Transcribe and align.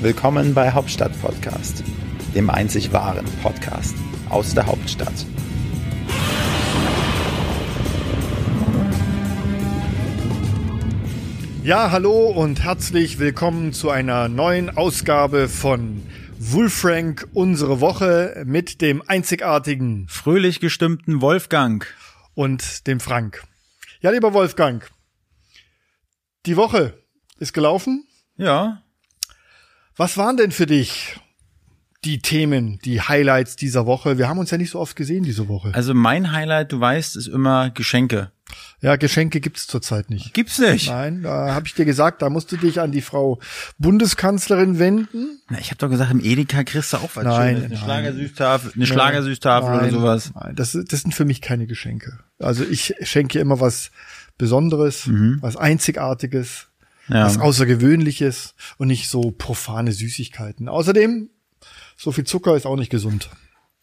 Willkommen 0.00 0.54
bei 0.54 0.70
Hauptstadt 0.70 1.10
Podcast, 1.20 1.82
dem 2.32 2.50
einzig 2.50 2.92
wahren 2.92 3.26
Podcast 3.42 3.96
aus 4.28 4.54
der 4.54 4.66
Hauptstadt. 4.66 5.26
Ja, 11.64 11.90
hallo 11.90 12.28
und 12.28 12.62
herzlich 12.62 13.18
willkommen 13.18 13.72
zu 13.72 13.90
einer 13.90 14.28
neuen 14.28 14.70
Ausgabe 14.70 15.48
von 15.48 16.06
Wolfrank 16.38 17.26
unsere 17.34 17.80
Woche 17.80 18.44
mit 18.46 18.80
dem 18.80 19.02
einzigartigen 19.04 20.06
fröhlich 20.08 20.60
gestimmten 20.60 21.20
Wolfgang 21.20 21.84
und 22.34 22.86
dem 22.86 23.00
Frank. 23.00 23.42
Ja, 24.00 24.12
lieber 24.12 24.32
Wolfgang, 24.32 24.88
die 26.46 26.56
Woche 26.56 26.96
ist 27.40 27.52
gelaufen. 27.52 28.06
Ja. 28.36 28.84
Was 29.98 30.16
waren 30.16 30.36
denn 30.36 30.52
für 30.52 30.66
dich 30.66 31.18
die 32.04 32.20
Themen, 32.20 32.78
die 32.84 33.00
Highlights 33.00 33.56
dieser 33.56 33.84
Woche? 33.84 34.16
Wir 34.16 34.28
haben 34.28 34.38
uns 34.38 34.50
ja 34.52 34.56
nicht 34.56 34.70
so 34.70 34.78
oft 34.78 34.94
gesehen 34.94 35.24
diese 35.24 35.48
Woche. 35.48 35.74
Also 35.74 35.92
mein 35.92 36.30
Highlight, 36.30 36.70
du 36.70 36.78
weißt, 36.78 37.16
ist 37.16 37.26
immer 37.26 37.70
Geschenke. 37.70 38.30
Ja, 38.80 38.94
Geschenke 38.94 39.40
gibt's 39.40 39.66
zurzeit 39.66 40.08
nicht. 40.08 40.32
Gibt's 40.34 40.58
nicht? 40.60 40.88
Nein, 40.88 41.24
da 41.24 41.52
habe 41.52 41.66
ich 41.66 41.74
dir 41.74 41.84
gesagt, 41.84 42.22
da 42.22 42.30
musst 42.30 42.50
du 42.52 42.56
dich 42.56 42.80
an 42.80 42.92
die 42.92 43.02
Frau 43.02 43.40
Bundeskanzlerin 43.78 44.78
wenden. 44.78 45.40
Na, 45.50 45.58
ich 45.58 45.66
habe 45.70 45.78
doch 45.78 45.90
gesagt, 45.90 46.12
im 46.12 46.20
Edeka 46.20 46.62
kriegst 46.62 46.92
du 46.92 46.98
auch 46.98 47.10
was 47.14 47.24
Nein, 47.24 47.56
Schönes. 47.56 47.64
Eine 47.64 47.74
nein. 47.74 47.82
Schlagersüßtafel, 47.84 48.72
eine 48.76 48.86
Schlagersüßtafel 48.86 49.68
oder 49.68 49.82
Nein, 49.82 49.90
sowas. 49.90 50.30
Nein, 50.34 50.54
das, 50.54 50.78
das 50.88 51.00
sind 51.00 51.12
für 51.12 51.24
mich 51.24 51.40
keine 51.42 51.66
Geschenke. 51.66 52.20
Also 52.38 52.64
ich 52.64 52.94
schenke 53.02 53.40
immer 53.40 53.58
was 53.58 53.90
Besonderes, 54.38 55.10
was 55.40 55.56
Einzigartiges, 55.56 56.68
Mhm. 56.68 56.77
Ja. 57.08 57.24
was 57.24 57.38
Außergewöhnliches 57.38 58.54
und 58.76 58.88
nicht 58.88 59.08
so 59.08 59.30
profane 59.30 59.92
Süßigkeiten. 59.92 60.68
Außerdem, 60.68 61.30
so 61.96 62.12
viel 62.12 62.24
Zucker 62.24 62.56
ist 62.56 62.66
auch 62.66 62.76
nicht 62.76 62.90
gesund. 62.90 63.30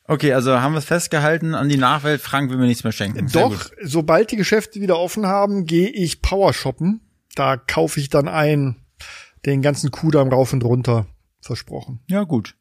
Okay, 0.07 0.33
also 0.33 0.59
haben 0.61 0.73
wir 0.73 0.79
es 0.79 0.85
festgehalten 0.85 1.55
an 1.55 1.67
die 1.67 1.77
Nachwelt. 1.77 2.21
Frank 2.21 2.51
will 2.51 2.57
mir 2.57 2.67
nichts 2.67 2.83
mehr 2.83 2.93
schenken. 2.93 3.27
Sehr 3.27 3.41
Doch, 3.41 3.69
gut. 3.69 3.71
sobald 3.81 4.31
die 4.31 4.35
Geschäfte 4.35 4.79
wieder 4.79 4.99
offen 4.99 5.25
haben, 5.25 5.65
gehe 5.65 5.89
ich 5.89 6.21
Power 6.21 6.53
shoppen. 6.53 7.01
Da 7.33 7.57
kaufe 7.57 7.99
ich 7.99 8.09
dann 8.09 8.27
ein, 8.27 8.75
den 9.45 9.61
ganzen 9.61 9.89
Kudamm 9.91 10.29
rauf 10.29 10.53
und 10.53 10.63
runter. 10.63 11.07
Versprochen. 11.41 11.99
Ja, 12.07 12.23
gut. 12.23 12.55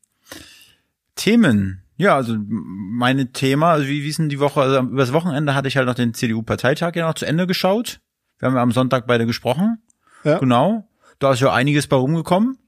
Themen. 1.17 1.83
Ja, 1.97 2.17
also 2.17 2.37
meine 2.39 3.33
Thema, 3.33 3.73
also 3.73 3.87
wie, 3.87 4.03
wie 4.03 4.09
ist 4.09 4.19
denn 4.19 4.29
die 4.29 4.41
Woche? 4.41 4.61
Also 4.61 4.81
übers 4.81 5.12
Wochenende 5.12 5.55
hatte 5.55 5.69
ich 5.69 5.77
halt 5.77 5.87
noch 5.87 5.95
den 5.95 6.12
CDU-Parteitag 6.12 6.97
ja 6.97 7.07
noch 7.07 7.15
zu 7.15 7.25
Ende 7.25 7.47
geschaut. 7.47 8.01
Wir 8.39 8.48
haben 8.48 8.57
ja 8.57 8.62
am 8.62 8.73
Sonntag 8.73 9.07
beide 9.07 9.27
gesprochen. 9.27 9.79
Ja. 10.25 10.39
Genau. 10.39 10.89
Da 11.19 11.33
ist 11.33 11.41
ja 11.41 11.53
einiges 11.53 11.86
bei 11.86 11.97
rumgekommen. 11.97 12.58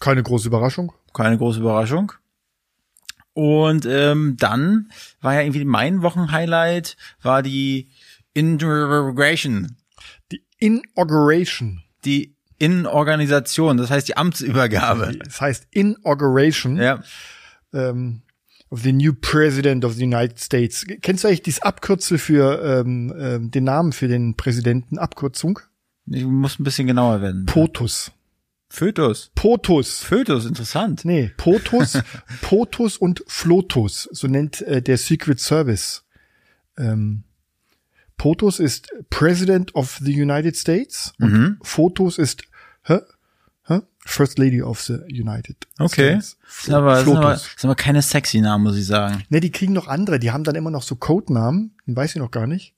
Keine 0.00 0.22
große 0.22 0.48
Überraschung. 0.48 0.92
Keine 1.12 1.38
große 1.38 1.60
Überraschung. 1.60 2.12
Und 3.32 3.84
ähm, 3.86 4.36
dann 4.38 4.90
war 5.20 5.34
ja 5.34 5.40
irgendwie 5.42 5.64
mein 5.64 6.02
Wochenhighlight, 6.02 6.96
war 7.22 7.42
die 7.42 7.90
Inauguration, 8.32 9.76
Die 10.32 10.42
Inauguration. 10.58 11.82
die 12.04 12.34
Inorganisation, 12.58 13.76
das 13.76 13.90
heißt 13.90 14.08
die 14.08 14.16
Amtsübergabe. 14.16 15.18
Das 15.24 15.40
heißt 15.40 15.66
Inauguration. 15.70 16.76
Ja. 16.78 17.02
ähm, 17.74 18.22
of 18.70 18.82
the 18.82 18.92
new 18.92 19.12
president 19.12 19.84
of 19.84 19.94
the 19.94 20.04
United 20.04 20.40
States. 20.40 20.84
Kennst 21.02 21.22
du 21.22 21.28
eigentlich 21.28 21.42
dieses 21.42 21.62
Abkürzel 21.62 22.18
für 22.18 22.62
ähm, 22.80 23.14
ähm, 23.18 23.50
den 23.50 23.64
Namen 23.64 23.92
für 23.92 24.08
den 24.08 24.36
Präsidenten? 24.36 24.98
Abkürzung? 24.98 25.60
Ich 26.08 26.24
muss 26.24 26.58
ein 26.58 26.64
bisschen 26.64 26.86
genauer 26.86 27.20
werden. 27.20 27.46
POTUS. 27.46 28.12
Fötus. 28.68 29.30
POTUS. 29.34 30.00
Fötus, 30.02 30.44
interessant. 30.44 31.04
Nee, 31.04 31.30
POTUS, 31.36 31.98
POTUS 32.42 32.96
und 32.96 33.22
FLOTUS. 33.26 34.08
So 34.12 34.26
nennt 34.26 34.60
äh, 34.62 34.82
der 34.82 34.98
Secret 34.98 35.40
Service. 35.40 36.04
Ähm, 36.76 37.22
POTUS 38.18 38.60
ist 38.60 38.88
President 39.10 39.74
of 39.74 39.98
the 40.02 40.20
United 40.20 40.56
States 40.56 41.12
und 41.20 41.32
Mhm. 41.32 41.56
FOTUS 41.62 42.18
ist 42.18 42.42
hä? 42.84 43.00
Hä? 43.64 43.80
First 43.98 44.38
Lady 44.38 44.62
of 44.62 44.80
the 44.82 44.94
United 45.10 45.56
Okay. 45.78 46.20
States. 46.20 46.36
Ist 46.48 46.70
aber, 46.70 47.00
ist 47.00 47.08
aber, 47.08 47.34
ist 47.34 47.64
aber 47.64 47.74
keine 47.74 48.02
sexy 48.02 48.40
Namen, 48.40 48.64
muss 48.64 48.76
ich 48.76 48.86
sagen. 48.86 49.22
Ne, 49.28 49.40
die 49.40 49.50
kriegen 49.50 49.72
noch 49.72 49.88
andere. 49.88 50.18
Die 50.18 50.30
haben 50.30 50.44
dann 50.44 50.54
immer 50.54 50.70
noch 50.70 50.82
so 50.82 50.94
Codenamen. 50.96 51.74
Den 51.86 51.96
weiß 51.96 52.10
ich 52.14 52.20
noch 52.20 52.30
gar 52.30 52.46
nicht. 52.46 52.74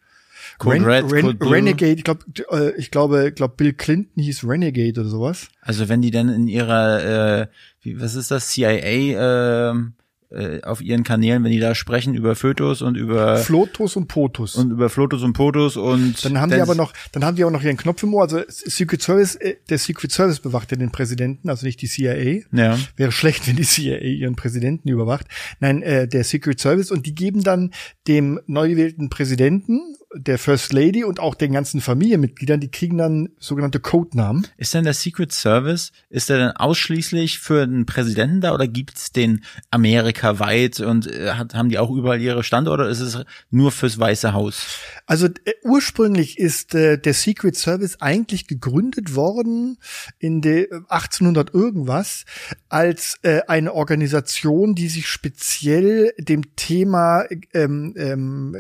Code 0.59 0.87
Red, 0.87 1.09
Code 1.09 1.35
Blue. 1.35 1.53
Renegade. 1.53 1.93
Ich 1.93 2.05
glaube, 2.05 2.25
äh, 2.51 2.71
ich 2.77 2.91
glaube, 2.91 3.29
ich 3.29 3.35
glaube, 3.35 3.55
Bill 3.57 3.73
Clinton 3.73 4.23
hieß 4.23 4.45
Renegade 4.45 5.01
oder 5.01 5.09
sowas. 5.09 5.49
Also 5.61 5.89
wenn 5.89 6.03
die 6.03 6.11
dann 6.11 6.29
in 6.29 6.49
ihrer, 6.49 7.43
äh, 7.43 7.47
wie, 7.83 8.01
was 8.01 8.15
ist 8.15 8.31
das, 8.31 8.49
CIA, 8.49 9.71
ähm, 9.71 9.95
äh, 10.31 10.61
auf 10.61 10.83
ihren 10.83 11.05
Kanälen, 11.05 11.43
wenn 11.43 11.53
die 11.53 11.59
da 11.59 11.75
sprechen 11.75 12.15
über 12.15 12.37
Fötus 12.37 12.83
und 12.83 12.97
über 12.97 13.39
Flotus 13.39 13.97
und 13.97 14.09
Potus. 14.09 14.57
und 14.57 14.73
über 14.73 14.91
Flotus 14.91 15.23
und 15.23 15.33
Potus 15.33 15.79
und 15.79 16.23
dann 16.23 16.39
haben 16.39 16.53
die 16.53 16.61
aber 16.61 16.75
noch, 16.75 16.93
dann 17.13 17.25
haben 17.25 17.37
die 17.37 17.45
auch 17.45 17.51
noch 17.51 17.63
ihren 17.63 17.79
Knopf 17.79 18.03
im 18.03 18.13
Ohr. 18.13 18.25
Also 18.25 18.43
Secret 18.49 19.01
Service, 19.01 19.37
äh, 19.37 19.57
der 19.71 19.79
Secret 19.79 20.13
Service 20.13 20.41
bewacht 20.41 20.71
ja 20.71 20.77
den 20.77 20.93
Präsidenten, 20.93 21.49
also 21.49 21.65
nicht 21.65 21.81
die 21.81 21.89
CIA. 21.89 22.43
ja. 22.53 22.79
Wäre 22.97 23.11
schlecht, 23.11 23.49
wenn 23.49 23.57
die 23.57 23.65
CIA 23.65 24.01
ihren 24.01 24.37
Präsidenten 24.37 24.91
überwacht. 24.91 25.27
Nein, 25.61 25.83
äh, 25.83 26.07
der 26.07 26.25
Secret 26.25 26.61
Service 26.61 26.91
und 26.91 27.07
die 27.07 27.15
geben 27.15 27.43
dann 27.43 27.73
dem 28.07 28.39
neu 28.47 28.69
gewählten 28.69 29.09
Präsidenten, 29.09 29.81
der 30.15 30.39
First 30.39 30.73
Lady 30.73 31.05
und 31.05 31.21
auch 31.21 31.35
den 31.35 31.53
ganzen 31.53 31.81
Familienmitgliedern, 31.81 32.61
die 32.61 32.71
kriegen 32.71 32.97
dann 32.97 33.29
sogenannte 33.39 33.81
Codenamen. 33.81 34.47
Ist 34.57 34.73
denn 34.73 34.85
der 34.85 34.95
Secret 34.95 35.33
Service, 35.33 35.93
ist 36.09 36.31
der 36.31 36.39
denn 36.39 36.51
ausschließlich 36.53 37.39
für 37.39 37.67
den 37.67 37.85
Präsidenten 37.85 38.41
da 38.41 38.55
oder 38.55 38.67
gibt's 38.67 39.13
den 39.13 39.45
amerikaweit 39.71 40.81
und 40.81 41.07
äh, 41.07 41.33
hat, 41.33 41.55
haben 41.55 41.69
die 41.69 41.79
auch 41.79 41.91
überall 41.91 42.21
ihre 42.21 42.43
Standorte 42.43 42.85
oder 42.85 42.91
ist 42.91 43.01
es 43.01 43.23
nur 43.51 43.71
fürs 43.71 43.99
Weiße 43.99 44.33
Haus? 44.33 44.67
Also 45.07 45.27
äh, 45.27 45.53
ursprünglich 45.63 46.39
ist 46.39 46.75
äh, 46.75 46.99
der 46.99 47.15
Secret 47.15 47.57
Service 47.57 48.01
eigentlich 48.01 48.47
gegründet 48.47 49.15
worden 49.15 49.79
in 50.19 50.41
der 50.41 50.69
1800 50.89 51.53
irgendwas 51.53 52.25
als 52.69 53.19
äh, 53.23 53.43
eine 53.47 53.75
Organisation, 53.75 54.75
die 54.75 54.89
sich 54.89 55.07
speziell 55.07 56.15
dem 56.19 56.57
Thema 56.57 57.25
ähm, 57.53 57.95
ähm, 57.97 58.57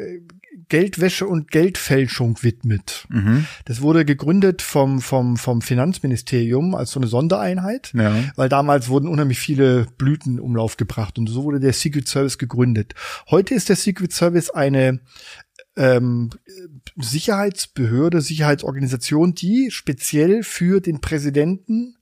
Geldwäsche 0.69 1.26
und 1.26 1.50
Geldfälschung 1.50 2.42
widmet. 2.42 3.06
Das 3.64 3.80
wurde 3.80 4.04
gegründet 4.04 4.62
vom 4.62 5.00
vom 5.00 5.36
vom 5.36 5.62
Finanzministerium 5.62 6.74
als 6.74 6.91
so 6.91 7.00
eine 7.00 7.06
Sondereinheit, 7.06 7.92
Ja. 7.94 8.14
weil 8.36 8.48
damals 8.48 8.88
wurden 8.88 9.08
unheimlich 9.08 9.38
viele 9.38 9.86
Blüten 9.98 10.41
Umlauf 10.41 10.76
gebracht 10.76 11.18
und 11.18 11.28
so 11.28 11.44
wurde 11.44 11.60
der 11.60 11.72
Secret 11.72 12.08
Service 12.08 12.38
gegründet. 12.38 12.94
Heute 13.30 13.54
ist 13.54 13.68
der 13.68 13.76
Secret 13.76 14.12
Service 14.12 14.50
eine 14.50 15.00
ähm, 15.76 16.30
Sicherheitsbehörde, 16.97 18.20
Sicherheitsorganisation, 18.20 19.34
die 19.34 19.70
speziell 19.70 20.42
für 20.42 20.80
den 20.80 21.00
Präsidenten, 21.00 21.97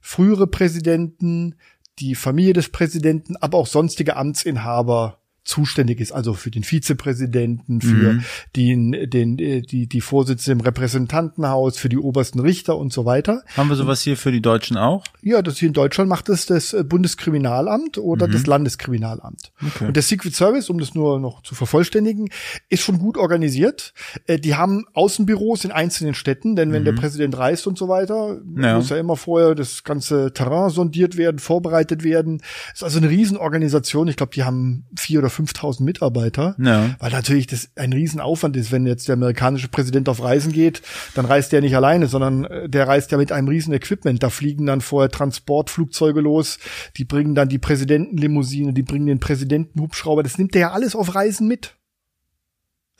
frühere 0.00 0.46
Präsidenten, 0.46 1.54
die 1.98 2.14
Familie 2.14 2.54
des 2.54 2.70
Präsidenten, 2.70 3.36
aber 3.36 3.58
auch 3.58 3.66
sonstige 3.66 4.16
Amtsinhaber 4.16 5.19
zuständig 5.50 6.00
ist, 6.00 6.12
also 6.12 6.32
für 6.34 6.50
den 6.50 6.62
Vizepräsidenten, 6.62 7.80
für 7.80 8.20
den, 8.56 8.92
den, 9.10 9.38
äh, 9.38 9.60
die, 9.62 9.86
die 9.86 10.00
Vorsitzende 10.00 10.52
im 10.52 10.60
Repräsentantenhaus, 10.60 11.76
für 11.76 11.88
die 11.88 11.98
obersten 11.98 12.40
Richter 12.40 12.78
und 12.78 12.92
so 12.92 13.04
weiter. 13.04 13.42
Haben 13.56 13.68
wir 13.68 13.76
sowas 13.76 14.00
hier 14.00 14.16
für 14.16 14.32
die 14.32 14.40
Deutschen 14.40 14.76
auch? 14.76 15.04
Ja, 15.22 15.42
das 15.42 15.58
hier 15.58 15.68
in 15.68 15.72
Deutschland 15.74 16.08
macht 16.08 16.28
es 16.28 16.46
das 16.46 16.72
äh, 16.72 16.84
Bundeskriminalamt 16.84 17.98
oder 17.98 18.28
das 18.28 18.46
Landeskriminalamt. 18.46 19.52
Und 19.80 19.94
der 19.96 20.02
Secret 20.02 20.34
Service, 20.34 20.70
um 20.70 20.78
das 20.78 20.94
nur 20.94 21.18
noch 21.20 21.42
zu 21.42 21.54
vervollständigen, 21.54 22.28
ist 22.68 22.82
schon 22.82 22.98
gut 22.98 23.16
organisiert. 23.16 23.92
Äh, 24.26 24.38
Die 24.38 24.54
haben 24.54 24.84
Außenbüros 24.94 25.64
in 25.64 25.72
einzelnen 25.72 26.14
Städten, 26.14 26.54
denn 26.56 26.72
wenn 26.72 26.84
der 26.84 26.92
Präsident 26.92 27.36
reist 27.36 27.66
und 27.66 27.76
so 27.76 27.88
weiter, 27.88 28.38
Ja. 28.56 28.76
muss 28.76 28.90
ja 28.90 28.96
immer 28.98 29.16
vorher 29.16 29.54
das 29.54 29.82
ganze 29.84 30.32
Terrain 30.32 30.70
sondiert 30.70 31.16
werden, 31.16 31.38
vorbereitet 31.38 32.04
werden. 32.04 32.40
ist 32.72 32.84
also 32.84 32.98
eine 32.98 33.10
Riesenorganisation. 33.10 34.08
Ich 34.08 34.16
glaube, 34.16 34.32
die 34.34 34.44
haben 34.44 34.84
vier 34.96 35.18
oder 35.20 35.30
5.000 35.40 35.82
Mitarbeiter. 35.82 36.54
Ja. 36.58 36.94
Weil 36.98 37.10
natürlich 37.10 37.46
das 37.46 37.70
ein 37.76 37.92
Riesenaufwand 37.92 38.56
ist, 38.56 38.72
wenn 38.72 38.86
jetzt 38.86 39.08
der 39.08 39.14
amerikanische 39.14 39.68
Präsident 39.68 40.08
auf 40.08 40.22
Reisen 40.22 40.52
geht, 40.52 40.82
dann 41.14 41.24
reist 41.24 41.52
der 41.52 41.60
nicht 41.60 41.76
alleine, 41.76 42.06
sondern 42.06 42.44
äh, 42.44 42.68
der 42.68 42.86
reist 42.88 43.12
ja 43.12 43.18
mit 43.18 43.32
einem 43.32 43.48
riesen 43.48 43.72
Equipment. 43.72 44.22
Da 44.22 44.30
fliegen 44.30 44.66
dann 44.66 44.80
vorher 44.80 45.10
Transportflugzeuge 45.10 46.20
los, 46.20 46.58
die 46.96 47.04
bringen 47.04 47.34
dann 47.34 47.48
die 47.48 47.58
Präsidentenlimousine, 47.58 48.72
die 48.72 48.82
bringen 48.82 49.06
den 49.06 49.20
Präsidentenhubschrauber. 49.20 50.22
Das 50.22 50.38
nimmt 50.38 50.54
der 50.54 50.60
ja 50.60 50.70
alles 50.72 50.94
auf 50.94 51.14
Reisen 51.14 51.48
mit. 51.48 51.79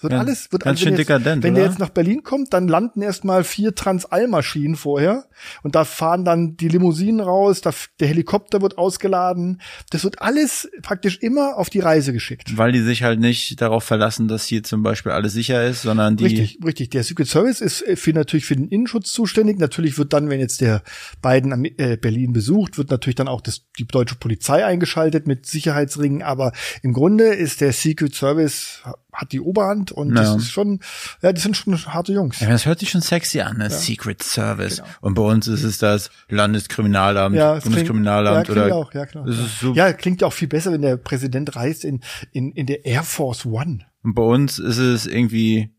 Wird 0.03 0.15
Ja, 0.15 0.19
alles, 0.21 0.51
wird 0.51 0.63
ganz 0.65 0.81
wenn 0.81 0.85
schön 0.89 0.97
jetzt, 0.97 1.09
dekadent, 1.09 1.43
Wenn 1.43 1.55
der 1.55 1.65
jetzt 1.65 1.79
nach 1.79 1.91
Berlin 1.91 2.23
kommt, 2.23 2.53
dann 2.55 2.69
landen 2.69 3.03
erstmal 3.03 3.45
vier 3.45 3.75
Trans-All-Maschinen 3.75 4.77
vorher 4.77 5.25
und 5.63 5.75
da 5.75 5.85
fahren 5.85 6.25
dann 6.25 6.57
die 6.57 6.69
Limousinen 6.69 7.21
raus, 7.21 7.61
da, 7.61 7.71
der 7.99 8.09
Helikopter 8.09 8.63
wird 8.63 8.79
ausgeladen. 8.79 9.61
Das 9.91 10.05
wird 10.05 10.23
alles 10.23 10.71
praktisch 10.83 11.19
immer 11.19 11.57
auf 11.59 11.69
die 11.71 11.81
Reise 11.81 12.13
geschickt. 12.13 12.57
Weil 12.57 12.73
die 12.73 12.81
sich 12.81 13.03
halt 13.03 13.21
nicht 13.21 13.61
darauf 13.61 13.85
verlassen, 13.85 14.27
dass 14.29 14.47
hier 14.47 14.63
zum 14.63 14.83
Beispiel 14.83 15.13
alles 15.13 15.33
sicher 15.35 15.67
ist, 15.67 15.83
sondern 15.83 16.17
die. 16.17 16.25
Richtig, 16.25 16.59
richtig. 16.65 16.91
Der 16.91 17.03
Secret 17.05 17.29
Service 17.29 17.61
ist 17.61 17.83
äh, 17.87 17.97
für 17.97 18.13
natürlich 18.13 18.47
für 18.47 18.57
den 18.57 18.69
Innenschutz 18.69 19.13
zuständig. 19.13 19.59
Natürlich 19.59 19.99
wird 19.99 20.13
dann, 20.13 20.31
wenn 20.31 20.41
jetzt 20.41 20.61
der 20.61 20.83
Biden 21.23 21.53
am- 21.53 21.65
äh, 21.65 21.97
Berlin 21.97 22.33
besucht, 22.33 22.79
wird 22.79 22.91
natürlich 22.91 23.17
dann 23.17 23.29
auch 23.29 23.41
das, 23.43 23.67
die 23.79 23.87
deutsche 23.87 24.15
Polizei 24.15 24.65
eingeschaltet 24.65 25.27
mit 25.27 25.47
Sicherheitsringen. 25.47 26.23
Aber 26.23 26.53
im 26.83 26.93
Grunde 26.93 27.25
ist 27.25 27.61
der 27.61 27.73
Secret 27.73 28.15
Service 28.15 28.83
hat 29.13 29.33
die 29.33 29.41
Oberhand 29.41 29.93
und 29.93 30.09
Ja. 30.15 30.23
das 30.23 30.37
ist 30.43 30.51
schon, 30.51 30.81
ja, 31.23 31.33
das 31.33 31.43
sind 31.43 31.57
schon 31.57 31.77
harte 31.87 32.13
Jungs. 32.13 32.41
Ja, 32.41 32.49
das 32.49 32.67
hört 32.67 32.79
sich 32.81 32.91
schon 32.91 33.01
sexy 33.01 33.41
an, 33.41 33.59
ne? 33.59 33.71
Secret 33.71 34.23
Service. 34.23 34.77
Genau. 34.77 34.89
Und 35.01 35.15
bei 35.15 35.23
uns 35.23 35.47
ist 35.49 35.63
es 35.65 35.79
das 35.79 36.11
Landeskriminalamt, 36.29 37.37
Ja, 37.37 37.53
klingt- 37.53 37.65
Bundeskriminalamt 37.65 38.37
ja, 38.49 38.53
klingt 38.55 38.67
oder 38.67 38.77
auch, 38.77 38.95
ja, 38.95 39.07
klar. 39.07 39.25
Das 39.27 39.39
ist 39.39 39.61
so- 39.61 39.75
ja, 39.75 39.93
klingt 39.93 40.21
ja 40.21 40.27
auch 40.27 40.33
viel 40.33 40.49
besser, 40.49 40.73
wenn 40.73 40.83
der 40.83 40.97
Präsident 40.97 41.57
reist 41.57 41.85
in, 41.85 42.01
in, 42.33 42.53
in 42.53 42.67
der 42.67 42.85
Air 42.85 43.03
Force 43.03 43.47
One. 43.47 43.81
und 44.03 44.15
bei 44.15 44.23
uns 44.23 44.59
ist 44.59 44.79
es 44.79 45.07
irgendwie, 45.07 45.71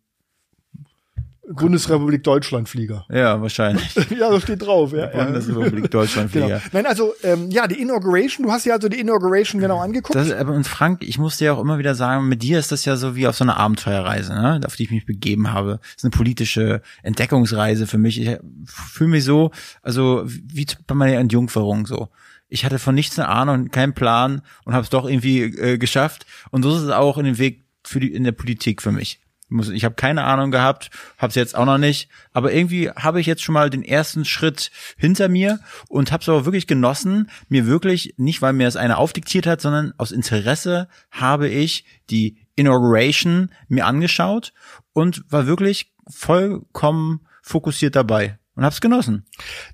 Bundesrepublik 1.49 2.23
Deutschland 2.23 2.69
Flieger. 2.69 3.05
ja, 3.09 3.41
wahrscheinlich. 3.41 3.95
ja, 4.17 4.29
das 4.29 4.43
steht 4.43 4.61
drauf. 4.61 4.93
Ja. 4.93 5.07
Bundesrepublik 5.07 5.89
Deutschland 5.89 6.31
Genau. 6.33 6.45
Flieger. 6.45 6.61
Nein, 6.71 6.85
also 6.85 7.13
ähm, 7.23 7.49
ja, 7.49 7.67
die 7.67 7.81
Inauguration, 7.81 8.45
du 8.45 8.51
hast 8.51 8.65
ja 8.65 8.75
also 8.75 8.89
die 8.89 8.99
Inauguration 8.99 9.59
genau 9.59 9.79
angeguckt. 9.79 10.15
Das, 10.15 10.31
aber 10.31 10.53
und 10.53 10.67
Frank, 10.67 11.03
ich 11.03 11.17
muss 11.17 11.38
dir 11.38 11.53
auch 11.53 11.59
immer 11.59 11.77
wieder 11.79 11.95
sagen, 11.95 12.27
mit 12.27 12.43
dir 12.43 12.59
ist 12.59 12.71
das 12.71 12.85
ja 12.85 12.95
so 12.95 13.15
wie 13.15 13.27
auf 13.27 13.35
so 13.35 13.43
einer 13.43 13.57
Abenteuerreise, 13.57 14.33
ne, 14.33 14.61
auf 14.65 14.75
die 14.75 14.83
ich 14.83 14.91
mich 14.91 15.05
begeben 15.05 15.51
habe. 15.51 15.79
Das 15.81 15.97
ist 15.97 16.03
eine 16.03 16.11
politische 16.11 16.81
Entdeckungsreise 17.01 17.87
für 17.87 17.97
mich. 17.97 18.21
Ich 18.21 18.37
fühle 18.65 19.09
mich 19.09 19.23
so, 19.23 19.51
also 19.81 20.23
wie 20.25 20.67
bei 20.85 20.95
meiner 20.95 21.17
Entjungferung 21.17 21.87
so. 21.87 22.09
Ich 22.49 22.65
hatte 22.65 22.79
von 22.79 22.94
nichts 22.94 23.17
eine 23.17 23.29
Ahnung, 23.29 23.69
keinen 23.71 23.94
Plan 23.94 24.41
und 24.65 24.73
habe 24.73 24.83
es 24.83 24.89
doch 24.89 25.07
irgendwie 25.07 25.44
äh, 25.44 25.77
geschafft. 25.77 26.25
Und 26.51 26.63
so 26.63 26.75
ist 26.75 26.83
es 26.83 26.89
auch 26.89 27.17
in 27.17 27.23
dem 27.23 27.37
Weg 27.37 27.63
für 27.83 27.99
die 28.01 28.13
in 28.13 28.25
der 28.25 28.33
Politik 28.33 28.81
für 28.81 28.91
mich. 28.91 29.20
Muss, 29.51 29.69
ich 29.69 29.83
habe 29.83 29.95
keine 29.95 30.24
Ahnung 30.24 30.50
gehabt, 30.50 30.89
habe 31.18 31.30
es 31.30 31.36
jetzt 31.36 31.56
auch 31.56 31.65
noch 31.65 31.77
nicht, 31.77 32.09
aber 32.31 32.53
irgendwie 32.53 32.89
habe 32.89 33.19
ich 33.19 33.27
jetzt 33.27 33.44
schon 33.44 33.53
mal 33.53 33.69
den 33.69 33.83
ersten 33.83 34.24
Schritt 34.24 34.71
hinter 34.98 35.27
mir 35.27 35.59
und 35.89 36.12
habe 36.12 36.21
es 36.21 36.30
aber 36.30 36.45
wirklich 36.45 36.68
genossen, 36.68 37.30
mir 37.50 37.68
wirklich 37.68 38.13
nicht, 38.18 38.42
weil 38.42 38.53
mir 38.53 38.65
das 38.65 38.77
einer 38.77 38.98
aufdiktiert 38.98 39.45
hat, 39.45 39.59
sondern 39.59 39.94
aus 39.98 40.12
Interesse 40.12 40.88
habe 41.12 41.50
ich 41.50 41.86
die 42.09 42.38
Inauguration 42.56 43.51
mir 43.68 43.86
angeschaut 43.86 44.53
und 44.94 45.24
war 45.30 45.48
wirklich 45.48 45.92
vollkommen 46.09 47.27
fokussiert 47.42 47.95
dabei 47.95 48.39
und 48.56 48.63
habe 48.63 48.74
es 48.74 48.81
genossen. 48.81 49.25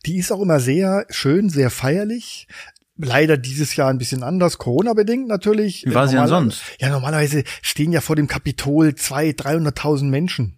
Die 0.06 0.18
ist 0.18 0.32
auch 0.32 0.42
immer 0.42 0.60
sehr 0.60 1.06
schön, 1.10 1.50
sehr 1.50 1.70
feierlich. 1.70 2.48
Leider 2.98 3.38
dieses 3.38 3.76
Jahr 3.76 3.90
ein 3.90 3.98
bisschen 3.98 4.24
anders, 4.24 4.58
Corona-bedingt 4.58 5.28
natürlich. 5.28 5.86
Wie 5.86 5.94
war 5.94 6.08
sie 6.08 6.16
denn 6.16 6.28
sonst? 6.28 6.62
Ja, 6.80 6.90
normalerweise 6.90 7.44
stehen 7.62 7.92
ja 7.92 8.02
vor 8.02 8.16
dem 8.16 8.28
Kapitol 8.28 8.96
zwei, 8.96 9.30
300.000 9.30 10.06
Menschen, 10.06 10.57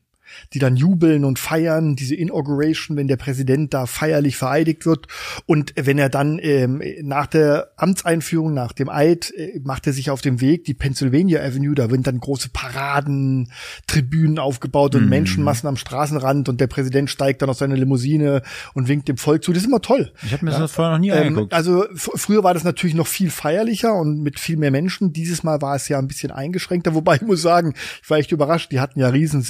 die 0.53 0.59
dann 0.59 0.75
jubeln 0.75 1.25
und 1.25 1.39
feiern, 1.39 1.95
diese 1.95 2.15
Inauguration, 2.15 2.97
wenn 2.97 3.07
der 3.07 3.17
Präsident 3.17 3.73
da 3.73 3.85
feierlich 3.85 4.37
vereidigt 4.37 4.85
wird. 4.85 5.07
Und 5.45 5.73
wenn 5.75 5.97
er 5.97 6.09
dann 6.09 6.39
ähm, 6.41 6.81
nach 7.01 7.27
der 7.27 7.71
Amtseinführung, 7.77 8.53
nach 8.53 8.71
dem 8.73 8.89
Eid, 8.89 9.31
äh, 9.35 9.59
macht 9.63 9.87
er 9.87 9.93
sich 9.93 10.09
auf 10.09 10.21
dem 10.21 10.41
Weg, 10.41 10.63
die 10.65 10.73
Pennsylvania 10.73 11.41
Avenue, 11.41 11.75
da 11.75 11.89
werden 11.89 12.03
dann 12.03 12.19
große 12.19 12.49
Paraden, 12.49 13.51
Tribünen 13.87 14.39
aufgebaut 14.39 14.93
Mhm. 14.93 15.01
und 15.01 15.09
Menschenmassen 15.09 15.67
am 15.67 15.77
Straßenrand 15.77 16.49
und 16.49 16.59
der 16.61 16.67
Präsident 16.67 17.09
steigt 17.09 17.41
dann 17.41 17.49
aus 17.49 17.59
seiner 17.59 17.75
Limousine 17.75 18.41
und 18.73 18.87
winkt 18.87 19.07
dem 19.07 19.17
Volk 19.17 19.43
zu. 19.43 19.51
Das 19.53 19.63
ist 19.63 19.67
immer 19.67 19.81
toll. 19.81 20.11
Ich 20.23 20.33
habe 20.33 20.45
mir 20.45 20.51
das 20.51 20.71
vorher 20.71 20.93
noch 20.93 20.99
nie 20.99 21.09
Ähm, 21.09 21.27
angeguckt. 21.27 21.53
also 21.53 21.85
früher 21.95 22.43
war 22.43 22.53
das 22.53 22.63
natürlich 22.63 22.95
noch 22.95 23.07
viel 23.07 23.29
feierlicher 23.29 23.93
und 23.93 24.21
mit 24.21 24.39
viel 24.39 24.57
mehr 24.57 24.71
Menschen. 24.71 25.13
Dieses 25.13 25.43
Mal 25.43 25.61
war 25.61 25.75
es 25.75 25.87
ja 25.87 25.99
ein 25.99 26.07
bisschen 26.07 26.31
eingeschränkter, 26.31 26.93
wobei 26.95 27.15
ich 27.15 27.21
muss 27.21 27.41
sagen, 27.41 27.73
ich 28.03 28.09
war 28.09 28.17
echt 28.17 28.31
überrascht. 28.31 28.71
Die 28.71 28.79
hatten 28.79 28.99
ja 28.99 29.09
riesen 29.09 29.41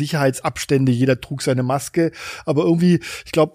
Sicherheitsabstände, 0.70 0.92
jeder 0.92 1.20
trug 1.22 1.42
seine 1.42 1.64
Maske, 1.64 2.12
aber 2.46 2.64
irgendwie, 2.64 3.00
ich 3.26 3.32
glaube, 3.32 3.54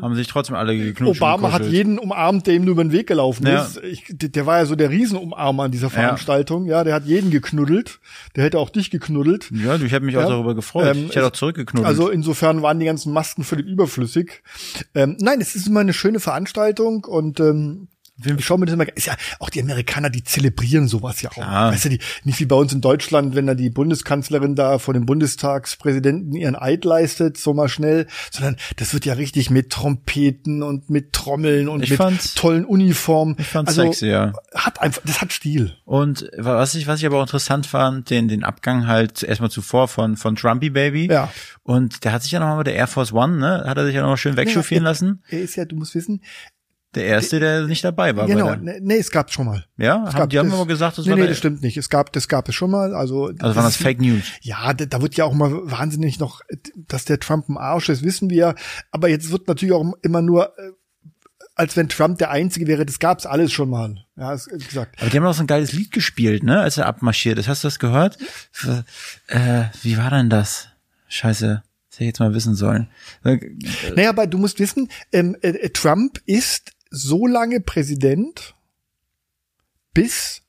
Haben 0.00 0.14
sich 0.14 0.28
trotzdem 0.28 0.56
alle 0.56 0.76
geknutscht. 0.76 1.20
Obama 1.20 1.52
hat 1.52 1.66
jeden 1.66 1.98
umarmt, 1.98 2.46
der 2.46 2.54
ihm 2.54 2.64
nur 2.64 2.72
über 2.72 2.84
den 2.84 2.92
Weg 2.92 3.06
gelaufen 3.08 3.46
Ja. 3.46 3.64
ist. 3.64 3.82
Ich, 3.82 4.04
der 4.08 4.46
war 4.46 4.58
ja 4.58 4.64
so 4.64 4.74
der 4.74 4.88
Riesenumarmer 4.88 5.64
an 5.64 5.72
dieser 5.72 5.90
Veranstaltung. 5.90 6.64
Ja, 6.66 6.84
der 6.84 6.94
hat 6.94 7.04
jeden 7.04 7.30
geknuddelt. 7.30 8.00
Der 8.34 8.44
hätte 8.44 8.58
auch 8.60 8.70
dich 8.70 8.90
geknuddelt. 8.90 9.50
Ja, 9.52 9.76
ich 9.76 9.92
habe 9.92 10.06
mich 10.06 10.16
auch 10.16 10.22
Ja. 10.22 10.28
darüber 10.28 10.54
gefreut. 10.54 10.96
Ähm, 10.96 11.06
ich 11.10 11.16
hätte 11.16 11.26
auch 11.26 11.32
zurückgeknuddelt. 11.32 11.86
Also 11.86 12.08
insofern 12.08 12.62
waren 12.62 12.78
die 12.78 12.86
ganzen 12.86 13.12
Masken 13.12 13.44
völlig 13.44 13.66
überflüssig. 13.66 14.42
Ähm, 14.94 15.16
nein, 15.20 15.40
es 15.40 15.54
ist 15.54 15.66
immer 15.66 15.80
eine 15.80 15.92
schöne 15.92 16.20
Veranstaltung 16.20 17.04
und 17.04 17.38
ähm, 17.40 17.88
ich 18.24 18.44
schaue 18.44 18.58
mir 18.58 18.66
das 18.66 18.74
immer, 18.74 18.86
ist 18.96 19.06
ja 19.06 19.14
auch 19.38 19.50
die 19.50 19.60
Amerikaner, 19.62 20.10
die 20.10 20.22
zelebrieren 20.24 20.88
sowas 20.88 21.22
ja 21.22 21.30
auch. 21.30 21.34
Klar. 21.34 21.72
Weißt 21.72 21.84
du, 21.86 21.88
die, 21.90 22.00
nicht 22.24 22.40
wie 22.40 22.46
bei 22.46 22.56
uns 22.56 22.72
in 22.72 22.80
Deutschland, 22.80 23.34
wenn 23.34 23.46
da 23.46 23.54
die 23.54 23.70
Bundeskanzlerin 23.70 24.54
da 24.54 24.78
vor 24.78 24.94
dem 24.94 25.06
Bundestagspräsidenten 25.06 26.34
ihren 26.34 26.56
Eid 26.56 26.84
leistet, 26.84 27.36
so 27.38 27.54
mal 27.54 27.68
schnell, 27.68 28.06
sondern 28.30 28.56
das 28.76 28.92
wird 28.94 29.04
ja 29.04 29.14
richtig 29.14 29.50
mit 29.50 29.70
Trompeten 29.70 30.62
und 30.62 30.90
mit 30.90 31.12
Trommeln 31.12 31.68
und 31.68 31.82
Ich 31.82 31.90
mit 31.90 31.98
fand's- 31.98 32.34
tollen 32.34 32.64
Uniformen. 32.64 33.36
ich 33.38 33.46
fand's 33.46 33.70
also, 33.70 33.82
sexy, 33.82 34.06
ja. 34.08 34.32
Hat 34.54 34.80
einfach, 34.80 35.02
das 35.04 35.20
hat 35.20 35.32
Stil. 35.32 35.76
Und 35.84 36.30
was 36.36 36.74
ich, 36.74 36.86
was 36.86 37.00
ich 37.00 37.06
aber 37.06 37.18
auch 37.18 37.22
interessant 37.22 37.66
fand, 37.66 38.10
den, 38.10 38.28
den 38.28 38.44
Abgang 38.44 38.86
halt 38.86 39.22
erstmal 39.22 39.50
zuvor 39.50 39.88
von, 39.88 40.16
von 40.16 40.36
Trumpy 40.36 40.70
Baby. 40.70 41.08
Ja. 41.10 41.30
Und 41.62 42.04
der 42.04 42.12
hat 42.12 42.22
sich 42.22 42.32
ja 42.32 42.40
nochmal 42.40 42.58
mit 42.58 42.66
der 42.66 42.74
Air 42.74 42.86
Force 42.86 43.12
One, 43.12 43.38
ne, 43.38 43.64
hat 43.66 43.76
er 43.76 43.84
sich 43.86 43.94
ja 43.94 44.02
nochmal 44.02 44.16
schön 44.16 44.36
wegchauffieren 44.36 44.84
Ja, 44.84 44.90
lassen. 44.90 45.22
Er 45.28 45.40
ist 45.40 45.56
ja, 45.56 45.64
du 45.64 45.76
musst 45.76 45.94
wissen, 45.94 46.22
Der 46.96 47.04
erste, 47.04 47.38
der 47.38 47.66
nicht 47.68 47.84
dabei 47.84 48.16
war. 48.16 48.26
genau, 48.26 48.54
nee, 48.56 48.80
nee, 48.80 48.96
es 48.96 49.12
gab 49.12 49.32
schon 49.32 49.46
mal. 49.46 49.64
ja, 49.76 50.04
Es 50.08 50.14
haben, 50.14 50.18
gab 50.22 50.30
die 50.30 50.38
haben 50.40 50.48
das- 50.48 50.56
immer 50.56 50.66
gesagt, 50.66 50.98
das 50.98 51.04
nee, 51.06 51.12
war 51.12 51.18
nee, 51.18 51.26
das 51.28 51.38
stimmt 51.38 51.62
nicht. 51.62 51.76
Es 51.76 51.88
gab, 51.88 52.12
das 52.12 52.26
gab 52.26 52.48
es 52.48 52.54
schon 52.56 52.70
mal. 52.72 52.94
Also, 52.96 53.26
also 53.26 53.42
waren 53.56 53.64
das 53.64 53.76
Fake 53.76 54.00
News. 54.00 54.24
Ja, 54.40 54.74
da, 54.74 54.86
da 54.86 55.00
wird 55.00 55.14
ja 55.14 55.24
auch 55.24 55.32
mal 55.34 55.52
wahnsinnig 55.70 56.18
noch, 56.18 56.40
dass 56.88 57.04
der 57.04 57.20
Trump 57.20 57.48
ein 57.48 57.56
Arsch 57.58 57.88
ist, 57.90 58.02
wissen 58.02 58.28
wir. 58.28 58.56
Aber 58.90 59.08
jetzt 59.08 59.30
wird 59.30 59.46
natürlich 59.46 59.72
auch 59.72 59.92
immer 60.02 60.20
nur, 60.20 60.46
äh, 60.58 60.72
als 61.54 61.76
wenn 61.76 61.88
Trump 61.88 62.18
der 62.18 62.30
Einzige 62.30 62.66
wäre. 62.66 62.84
Das 62.86 62.98
gab's 62.98 63.24
alles 63.26 63.52
schon 63.52 63.70
mal. 63.70 64.04
Ja, 64.16 64.32
ist, 64.32 64.48
gesagt. 64.48 65.00
Aber 65.00 65.10
die 65.10 65.16
haben 65.16 65.26
auch 65.26 65.34
so 65.34 65.42
ein 65.44 65.46
geiles 65.46 65.72
Lied 65.72 65.92
gespielt, 65.92 66.42
ne, 66.42 66.58
als 66.60 66.76
er 66.76 66.86
abmarschiert 66.86 67.38
ist. 67.38 67.46
Hast 67.48 67.62
du 67.62 67.68
das 67.68 67.78
gehört? 67.78 68.18
Äh, 69.28 69.64
wie 69.82 69.96
war 69.96 70.10
denn 70.10 70.28
das? 70.30 70.68
Scheiße. 71.08 71.62
Das 71.90 71.96
hätte 71.96 72.04
ich 72.04 72.08
jetzt 72.08 72.20
mal 72.20 72.34
wissen 72.34 72.54
sollen. 72.54 72.88
Naja, 73.22 74.10
aber 74.10 74.26
du 74.26 74.38
musst 74.38 74.58
wissen, 74.60 74.88
ähm, 75.12 75.36
äh, 75.42 75.48
äh, 75.50 75.70
Trump 75.70 76.20
ist 76.24 76.72
so 76.90 77.26
lange 77.26 77.60
Präsident, 77.60 78.54
bis 79.94 80.42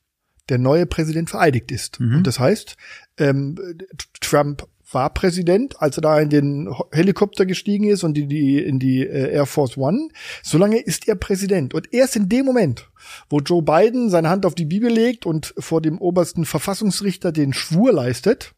der 0.50 0.58
neue 0.58 0.86
Präsident 0.86 1.30
vereidigt 1.30 1.72
ist. 1.72 2.00
Und 2.00 2.28
das 2.28 2.40
heißt, 2.40 2.76
ähm, 3.18 3.58
äh, 3.58 3.86
Trump 4.20 4.68
war 4.92 5.14
Präsident, 5.14 5.82
als 5.82 5.98
er 5.98 6.02
da 6.02 6.20
in 6.20 6.30
den 6.30 6.74
Helikopter 6.92 7.46
gestiegen 7.46 7.86
ist 7.86 8.04
und 8.04 8.18
in 8.18 8.28
die, 8.28 8.58
in 8.58 8.78
die 8.78 9.06
äh, 9.06 9.32
Air 9.32 9.46
Force 9.46 9.78
One. 9.78 10.10
Solange 10.44 10.80
ist 10.80 11.08
er 11.08 11.16
Präsident. 11.16 11.74
Und 11.74 11.94
erst 11.94 12.18
in 12.18 12.28
dem 12.28 12.46
Moment, 12.46 12.90
wo 13.30 13.40
Joe 13.40 13.62
Biden 13.62 14.10
seine 14.10 14.30
Hand 14.30 14.46
auf 14.46 14.56
die 14.56 14.66
Bibel 14.66 14.92
legt 14.92 15.26
und 15.26 15.54
vor 15.58 15.82
dem 15.82 16.00
obersten 16.00 16.44
Verfassungsrichter 16.44 17.32
den 17.32 17.54
Schwur 17.54 17.94
leistet, 17.94 18.54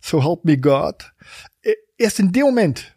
so 0.00 0.22
help 0.22 0.44
me 0.44 0.58
God, 0.58 1.12
äh, 1.62 1.72
erst 1.96 2.20
in 2.20 2.32
dem 2.32 2.42
Moment 2.42 2.96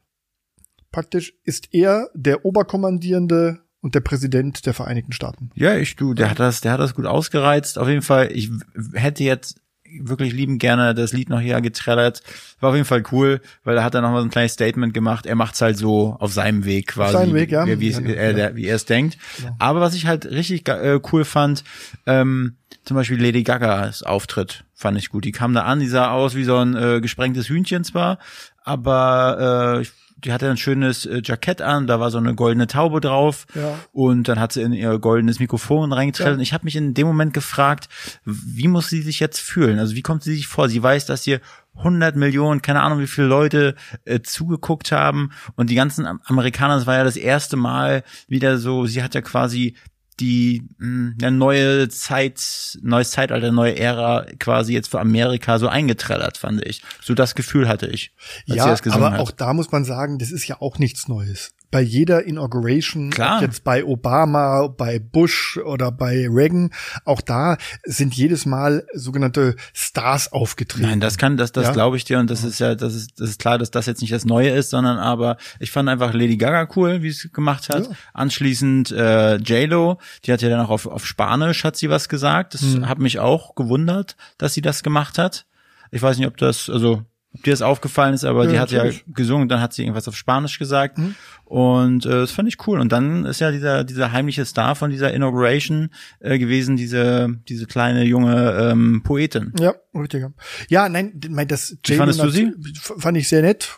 praktisch 0.92 1.34
ist 1.44 1.74
er 1.74 2.10
der 2.14 2.46
Oberkommandierende 2.46 3.62
und 3.82 3.96
der 3.96 4.02
Präsident 4.02 4.66
der 4.66 4.74
Vereinigten 4.74 5.12
Staaten. 5.14 5.52
Ja, 5.56 5.76
ich 5.76 5.96
du, 5.96 6.14
der 6.14 6.30
hat 6.30 6.40
das, 6.40 6.62
der 6.62 6.72
hat 6.74 6.80
das 6.80 6.94
gut 6.96 7.06
ausgereizt. 7.06 7.78
Auf 7.80 7.88
jeden 7.88 8.02
Fall, 8.02 8.30
ich 8.32 8.50
hätte 8.94 9.24
jetzt 9.24 9.60
wirklich 10.02 10.34
lieben 10.34 10.60
gerne 10.60 10.94
das 10.94 11.14
Lied 11.14 11.30
noch 11.30 11.40
hier 11.40 11.60
getrellert. 11.62 12.22
War 12.60 12.70
auf 12.70 12.76
jeden 12.76 12.86
Fall 12.86 13.02
cool, 13.12 13.42
weil 13.64 13.76
da 13.76 13.84
hat 13.84 13.96
er 13.96 14.02
noch 14.02 14.12
mal 14.12 14.20
so 14.20 14.28
ein 14.28 14.30
kleines 14.30 14.54
Statement 14.54 14.94
gemacht. 14.94 15.26
Er 15.26 15.34
macht's 15.34 15.62
halt 15.62 15.78
so 15.78 16.16
auf 16.20 16.32
seinem 16.32 16.64
Weg 16.66 16.88
quasi, 16.90 17.14
seinem 17.14 17.34
Weg, 17.34 17.52
ja. 17.52 17.66
wie, 17.66 17.80
wie, 17.80 17.90
Ja, 17.90 18.00
äh, 18.00 18.28
ja. 18.28 18.34
der, 18.34 18.56
wie 18.56 18.66
er 18.66 18.76
es 18.76 18.86
denkt. 18.86 19.18
Aber 19.58 19.82
was 19.82 19.96
ich 19.96 20.06
halt 20.06 20.28
richtig 20.28 20.68
äh, 20.70 21.00
cool 21.12 21.26
fand, 21.26 21.64
ähm, 22.06 22.58
zum 22.86 22.96
Beispiel 22.98 23.20
Lady 23.20 23.42
Gagas 23.42 24.04
Auftritt 24.04 24.64
fand 24.76 24.96
ich 25.00 25.10
gut. 25.10 25.26
Die 25.26 25.32
kam 25.32 25.54
da 25.56 25.64
an, 25.64 25.80
die 25.80 25.88
sah 25.88 26.12
aus 26.12 26.36
wie 26.36 26.44
so 26.44 26.58
ein 26.58 26.76
äh, 26.76 27.02
gesprengtes 27.02 27.50
Hühnchen 27.50 27.84
zwar, 27.84 28.20
aber 28.64 29.78
äh, 29.78 29.82
ich- 29.82 29.92
die 30.24 30.32
hatte 30.34 30.50
ein 30.50 30.58
schönes 30.58 31.06
äh, 31.06 31.22
Jackett 31.24 31.62
an, 31.62 31.88
da 31.88 32.00
war 32.00 32.12
so 32.12 32.18
eine 32.18 32.36
goldene 32.36 32.68
Taube 32.68 33.02
drauf 33.02 33.46
Ja. 33.56 33.80
und 33.92 34.28
dann 34.28 34.40
hat 34.40 34.52
sie 34.54 34.62
in 34.62 34.74
ihr 34.74 34.98
goldenes 35.00 35.40
Mikrofon 35.40 35.92
reingetreten. 35.94 36.32
Ja. 36.32 36.36
Und 36.38 36.42
ich 36.42 36.54
habe 36.54 36.66
mich 36.66 36.76
in 36.76 36.94
dem 36.94 37.08
Moment 37.08 37.34
gefragt, 37.34 37.88
wie 38.26 38.68
muss 38.68 38.90
sie 38.90 39.02
sich 39.02 39.20
jetzt 39.20 39.40
fühlen? 39.40 39.80
Also 39.80 39.96
wie 39.96 40.02
kommt 40.02 40.24
sie 40.24 40.34
sich 40.36 40.48
vor? 40.48 40.70
Sie 40.70 40.82
weiß, 40.84 41.06
dass 41.06 41.24
hier 41.24 41.40
100 41.78 42.16
Millionen, 42.18 42.62
keine 42.62 42.82
Ahnung, 42.82 43.00
wie 43.00 43.08
viele 43.08 43.28
Leute 43.28 43.76
äh, 44.04 44.20
zugeguckt 44.20 44.92
haben 44.92 45.32
und 45.56 45.70
die 45.70 45.76
ganzen 45.76 46.06
Am- 46.06 46.20
Amerikaner, 46.26 46.76
das 46.76 46.88
war 46.88 46.96
ja 46.98 47.04
das 47.06 47.16
erste 47.16 47.56
Mal 47.56 48.04
wieder 48.28 48.58
so, 48.58 48.86
sie 48.86 49.02
hat 49.02 49.16
ja 49.16 49.22
quasi 49.22 49.76
die 50.20 50.68
mh, 50.78 51.14
ja, 51.22 51.32
neue 51.32 51.90
Zeit, 51.90 52.78
neues 52.82 53.12
Zeitalter, 53.12 53.52
neue 53.52 53.78
Ära 53.78 54.26
quasi 54.40 54.74
jetzt 54.74 54.90
für 54.90 55.00
Amerika 55.00 55.60
so 55.60 55.68
eingetrellert, 55.68 56.38
fand 56.38 56.66
ich. 56.66 56.82
So 57.02 57.14
das 57.14 57.36
Gefühl 57.36 57.68
hatte 57.68 57.88
ich. 57.88 58.12
Ja, 58.46 58.76
aber 58.90 59.12
hat. 59.12 59.20
auch 59.20 59.32
da 59.32 59.54
muss 59.54 59.72
man 59.72 59.86
sagen, 59.86 60.20
das 60.20 60.32
ist 60.32 60.48
ja 60.48 60.62
auch 60.62 60.78
nichts 60.78 61.08
Neues. 61.08 61.52
Bei 61.72 61.82
jeder 61.82 62.24
Inauguration, 62.26 63.12
Klar. 63.12 63.42
jetzt 63.42 63.64
bei 63.64 63.84
Obama, 63.86 64.68
bei 64.68 64.98
Bush 65.00 65.58
oder 65.58 65.92
bei 65.92 66.28
Reagan, 66.30 66.72
auch 67.06 67.22
da 67.22 67.58
sind 67.86 68.14
jedes 68.16 68.46
Mal 68.48 68.86
sogenannte 68.94 69.56
Stars 69.74 70.32
aufgetreten. 70.32 70.88
Nein, 70.88 71.00
das 71.00 71.18
kann, 71.18 71.38
das, 71.38 71.52
das 71.52 71.66
Ja. 71.68 71.72
glaube 71.74 71.98
ich 71.98 72.06
dir 72.06 72.18
und 72.20 72.30
das 72.30 72.44
ist 72.44 72.60
ja, 72.60 72.74
das 72.76 72.96
ist, 72.96 73.20
das 73.20 73.30
ist 73.30 73.40
klar, 73.40 73.58
dass 73.60 73.70
das 73.72 73.86
jetzt 73.86 74.02
nicht 74.02 74.14
das 74.14 74.26
Neue 74.26 74.50
ist, 74.50 74.72
sondern 74.72 74.98
aber 74.98 75.38
ich 75.60 75.70
fand 75.72 75.90
einfach 75.90 76.14
Lady 76.14 76.38
Gaga 76.38 76.68
cool, 76.76 77.04
wie 77.04 77.12
sie 77.12 77.28
es 77.28 77.34
gemacht 77.34 77.70
hat. 77.70 77.86
Ja. 77.88 77.96
Anschließend 78.14 78.92
äh, 78.92 79.36
J 79.38 79.70
Lo, 79.70 80.00
die 80.26 80.34
hat 80.34 80.42
ja 80.42 80.50
dann 80.50 80.62
auch 80.62 80.70
auf, 80.70 80.86
auf 80.88 81.06
Spanisch 81.06 81.64
hat 81.64 81.76
sie 81.76 81.90
was 81.90 82.10
gesagt. 82.10 82.54
Das 82.56 82.62
Mhm. 82.64 82.88
hat 82.90 83.00
mich 83.00 83.20
auch 83.20 83.56
gewundert, 83.56 84.16
dass 84.38 84.54
sie 84.54 84.62
das 84.62 84.82
gemacht 84.84 85.18
hat. 85.18 85.46
Ich 85.92 86.02
weiß 86.02 86.18
nicht, 86.18 86.28
ob 86.28 86.38
das, 86.38 86.70
also 86.70 87.04
dir 87.46 87.52
das 87.54 87.62
aufgefallen 87.62 88.14
ist, 88.16 88.24
aber 88.26 88.46
Ja, 88.46 88.52
die 88.52 88.60
hat 88.60 88.72
ja 88.72 88.78
natürlich. 88.80 89.04
gesungen, 89.08 89.48
dann 89.50 89.62
hat 89.62 89.74
sie 89.74 89.84
irgendwas 89.84 90.08
auf 90.08 90.16
Spanisch 90.16 90.58
gesagt 90.58 90.98
Mhm. 90.98 91.16
und 91.46 92.06
äh, 92.06 92.10
das 92.10 92.32
fand 92.32 92.48
ich 92.50 92.66
cool. 92.68 92.80
Und 92.80 92.92
dann 92.92 93.26
ist 93.26 93.40
ja 93.40 93.52
dieser 93.52 93.84
dieser 93.84 94.12
heimliche 94.12 94.46
Star 94.46 94.76
von 94.76 94.90
dieser 94.90 95.14
Inauguration 95.14 95.90
äh, 96.20 96.40
gewesen, 96.40 96.76
diese 96.76 97.30
diese 97.48 97.68
kleine 97.68 98.04
junge 98.04 98.52
ähm, 98.72 99.02
Poetin. 99.04 99.54
Ja, 99.60 99.76
richtig. 99.94 100.22
ja. 100.22 100.32
Ja, 100.70 100.90
nein, 100.90 101.20
mein, 101.30 101.48
das 101.48 101.78
Wie 101.86 101.94
fandest 101.96 102.22
du 102.22 102.30
sie? 102.30 102.52
Fand 102.98 103.16
ich 103.18 103.28
sehr 103.30 103.42
nett. 103.44 103.78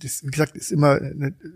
Das, 0.00 0.22
wie 0.22 0.30
gesagt, 0.30 0.56
ist 0.56 0.70
immer, 0.70 1.00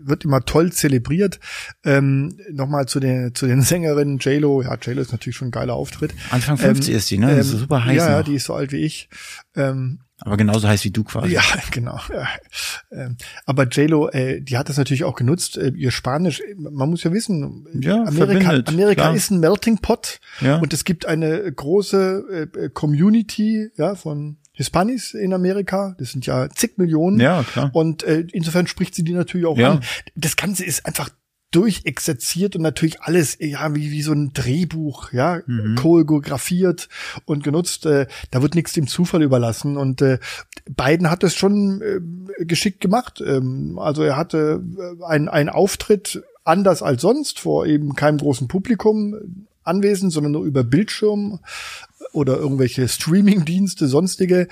wird 0.01 0.25
immer 0.25 0.43
toll 0.43 0.71
zelebriert. 0.73 1.39
Ähm, 1.83 2.37
Nochmal 2.51 2.87
zu 2.87 2.99
den, 2.99 3.35
zu 3.35 3.45
den 3.47 3.61
Sängerinnen 3.61 4.17
J-Lo. 4.17 4.61
Ja, 4.63 4.75
J-Lo 4.75 5.01
ist 5.01 5.11
natürlich 5.11 5.35
schon 5.35 5.49
ein 5.49 5.51
geiler 5.51 5.75
Auftritt. 5.75 6.13
Anfang 6.31 6.57
50 6.57 6.93
ist 6.95 7.11
die, 7.11 7.17
ne? 7.17 7.35
Das 7.35 7.47
ist 7.47 7.59
super 7.59 7.85
heiß 7.85 7.97
Ja, 7.97 8.09
ja, 8.09 8.17
noch. 8.19 8.25
die 8.25 8.35
ist 8.35 8.45
so 8.45 8.53
alt 8.55 8.71
wie 8.71 8.77
ich. 8.83 9.09
Ähm, 9.55 9.99
Aber 10.21 10.37
genauso 10.37 10.67
heiß 10.67 10.83
wie 10.83 10.91
du 10.91 11.03
quasi. 11.03 11.33
ja, 11.33 11.41
genau. 11.71 11.99
Ja. 12.13 12.27
Ähm, 12.91 13.17
aber 13.45 13.67
JLo, 13.67 14.09
äh, 14.09 14.41
die 14.41 14.57
hat 14.57 14.69
das 14.69 14.77
natürlich 14.77 15.03
auch 15.03 15.15
genutzt. 15.15 15.57
Äh, 15.57 15.69
ihr 15.75 15.91
Spanisch, 15.91 16.41
man 16.57 16.89
muss 16.89 17.03
ja 17.03 17.11
wissen, 17.13 17.65
Ja, 17.79 18.03
Amerika, 18.03 18.61
Amerika 18.67 19.01
klar. 19.03 19.15
ist 19.15 19.31
ein 19.31 19.39
Melting 19.39 19.77
Pot 19.79 20.19
Ja. 20.41 20.57
und 20.57 20.73
es 20.73 20.83
gibt 20.83 21.05
eine 21.05 21.51
große 21.51 22.49
äh, 22.55 22.69
Community 22.69 23.69
ja, 23.77 23.95
von 23.95 24.37
Hispanis 24.51 25.13
in 25.13 25.33
Amerika. 25.33 25.95
Das 25.99 26.11
sind 26.11 26.25
ja 26.25 26.49
zig 26.49 26.77
Millionen. 26.77 27.19
Ja, 27.19 27.43
klar. 27.43 27.69
Und 27.73 28.03
äh, 28.03 28.25
insofern 28.33 28.67
spricht 28.67 28.93
sie 28.95 29.03
die 29.05 29.13
natürlich 29.13 29.47
auch 29.47 29.57
Ja. 29.57 29.71
an. 29.73 29.79
Das 30.15 30.35
Ganze 30.35 30.65
ist 30.65 30.85
einfach 30.85 31.09
durchexerziert 31.51 32.55
und 32.55 32.61
natürlich 32.61 33.01
alles 33.01 33.37
ja 33.39 33.73
wie 33.75 33.91
wie 33.91 34.01
so 34.01 34.13
ein 34.13 34.33
Drehbuch 34.33 35.11
ja 35.13 35.41
Mhm. 35.47 35.75
choreografiert 35.75 36.89
und 37.25 37.43
genutzt. 37.43 37.85
Äh, 37.85 38.07
da 38.31 38.41
wird 38.41 38.55
nichts 38.55 38.73
dem 38.73 38.87
Zufall 38.87 39.23
überlassen. 39.23 39.77
Und 39.77 40.01
äh, 40.01 40.19
Biden 40.69 41.09
hat 41.09 41.23
es 41.23 41.35
schon 41.35 41.81
äh, 41.81 42.45
geschickt 42.45 42.81
gemacht. 42.81 43.21
Ähm, 43.25 43.79
also 43.79 44.03
er 44.03 44.15
hatte 44.17 44.63
äh, 44.77 45.03
einen 45.05 45.27
einen 45.29 45.49
Auftritt 45.49 46.23
anders 46.43 46.81
als 46.83 47.01
sonst 47.01 47.39
vor 47.39 47.65
eben 47.65 47.95
keinem 47.95 48.17
großen 48.17 48.47
Publikum 48.47 49.45
anwesend 49.63 50.11
sondern 50.11 50.31
nur 50.31 50.45
über 50.45 50.63
Bildschirm 50.63 51.39
oder 52.11 52.37
irgendwelche 52.37 52.87
Streaming-Dienste 52.87 53.87
sonstige. 53.87 54.47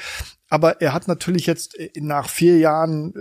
Aber 0.49 0.81
er 0.81 0.93
hat 0.93 1.07
natürlich 1.07 1.45
jetzt 1.45 1.77
äh, 1.77 1.89
nach 1.99 2.29
vier 2.29 2.57
Jahren 2.57 3.13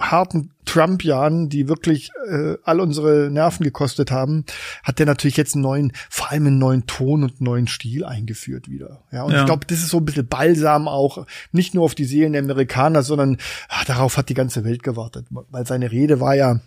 harten 0.00 0.50
Trump-Jahren, 0.66 1.48
die 1.48 1.68
wirklich 1.68 2.10
äh, 2.28 2.56
all 2.64 2.80
unsere 2.80 3.30
Nerven 3.30 3.64
gekostet 3.64 4.10
haben, 4.10 4.44
hat 4.82 4.98
der 4.98 5.06
natürlich 5.06 5.36
jetzt 5.36 5.54
einen 5.54 5.62
neuen, 5.62 5.92
vor 6.10 6.30
allem 6.30 6.46
einen 6.48 6.58
neuen 6.58 6.86
Ton 6.86 7.22
und 7.22 7.30
einen 7.30 7.44
neuen 7.44 7.66
Stil 7.68 8.04
eingeführt 8.04 8.68
wieder. 8.68 9.04
Ja, 9.12 9.22
und 9.22 9.32
Ja. 9.32 9.40
ich 9.40 9.46
glaube, 9.46 9.66
das 9.66 9.78
ist 9.78 9.88
so 9.88 9.98
ein 9.98 10.04
bisschen 10.04 10.26
Balsam 10.26 10.88
auch, 10.88 11.26
nicht 11.52 11.74
nur 11.74 11.84
auf 11.84 11.94
die 11.94 12.04
Seelen 12.04 12.32
der 12.32 12.42
Amerikaner, 12.42 13.02
sondern 13.02 13.38
ah, 13.68 13.84
darauf 13.86 14.16
hat 14.16 14.28
die 14.28 14.34
ganze 14.34 14.64
Welt 14.64 14.82
gewartet. 14.82 15.26
Weil 15.30 15.66
seine 15.66 15.90
Rede 15.92 16.20
war 16.20 16.34
ja, 16.34 16.60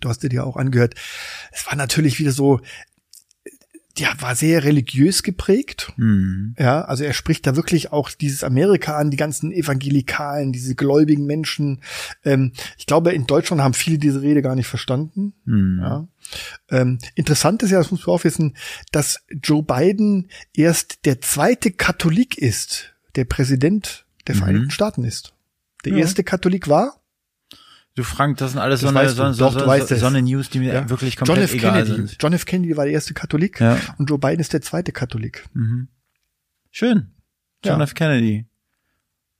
du 0.00 0.08
hast 0.08 0.22
dir 0.22 0.30
ja 0.32 0.44
auch 0.44 0.56
angehört, 0.56 0.94
es 1.52 1.66
war 1.66 1.76
natürlich 1.76 2.18
wieder 2.18 2.32
so, 2.32 2.60
ja, 4.00 4.10
war 4.20 4.34
sehr 4.34 4.64
religiös 4.64 5.22
geprägt. 5.22 5.92
Hm. 5.96 6.54
Ja, 6.58 6.82
also 6.82 7.04
er 7.04 7.12
spricht 7.12 7.46
da 7.46 7.54
wirklich 7.54 7.92
auch 7.92 8.10
dieses 8.10 8.42
Amerika 8.42 8.96
an, 8.96 9.10
die 9.10 9.16
ganzen 9.16 9.52
Evangelikalen, 9.52 10.52
diese 10.52 10.74
gläubigen 10.74 11.26
Menschen. 11.26 11.82
Ähm, 12.24 12.52
ich 12.78 12.86
glaube, 12.86 13.12
in 13.12 13.26
Deutschland 13.26 13.62
haben 13.62 13.74
viele 13.74 13.98
diese 13.98 14.22
Rede 14.22 14.42
gar 14.42 14.56
nicht 14.56 14.66
verstanden. 14.66 15.34
Hm. 15.44 15.78
Ja. 15.80 16.08
Ähm, 16.70 16.98
interessant 17.14 17.62
ist 17.62 17.70
ja, 17.70 17.78
das 17.78 17.90
muss 17.90 18.06
man 18.06 18.16
auch 18.16 18.24
wissen, 18.24 18.56
dass 18.92 19.24
Joe 19.42 19.62
Biden 19.62 20.28
erst 20.54 21.04
der 21.04 21.20
zweite 21.20 21.70
Katholik 21.70 22.38
ist, 22.38 22.94
der 23.16 23.24
Präsident 23.24 24.06
der 24.26 24.34
Vereinigten 24.34 24.70
Staaten 24.70 25.04
ist. 25.04 25.34
Der 25.84 25.92
Ja. 25.92 25.98
erste 25.98 26.24
Katholik 26.24 26.68
war 26.68 26.99
Du 28.00 28.04
Frank, 28.04 28.38
das 28.38 28.52
sind 28.52 28.60
alles 28.60 28.80
Das 28.80 28.90
so 28.90 28.96
eine, 28.98 29.08
so, 29.10 29.32
so, 29.32 29.44
Doch, 29.44 29.52
so, 29.86 29.94
so, 29.96 30.06
eine 30.06 30.22
News, 30.22 30.48
die 30.48 30.60
mir 30.60 30.72
ja, 30.72 30.88
wirklich 30.88 31.16
John 31.16 31.26
komplett 31.26 31.50
F. 31.50 31.54
egal 31.54 31.82
Kennedy. 31.84 32.06
sind. 32.06 32.16
John 32.18 32.32
F. 32.32 32.46
Kennedy 32.46 32.74
war 32.74 32.84
der 32.86 32.94
erste 32.94 33.12
Katholik 33.12 33.60
Ja. 33.60 33.76
und 33.98 34.08
Joe 34.08 34.18
Biden 34.18 34.40
ist 34.40 34.54
der 34.54 34.62
zweite 34.62 34.90
Katholik. 34.90 35.46
Mhm. 35.52 35.88
Schön. 36.70 37.10
John 37.62 37.78
Ja. 37.78 37.84
F. 37.84 37.92
Kennedy. 37.92 38.46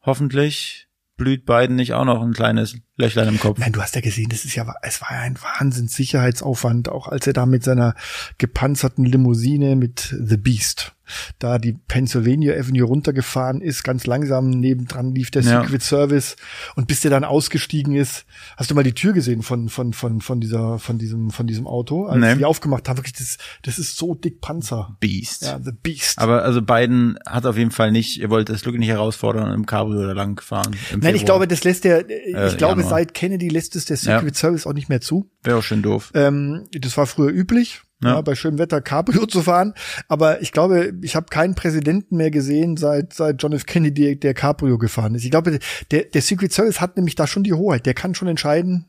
Hoffentlich 0.02 0.88
blüht 1.16 1.46
Biden 1.46 1.76
nicht 1.76 1.94
auch 1.94 2.04
noch 2.04 2.20
ein 2.22 2.34
kleines 2.34 2.76
Löchlein 2.96 3.28
im 3.28 3.40
Kopf. 3.40 3.58
Nein, 3.58 3.72
du 3.72 3.80
hast 3.80 3.94
ja 3.94 4.02
gesehen, 4.02 4.28
das 4.28 4.44
ist 4.44 4.54
ja, 4.54 4.70
es 4.82 5.00
war 5.00 5.12
ja 5.12 5.20
ein 5.20 5.38
Wahnsinns 5.40 5.94
Sicherheitsaufwand, 5.94 6.90
auch 6.90 7.08
als 7.08 7.26
er 7.26 7.32
da 7.32 7.46
mit 7.46 7.64
seiner 7.64 7.94
gepanzerten 8.36 9.06
Limousine 9.06 9.74
mit 9.74 10.14
The 10.22 10.36
Beast 10.36 10.92
da 11.38 11.58
die 11.58 11.72
Pennsylvania 11.88 12.54
Avenue 12.54 12.84
runtergefahren 12.84 13.60
ist, 13.60 13.82
ganz 13.84 14.06
langsam 14.06 14.50
nebendran 14.50 15.14
lief 15.14 15.30
der 15.30 15.42
Ja. 15.42 15.62
Secret 15.62 15.82
Service 15.82 16.36
und 16.76 16.86
bis 16.88 17.00
der 17.00 17.10
dann 17.10 17.24
ausgestiegen 17.24 17.94
ist, 17.94 18.24
hast 18.56 18.70
du 18.70 18.74
mal 18.74 18.84
die 18.84 18.94
Tür 18.94 19.12
gesehen 19.12 19.42
von 19.42 19.68
von 19.68 19.92
von 19.92 20.20
von 20.20 20.40
dieser 20.40 20.78
von 20.78 20.98
diesem 20.98 21.30
von 21.30 21.46
diesem 21.46 21.66
Auto, 21.66 22.06
als 22.06 22.20
Nee. 22.20 22.36
die 22.36 22.44
aufgemacht 22.44 22.88
haben, 22.88 22.98
wirklich 22.98 23.14
das 23.14 23.38
das 23.62 23.78
ist 23.78 23.96
so 23.96 24.14
dick 24.14 24.40
Panzer. 24.40 24.96
Beast. 25.00 25.42
Ja, 25.42 25.58
The 25.62 25.72
Beast. 25.72 26.18
Aber 26.18 26.42
also 26.42 26.62
Biden 26.62 27.18
hat 27.26 27.46
auf 27.46 27.56
jeden 27.56 27.70
Fall 27.70 27.92
nicht, 27.92 28.18
ihr 28.20 28.30
wollt 28.30 28.48
das 28.48 28.62
Glück 28.62 28.78
nicht 28.78 28.88
herausfordern 28.88 29.48
und 29.48 29.54
im 29.54 29.66
Cabrio 29.66 30.02
da 30.02 30.12
lang 30.12 30.36
gefahren. 30.36 30.74
Nein, 30.98 31.14
ich 31.14 31.24
glaube, 31.24 31.46
das 31.48 31.64
lässt 31.64 31.84
der, 31.84 32.08
ich 32.08 32.34
Äh, 32.34 32.54
glaube, 32.56 32.80
Januar. 32.82 32.88
seit 32.98 33.14
Kennedy 33.14 33.48
lässt 33.48 33.76
es 33.76 33.84
der 33.84 33.96
Secret 33.96 34.36
Service 34.36 34.66
auch 34.66 34.72
nicht 34.72 34.88
mehr 34.88 35.00
zu. 35.00 35.30
Wäre 35.42 35.58
auch 35.58 35.62
schön 35.62 35.82
doof. 35.82 36.10
Ähm, 36.14 36.66
das 36.72 36.96
war 36.96 37.06
früher 37.06 37.30
üblich, 37.30 37.82
Ja. 38.02 38.14
ja. 38.14 38.20
bei 38.22 38.34
schönem 38.34 38.58
Wetter 38.58 38.80
Cabrio 38.80 39.26
zu 39.28 39.42
fahren. 39.42 39.74
Aber 40.08 40.40
ich 40.42 40.52
glaube, 40.52 40.92
ich 41.02 41.16
habe 41.16 41.26
keinen 41.28 41.54
Präsidenten 41.54 42.16
mehr 42.16 42.30
gesehen, 42.30 42.76
seit, 42.76 43.12
seit 43.12 43.42
John 43.42 43.52
F. 43.52 43.66
Kennedy 43.66 44.16
der 44.18 44.34
Cabrio 44.34 44.78
gefahren 44.78 45.14
ist. 45.14 45.24
Ich 45.24 45.30
glaube, 45.30 45.58
der, 45.90 46.04
der 46.04 46.22
Secret 46.22 46.52
Service 46.52 46.80
hat 46.80 46.96
nämlich 46.96 47.14
da 47.14 47.26
schon 47.26 47.42
die 47.44 47.52
Hoheit. 47.52 47.84
Der 47.86 47.94
kann 47.94 48.14
schon 48.14 48.28
entscheiden. 48.28 48.86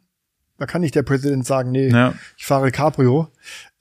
Da 0.58 0.65
kann 0.68 0.82
nicht 0.82 0.94
der 0.96 1.03
Präsident 1.03 1.46
sagen, 1.46 1.72
nee, 1.72 1.89
Ja. 1.89 2.13
ich 2.38 2.46
fahre 2.46 2.72
Cabrio. 2.72 3.30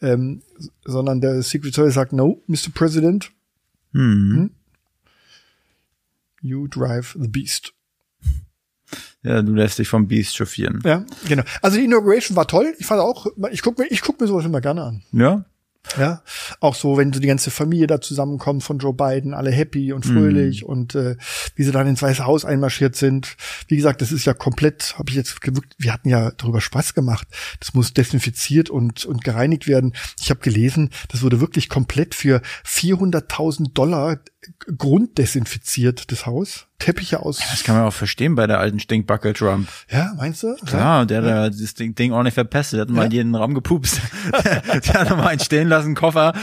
Ähm, 0.02 0.42
sondern 0.84 1.20
der 1.20 1.42
Secret 1.42 1.74
Service 1.74 1.94
sagt, 1.94 2.12
no, 2.12 2.42
Mr. 2.46 2.70
President, 2.74 3.30
Hm. 3.92 4.50
you 6.40 6.66
drive 6.68 7.16
the 7.20 7.28
beast. 7.28 7.72
Ja, 9.22 9.42
du 9.42 9.54
lässt 9.54 9.78
dich 9.78 9.88
vom 9.88 10.08
Beast 10.08 10.36
chauffieren. 10.36 10.80
Ja, 10.84 11.04
genau. 11.28 11.42
Also 11.60 11.76
die 11.76 11.84
Inauguration 11.84 12.36
war 12.36 12.46
toll. 12.46 12.74
Ich 12.78 12.86
fand 12.86 13.00
auch, 13.00 13.26
ich 13.50 13.62
guck 13.62 13.78
mir, 13.78 13.86
ich 13.86 14.00
guck 14.00 14.20
mir 14.20 14.26
sowas 14.26 14.44
immer 14.46 14.60
gerne 14.60 14.82
an. 14.82 15.02
Ja? 15.12 15.44
Ja, 15.98 16.22
auch 16.60 16.74
so, 16.74 16.98
wenn 16.98 17.12
so 17.12 17.20
die 17.20 17.26
ganze 17.26 17.50
Familie 17.50 17.86
da 17.86 18.00
zusammenkommt 18.00 18.62
von 18.62 18.78
Joe 18.78 18.92
Biden, 18.92 19.34
alle 19.34 19.50
happy 19.50 19.92
und 19.92 20.04
fröhlich 20.06 20.64
und 20.64 20.94
äh, 20.94 21.16
wie 21.56 21.64
sie 21.64 21.72
dann 21.72 21.88
ins 21.88 22.02
Weiße 22.02 22.24
Haus 22.24 22.44
einmarschiert 22.44 22.94
sind. 22.94 23.36
Wie 23.66 23.76
gesagt, 23.76 24.00
das 24.02 24.12
ist 24.12 24.24
ja 24.24 24.34
komplett, 24.34 24.98
habe 24.98 25.10
ich 25.10 25.16
jetzt 25.16 25.40
gewirkt, 25.40 25.74
wir 25.78 25.92
hatten 25.92 26.08
ja 26.08 26.30
darüber 26.32 26.60
Spaß 26.60 26.94
gemacht. 26.94 27.26
Das 27.58 27.74
muss 27.74 27.92
desinfiziert 27.92 28.70
und 28.70 29.04
und 29.06 29.24
gereinigt 29.24 29.66
werden. 29.66 29.94
Ich 30.20 30.30
habe 30.30 30.40
gelesen, 30.40 30.90
das 31.08 31.22
wurde 31.22 31.40
wirklich 31.40 31.68
komplett 31.68 32.14
für 32.14 32.42
400.000 32.64 33.72
Dollar 33.72 34.20
grunddesinfiziert, 34.76 36.12
das 36.12 36.26
Haus. 36.26 36.66
Teppiche 36.80 37.20
aus. 37.20 37.38
Das 37.38 37.62
kann 37.62 37.76
man 37.76 37.84
auch 37.84 37.92
verstehen 37.92 38.34
bei 38.34 38.48
der 38.48 38.58
alten 38.58 38.80
Stinkbacke 38.80 39.32
Trump. 39.32 39.68
Ja, 39.88 40.12
meinst 40.16 40.42
du? 40.42 40.56
Klar, 40.66 41.06
der 41.06 41.22
da 41.22 41.48
das 41.48 41.74
Ding, 41.74 41.94
Ding 41.94 42.10
ordentlich 42.12 42.34
verpestet, 42.34 42.78
der 42.78 42.80
hat 42.82 42.90
mal 42.90 43.04
Ja. 43.04 43.10
jeden 43.12 43.34
Raum 43.36 43.54
gepupst. 43.54 44.00
der 44.44 44.94
hat 44.94 45.10
nochmal 45.10 45.28
einen 45.28 45.40
stehen 45.40 45.68
lassen, 45.68 45.94
Koffer. 45.94 46.32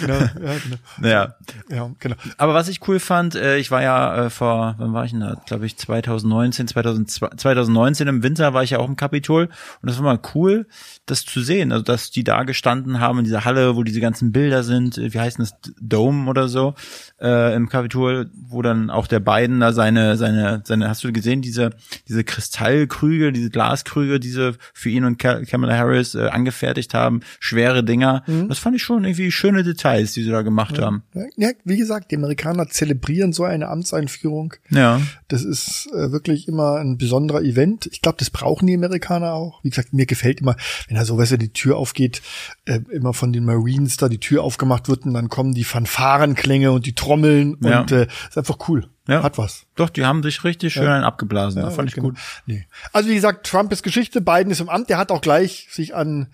Genau, 0.00 0.14
ja, 0.14 0.28
genau. 0.62 0.76
Ja. 1.08 1.34
Ja, 1.68 1.90
genau. 1.98 2.16
Aber 2.38 2.54
was 2.54 2.68
ich 2.68 2.86
cool 2.88 2.98
fand, 3.00 3.34
äh, 3.34 3.56
ich 3.58 3.70
war 3.70 3.82
ja 3.82 4.26
äh, 4.26 4.30
vor, 4.30 4.74
wann 4.78 4.92
war 4.92 5.04
ich 5.04 5.10
denn 5.12 5.20
da? 5.20 5.36
Glaube 5.46 5.66
ich 5.66 5.76
2019, 5.76 6.68
2002, 6.68 7.28
2019 7.36 8.08
im 8.08 8.22
Winter 8.22 8.54
war 8.54 8.62
ich 8.62 8.70
ja 8.70 8.78
auch 8.78 8.88
im 8.88 8.96
Kapitol 8.96 9.44
und 9.82 9.90
das 9.90 9.96
war 9.98 10.04
mal 10.04 10.20
cool, 10.34 10.66
das 11.06 11.24
zu 11.24 11.40
sehen, 11.40 11.72
also 11.72 11.82
dass 11.82 12.10
die 12.10 12.24
da 12.24 12.42
gestanden 12.42 13.00
haben 13.00 13.18
in 13.18 13.24
dieser 13.24 13.44
Halle, 13.44 13.76
wo 13.76 13.82
diese 13.82 14.00
ganzen 14.00 14.32
Bilder 14.32 14.62
sind, 14.62 14.98
äh, 14.98 15.14
wie 15.14 15.20
heißt 15.20 15.38
das, 15.38 15.54
Dome 15.80 16.28
oder 16.28 16.48
so, 16.48 16.74
äh, 17.20 17.54
im 17.54 17.68
Kapitol, 17.68 18.30
wo 18.34 18.62
dann 18.62 18.74
dann 18.74 18.90
auch 18.90 19.06
der 19.06 19.20
Biden 19.20 19.60
da 19.60 19.72
seine, 19.72 20.16
seine, 20.16 20.62
seine, 20.64 20.88
hast 20.88 21.04
du 21.04 21.12
gesehen, 21.12 21.42
diese, 21.42 21.70
diese 22.08 22.24
Kristallkrüge, 22.24 23.32
diese 23.32 23.50
Glaskrüge, 23.50 24.20
diese 24.20 24.54
für 24.72 24.90
ihn 24.90 25.04
und 25.04 25.18
Kamala 25.18 25.76
Harris 25.76 26.14
äh, 26.14 26.28
angefertigt 26.28 26.94
haben, 26.94 27.20
schwere 27.40 27.84
Dinger. 27.84 28.22
Mhm. 28.26 28.48
Das 28.48 28.58
fand 28.58 28.76
ich 28.76 28.82
schon 28.82 29.04
irgendwie 29.04 29.30
schöne 29.30 29.62
Details, 29.62 30.12
die 30.12 30.22
sie 30.22 30.30
da 30.30 30.42
gemacht 30.42 30.78
ja. 30.78 30.84
haben. 30.84 31.02
Ja, 31.36 31.50
wie 31.64 31.76
gesagt, 31.76 32.10
die 32.10 32.16
Amerikaner 32.16 32.68
zelebrieren 32.68 33.32
so 33.32 33.44
eine 33.44 33.68
Amtseinführung. 33.68 34.54
Ja. 34.70 35.00
Das 35.28 35.44
ist 35.44 35.88
äh, 35.92 36.12
wirklich 36.12 36.48
immer 36.48 36.76
ein 36.76 36.98
besonderer 36.98 37.42
Event. 37.42 37.88
Ich 37.92 38.02
glaube, 38.02 38.18
das 38.18 38.30
brauchen 38.30 38.66
die 38.66 38.74
Amerikaner 38.74 39.32
auch. 39.32 39.60
Wie 39.62 39.70
gesagt, 39.70 39.92
mir 39.92 40.06
gefällt 40.06 40.40
immer, 40.40 40.56
wenn 40.94 41.00
da 41.00 41.04
so, 41.04 41.18
weißt 41.18 41.32
du, 41.32 41.38
die 41.38 41.52
Tür 41.52 41.76
aufgeht, 41.76 42.22
äh, 42.66 42.78
immer 42.90 43.14
von 43.14 43.32
den 43.32 43.44
Marines 43.44 43.96
da 43.96 44.08
die 44.08 44.20
Tür 44.20 44.44
aufgemacht 44.44 44.88
wird 44.88 45.04
und 45.04 45.14
dann 45.14 45.28
kommen 45.28 45.52
die 45.52 45.64
Fanfarenklänge 45.64 46.70
und 46.70 46.86
die 46.86 46.94
Trommeln 46.94 47.56
ja. 47.62 47.80
und 47.80 47.90
äh, 47.90 48.06
ist 48.28 48.38
einfach 48.38 48.68
cool. 48.68 48.88
Ja. 49.06 49.22
Hat 49.22 49.36
was. 49.36 49.66
Doch, 49.74 49.90
die 49.90 50.04
haben 50.06 50.22
sich 50.22 50.44
richtig 50.44 50.72
schön 50.72 50.84
ja. 50.84 51.02
abgeblasen. 51.02 51.60
Ja, 51.60 51.68
fand 51.68 51.90
ich 51.90 51.94
genau. 51.94 52.08
gut. 52.08 52.18
Nee. 52.46 52.66
Also 52.92 53.10
wie 53.10 53.14
gesagt, 53.14 53.46
Trump 53.46 53.70
ist 53.70 53.82
Geschichte, 53.82 54.22
Biden 54.22 54.50
ist 54.50 54.60
im 54.60 54.70
Amt. 54.70 54.88
Der 54.88 54.96
hat 54.96 55.12
auch 55.12 55.20
gleich 55.20 55.68
sich 55.70 55.94
an 55.94 56.28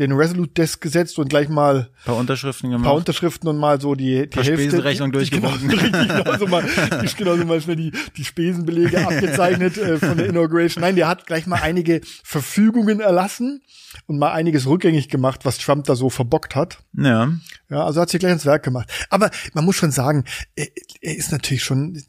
den 0.00 0.10
Resolute 0.10 0.52
Desk 0.52 0.80
gesetzt 0.80 1.20
und 1.20 1.28
gleich 1.28 1.48
mal 1.48 1.88
ein 1.88 2.04
paar 2.04 2.16
Unterschriften 2.16 2.70
gemacht. 2.70 2.84
Paar 2.84 2.94
Unterschriften 2.94 3.48
und 3.48 3.58
mal 3.58 3.80
so 3.80 3.94
die, 3.94 4.28
die 4.28 4.36
Hälfte. 4.36 4.54
Spesenrechnung 4.54 5.12
durchgewunken. 5.12 5.68
Genau, 5.86 6.24
genau, 6.24 6.38
so 6.38 6.46
mal, 6.46 6.64
genau 7.16 7.36
so 7.36 7.44
mal 7.44 7.60
schnell 7.60 7.76
die, 7.76 7.92
die 8.16 8.24
Spesenbelege 8.24 9.06
abgezeichnet 9.06 9.78
äh, 9.78 9.98
von 9.98 10.16
der 10.16 10.26
Inauguration. 10.26 10.80
Nein, 10.80 10.96
der 10.96 11.06
hat 11.06 11.26
gleich 11.26 11.46
mal 11.46 11.60
einige 11.62 12.00
Verfügungen 12.24 13.00
erlassen 13.00 13.62
und 14.06 14.18
mal 14.18 14.32
einiges 14.32 14.66
rückgängig 14.66 15.08
gemacht, 15.08 15.44
was 15.44 15.58
Trump 15.58 15.84
da 15.84 15.94
so 15.94 16.10
verbockt 16.10 16.54
hat. 16.54 16.78
Ja. 16.92 17.30
Ja, 17.68 17.84
also 17.84 18.00
hat 18.00 18.10
sich 18.10 18.20
gleich 18.20 18.32
ins 18.32 18.46
Werk 18.46 18.62
gemacht. 18.62 18.90
Aber 19.10 19.30
man 19.54 19.64
muss 19.64 19.76
schon 19.76 19.90
sagen, 19.90 20.24
er, 20.54 20.66
er 21.00 21.16
ist 21.16 21.32
natürlich 21.32 21.64
schon, 21.64 22.02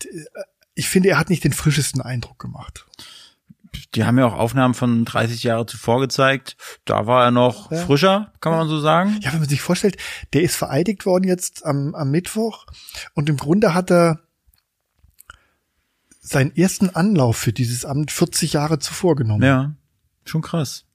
ich 0.76 0.90
finde, 0.90 1.10
er 1.10 1.18
hat 1.18 1.30
nicht 1.30 1.44
den 1.44 1.54
frischesten 1.54 2.02
Eindruck 2.02 2.40
gemacht. 2.40 2.86
Die 3.96 4.06
haben 4.06 4.18
ja 4.18 4.26
auch 4.26 4.34
Aufnahmen 4.34 4.74
von 4.74 5.06
30 5.06 5.44
Jahre 5.44 5.66
zuvor 5.66 6.00
gezeigt. 6.00 6.58
Da 6.86 7.08
war 7.08 7.26
er 7.26 7.32
noch 7.32 7.72
ja. 7.72 7.78
frischer, 7.78 8.34
kann 8.42 8.52
man 8.52 8.68
so 8.68 8.80
sagen. 8.80 9.20
Ja, 9.22 9.34
wenn 9.34 9.40
man 9.40 9.50
sich 9.50 9.62
vorstellt, 9.62 9.98
der 10.34 10.42
ist 10.42 10.56
vereidigt 10.56 11.06
worden 11.06 11.26
jetzt 11.26 11.66
am, 11.66 11.96
am 11.96 12.12
Mittwoch 12.12 12.66
und 13.14 13.30
im 13.30 13.38
Grunde 13.38 13.74
hat 13.74 13.92
er 13.92 14.20
seinen 16.22 16.56
ersten 16.56 16.90
Anlauf 16.90 17.38
für 17.38 17.54
dieses 17.54 17.86
Amt 17.86 18.12
40 18.12 18.54
Jahre 18.54 18.80
zuvor 18.80 19.16
genommen. 19.16 19.44
Ja, 19.44 19.74
schon 20.26 20.42
krass. 20.42 20.86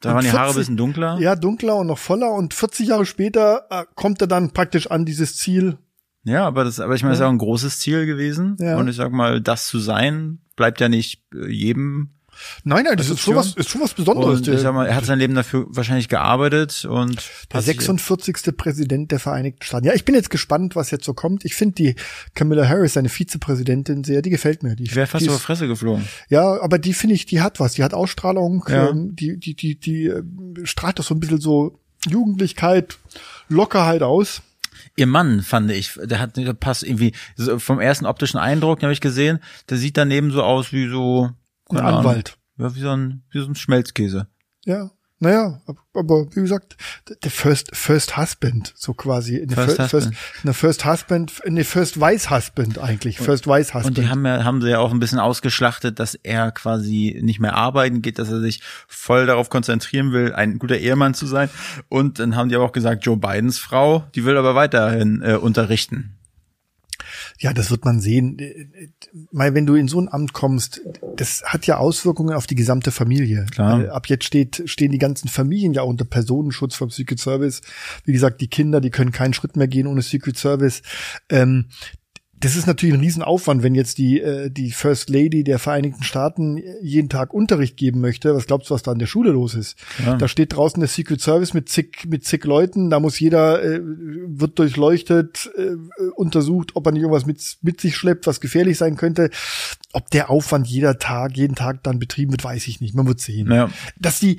Da 0.00 0.10
und 0.10 0.16
waren 0.16 0.24
die 0.24 0.30
40, 0.30 0.40
Haare 0.40 0.50
ein 0.50 0.56
bisschen 0.56 0.76
dunkler. 0.76 1.18
Ja, 1.18 1.36
dunkler 1.36 1.76
und 1.76 1.86
noch 1.86 1.98
voller. 1.98 2.32
Und 2.32 2.54
40 2.54 2.88
Jahre 2.88 3.06
später 3.06 3.66
äh, 3.70 3.84
kommt 3.94 4.20
er 4.20 4.26
dann 4.26 4.52
praktisch 4.52 4.90
an 4.90 5.04
dieses 5.04 5.36
Ziel. 5.36 5.78
Ja, 6.24 6.46
aber 6.46 6.64
das, 6.64 6.78
aber 6.80 6.94
ich 6.94 7.02
meine, 7.02 7.14
ja. 7.14 7.18
das 7.18 7.20
ist 7.20 7.26
auch 7.26 7.32
ein 7.32 7.38
großes 7.38 7.80
Ziel 7.80 8.06
gewesen. 8.06 8.56
Ja. 8.60 8.76
Und 8.76 8.88
ich 8.88 8.96
sag 8.96 9.12
mal, 9.12 9.40
das 9.40 9.66
zu 9.66 9.78
sein, 9.78 10.38
bleibt 10.56 10.80
ja 10.80 10.88
nicht 10.88 11.22
äh, 11.34 11.50
jedem 11.50 12.10
Nein, 12.64 12.84
nein, 12.84 12.96
das 12.96 13.10
ist 13.10 13.20
schon 13.20 13.36
was, 13.36 13.54
ist 13.54 13.70
schon 13.70 13.80
was 13.80 13.94
Besonderes. 13.94 14.40
Und 14.40 14.48
ich 14.48 14.60
sag 14.60 14.74
mal, 14.74 14.86
er 14.86 14.96
hat 14.96 15.04
sein 15.04 15.18
Leben 15.18 15.34
dafür 15.34 15.66
wahrscheinlich 15.68 16.08
gearbeitet 16.08 16.84
und 16.84 17.22
der 17.52 17.62
46. 17.62 18.56
Präsident 18.56 19.10
der 19.10 19.18
Vereinigten 19.18 19.62
Staaten. 19.62 19.86
Ja, 19.86 19.94
ich 19.94 20.04
bin 20.04 20.14
jetzt 20.14 20.30
gespannt, 20.30 20.76
was 20.76 20.90
jetzt 20.90 21.04
so 21.04 21.14
kommt. 21.14 21.44
Ich 21.44 21.54
finde 21.54 21.74
die 21.74 21.94
Camilla 22.34 22.68
Harris, 22.68 22.94
seine 22.94 23.08
Vizepräsidentin, 23.08 24.04
sehr, 24.04 24.22
die 24.22 24.30
gefällt 24.30 24.62
mir. 24.62 24.76
Die, 24.76 24.92
wäre 24.94 25.06
fast 25.06 25.26
über 25.26 25.38
Fresse 25.38 25.68
geflogen. 25.68 26.08
Ja, 26.28 26.60
aber 26.60 26.78
die 26.78 26.94
finde 26.94 27.14
ich, 27.14 27.26
die 27.26 27.40
hat 27.40 27.60
was. 27.60 27.74
Die 27.74 27.84
hat 27.84 27.94
Ausstrahlung. 27.94 28.64
Ja. 28.68 28.90
Ähm, 28.90 29.14
die, 29.14 29.38
die, 29.38 29.54
die, 29.54 29.78
die 29.78 30.06
äh, 30.06 30.22
strahlt 30.64 30.98
doch 30.98 31.04
so 31.04 31.14
ein 31.14 31.20
bisschen 31.20 31.40
so 31.40 31.78
Jugendlichkeit, 32.08 32.98
Lockerheit 33.48 34.02
aus. 34.02 34.42
Ihr 34.96 35.06
Mann, 35.06 35.42
fand 35.42 35.70
ich, 35.70 35.98
der 36.02 36.18
hat, 36.18 36.36
der 36.36 36.52
passt 36.54 36.82
irgendwie, 36.82 37.12
vom 37.58 37.80
ersten 37.80 38.06
optischen 38.06 38.38
Eindruck, 38.38 38.80
den 38.80 38.86
habe 38.86 38.92
ich 38.92 39.00
gesehen, 39.00 39.40
der 39.68 39.78
sieht 39.78 39.96
daneben 39.96 40.30
so 40.30 40.42
aus 40.42 40.72
wie 40.72 40.88
so, 40.88 41.30
ein 41.70 41.78
Anwalt. 41.78 42.38
Ja, 42.58 42.74
wie 42.74 42.80
so 42.80 42.90
ein, 42.90 43.22
wie 43.30 43.40
so 43.40 43.46
ein 43.46 43.54
Schmelzkäse. 43.54 44.28
Ja. 44.64 44.90
Naja, 45.22 45.60
aber 45.94 46.26
wie 46.34 46.40
gesagt, 46.40 46.76
der 47.22 47.30
First, 47.30 47.76
First 47.76 48.16
Husband, 48.16 48.72
so 48.74 48.92
quasi. 48.92 49.36
In 49.36 49.50
First, 49.50 49.76
First, 49.76 49.92
Husband. 49.92 50.16
Eine 50.42 50.52
First 50.52 50.84
Husband, 50.84 51.32
eine 51.46 51.64
First 51.64 52.00
Wise 52.00 52.28
Husband 52.28 52.78
eigentlich, 52.80 53.18
First 53.20 53.46
Wise 53.46 53.72
Husband. 53.72 53.98
Und 53.98 53.98
die 53.98 54.08
haben 54.08 54.26
ja, 54.26 54.42
haben 54.42 54.60
sie 54.60 54.70
ja 54.70 54.80
auch 54.80 54.90
ein 54.90 54.98
bisschen 54.98 55.20
ausgeschlachtet, 55.20 56.00
dass 56.00 56.16
er 56.16 56.50
quasi 56.50 57.20
nicht 57.22 57.38
mehr 57.38 57.54
arbeiten 57.54 58.02
geht, 58.02 58.18
dass 58.18 58.30
er 58.30 58.40
sich 58.40 58.62
voll 58.88 59.26
darauf 59.26 59.48
konzentrieren 59.48 60.10
will, 60.10 60.32
ein 60.32 60.58
guter 60.58 60.78
Ehemann 60.78 61.14
zu 61.14 61.26
sein. 61.26 61.50
Und 61.88 62.18
dann 62.18 62.34
haben 62.34 62.48
die 62.48 62.56
aber 62.56 62.64
auch 62.64 62.72
gesagt, 62.72 63.06
Joe 63.06 63.16
Bidens 63.16 63.60
Frau, 63.60 64.02
die 64.16 64.24
will 64.24 64.36
aber 64.36 64.56
weiterhin 64.56 65.22
äh, 65.22 65.34
unterrichten. 65.34 66.16
Ja, 67.38 67.52
das 67.52 67.70
wird 67.70 67.84
man 67.84 68.00
sehen. 68.00 68.38
Mal, 69.30 69.54
wenn 69.54 69.66
du 69.66 69.74
in 69.74 69.88
so 69.88 70.00
ein 70.00 70.08
Amt 70.08 70.32
kommst, 70.32 70.80
das 71.16 71.42
hat 71.44 71.66
ja 71.66 71.78
Auswirkungen 71.78 72.34
auf 72.34 72.46
die 72.46 72.54
gesamte 72.54 72.90
Familie. 72.90 73.46
Klar. 73.50 73.90
Ab 73.90 74.06
jetzt 74.08 74.24
steht, 74.24 74.62
stehen 74.66 74.92
die 74.92 74.98
ganzen 74.98 75.28
Familien 75.28 75.72
ja 75.72 75.82
unter 75.82 76.04
Personenschutz 76.04 76.74
vom 76.74 76.90
Secret 76.90 77.18
Service. 77.18 77.62
Wie 78.04 78.12
gesagt, 78.12 78.40
die 78.40 78.48
Kinder, 78.48 78.80
die 78.80 78.90
können 78.90 79.12
keinen 79.12 79.34
Schritt 79.34 79.56
mehr 79.56 79.68
gehen 79.68 79.86
ohne 79.86 80.02
Secret 80.02 80.36
Service. 80.36 80.82
Ähm, 81.28 81.66
das 82.42 82.56
ist 82.56 82.66
natürlich 82.66 82.94
ein 82.94 83.00
Riesenaufwand, 83.00 83.62
wenn 83.62 83.74
jetzt 83.74 83.98
die, 83.98 84.20
äh, 84.20 84.50
die 84.50 84.72
First 84.72 85.08
Lady 85.10 85.44
der 85.44 85.58
Vereinigten 85.58 86.02
Staaten 86.02 86.60
jeden 86.82 87.08
Tag 87.08 87.32
Unterricht 87.32 87.76
geben 87.76 88.00
möchte. 88.00 88.34
Was 88.34 88.46
glaubst 88.46 88.68
du, 88.68 88.74
was 88.74 88.82
da 88.82 88.92
in 88.92 88.98
der 88.98 89.06
Schule 89.06 89.30
los 89.30 89.54
ist? 89.54 89.78
Ja. 90.04 90.16
Da 90.16 90.26
steht 90.26 90.54
draußen 90.54 90.80
der 90.80 90.88
Secret 90.88 91.20
Service 91.20 91.54
mit 91.54 91.68
zig, 91.68 92.06
mit 92.08 92.24
zig 92.24 92.44
Leuten, 92.44 92.90
da 92.90 92.98
muss 92.98 93.20
jeder, 93.20 93.62
äh, 93.62 93.80
wird 93.82 94.58
durchleuchtet, 94.58 95.50
äh, 95.56 95.76
untersucht, 96.16 96.72
ob 96.74 96.86
er 96.86 96.92
nicht 96.92 97.02
irgendwas 97.02 97.26
mit, 97.26 97.58
mit 97.62 97.80
sich 97.80 97.96
schleppt, 97.96 98.26
was 98.26 98.40
gefährlich 98.40 98.76
sein 98.76 98.96
könnte. 98.96 99.30
Ob 99.92 100.10
der 100.10 100.28
Aufwand 100.28 100.66
jeder 100.66 100.98
Tag, 100.98 101.36
jeden 101.36 101.54
Tag 101.54 101.84
dann 101.84 102.00
betrieben 102.00 102.32
wird, 102.32 102.42
weiß 102.42 102.66
ich 102.66 102.80
nicht. 102.80 102.94
Man 102.94 103.06
wird 103.06 103.20
sehen. 103.20 103.50
Ja. 103.52 103.70
Dass 104.00 104.18
die, 104.18 104.38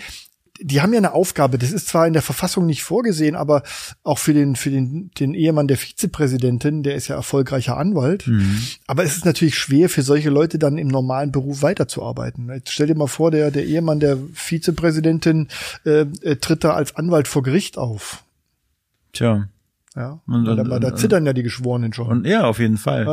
die 0.64 0.82
haben 0.82 0.94
ja 0.94 0.98
eine 0.98 1.14
Aufgabe. 1.14 1.58
Das 1.58 1.72
ist 1.72 1.88
zwar 1.88 2.08
in 2.08 2.14
der 2.14 2.22
Verfassung 2.22 2.66
nicht 2.66 2.84
vorgesehen, 2.84 3.36
aber 3.36 3.64
auch 4.04 4.18
für 4.18 4.34
den 4.34 4.56
für 4.56 4.70
den 4.70 5.12
den 5.20 5.34
Ehemann 5.34 5.68
der 5.68 5.78
Vizepräsidentin, 5.78 6.84
der 6.84 6.96
ist 6.96 7.10
ja 7.10 7.16
erfolgreicher 7.16 7.78
Anwalt. 7.78 8.28
Mhm. 8.28 8.60
Aber 8.88 9.04
es 9.04 9.16
ist 9.16 9.26
natürlich 9.26 9.58
schwer 9.58 9.90
für 9.90 10.02
solche 10.02 10.30
Leute 10.30 10.58
dann 10.58 10.78
im 10.78 10.88
normalen 10.88 11.32
Beruf 11.32 11.62
weiterzuarbeiten. 11.62 12.50
Jetzt 12.50 12.72
stell 12.72 12.88
dir 12.88 12.96
mal 12.96 13.08
vor, 13.08 13.32
der 13.32 13.52
der 13.52 13.66
Ehemann 13.66 14.00
der 14.00 14.18
Vizepräsidentin 14.34 15.50
äh, 15.86 16.06
äh, 16.22 16.38
tritt 16.38 16.64
da 16.64 16.72
als 16.74 16.96
Anwalt 16.96 17.28
vor 17.28 17.44
Gericht 17.44 17.78
auf. 17.78 18.24
Tja. 19.12 19.48
Ja, 19.96 20.22
und, 20.26 20.48
und, 20.48 20.58
da, 20.58 20.80
da 20.80 20.96
zittern 20.96 21.24
ja 21.26 21.34
die 21.34 21.44
Geschworenen 21.44 21.94
schon. 21.94 22.08
Und, 22.08 22.28
ja, 22.28 22.46
auf 22.46 22.58
jeden 22.58 22.78
Fall. 22.78 23.06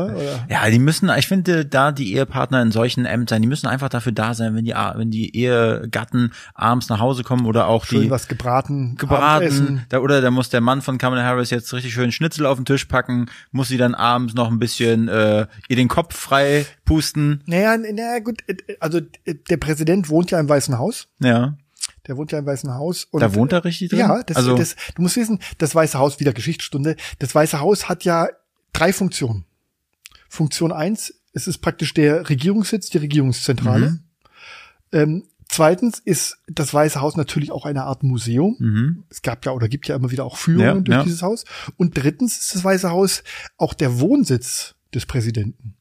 Ja, 0.48 0.64
ja 0.64 0.70
die 0.70 0.78
müssen, 0.78 1.10
ich 1.18 1.26
finde, 1.26 1.66
da 1.66 1.92
die 1.92 2.14
Ehepartner 2.14 2.62
in 2.62 2.70
solchen 2.70 3.04
Ämtern, 3.04 3.42
die 3.42 3.48
müssen 3.48 3.66
einfach 3.66 3.90
dafür 3.90 4.12
da 4.12 4.32
sein, 4.32 4.54
wenn 4.54 4.64
die, 4.64 4.72
wenn 4.72 5.10
die 5.10 5.36
Ehegatten 5.36 6.32
abends 6.54 6.88
nach 6.88 6.98
Hause 6.98 7.22
kommen 7.22 7.44
oder 7.44 7.66
auch 7.66 7.84
schön 7.84 8.02
die 8.02 8.10
was 8.10 8.28
gebraten, 8.28 8.96
gebraten, 8.96 9.84
da, 9.90 9.98
oder 9.98 10.22
da 10.22 10.30
muss 10.30 10.48
der 10.48 10.62
Mann 10.62 10.80
von 10.80 10.96
Kamala 10.96 11.22
Harris 11.22 11.50
jetzt 11.50 11.72
richtig 11.74 11.92
schön 11.92 12.12
Schnitzel 12.12 12.46
auf 12.46 12.56
den 12.56 12.64
Tisch 12.64 12.86
packen, 12.86 13.26
muss 13.52 13.68
sie 13.68 13.76
dann 13.76 13.94
abends 13.94 14.32
noch 14.32 14.50
ein 14.50 14.58
bisschen 14.58 15.08
äh, 15.08 15.46
ihr 15.68 15.76
den 15.76 15.88
Kopf 15.88 16.16
frei 16.16 16.64
pusten. 16.86 17.42
Naja, 17.46 17.76
naja, 17.76 18.20
gut, 18.20 18.38
äh, 18.46 18.56
also 18.80 19.00
äh, 19.24 19.34
der 19.50 19.58
Präsident 19.58 20.08
wohnt 20.08 20.30
ja 20.30 20.40
im 20.40 20.48
Weißen 20.48 20.78
Haus. 20.78 21.08
Ja. 21.20 21.56
Der 22.06 22.16
wohnt 22.16 22.32
ja 22.32 22.38
im 22.38 22.46
Weißen 22.46 22.72
Haus. 22.74 23.04
Und, 23.10 23.20
da 23.20 23.34
wohnt 23.34 23.52
er 23.52 23.64
richtig 23.64 23.90
drin? 23.90 24.00
Ja, 24.00 24.22
das, 24.22 24.36
also 24.36 24.56
das, 24.56 24.76
du 24.94 25.02
musst 25.02 25.16
wissen, 25.16 25.38
das 25.58 25.74
Weiße 25.74 25.98
Haus, 25.98 26.20
wieder 26.20 26.32
Geschichtsstunde, 26.32 26.96
das 27.18 27.34
Weiße 27.34 27.60
Haus 27.60 27.88
hat 27.88 28.04
ja 28.04 28.28
drei 28.72 28.92
Funktionen. 28.92 29.44
Funktion 30.28 30.72
eins, 30.72 31.14
es 31.32 31.46
ist 31.46 31.58
praktisch 31.58 31.94
der 31.94 32.28
Regierungssitz, 32.28 32.90
die 32.90 32.98
Regierungszentrale. 32.98 33.90
Mhm. 33.90 34.00
Ähm, 34.92 35.24
zweitens 35.48 35.98
ist 35.98 36.38
das 36.46 36.72
Weiße 36.72 37.00
Haus 37.00 37.16
natürlich 37.16 37.50
auch 37.50 37.66
eine 37.66 37.84
Art 37.84 38.02
Museum. 38.02 38.56
Mhm. 38.58 39.04
Es 39.10 39.22
gab 39.22 39.44
ja 39.44 39.52
oder 39.52 39.68
gibt 39.68 39.88
ja 39.88 39.96
immer 39.96 40.10
wieder 40.10 40.24
auch 40.24 40.36
Führungen 40.36 40.64
ja, 40.64 40.80
durch 40.80 40.98
ja. 40.98 41.02
dieses 41.04 41.22
Haus. 41.22 41.44
Und 41.76 41.96
drittens 41.96 42.38
ist 42.38 42.54
das 42.54 42.64
Weiße 42.64 42.90
Haus 42.90 43.22
auch 43.56 43.74
der 43.74 44.00
Wohnsitz 44.00 44.74
des 44.94 45.06
Präsidenten. 45.06 45.76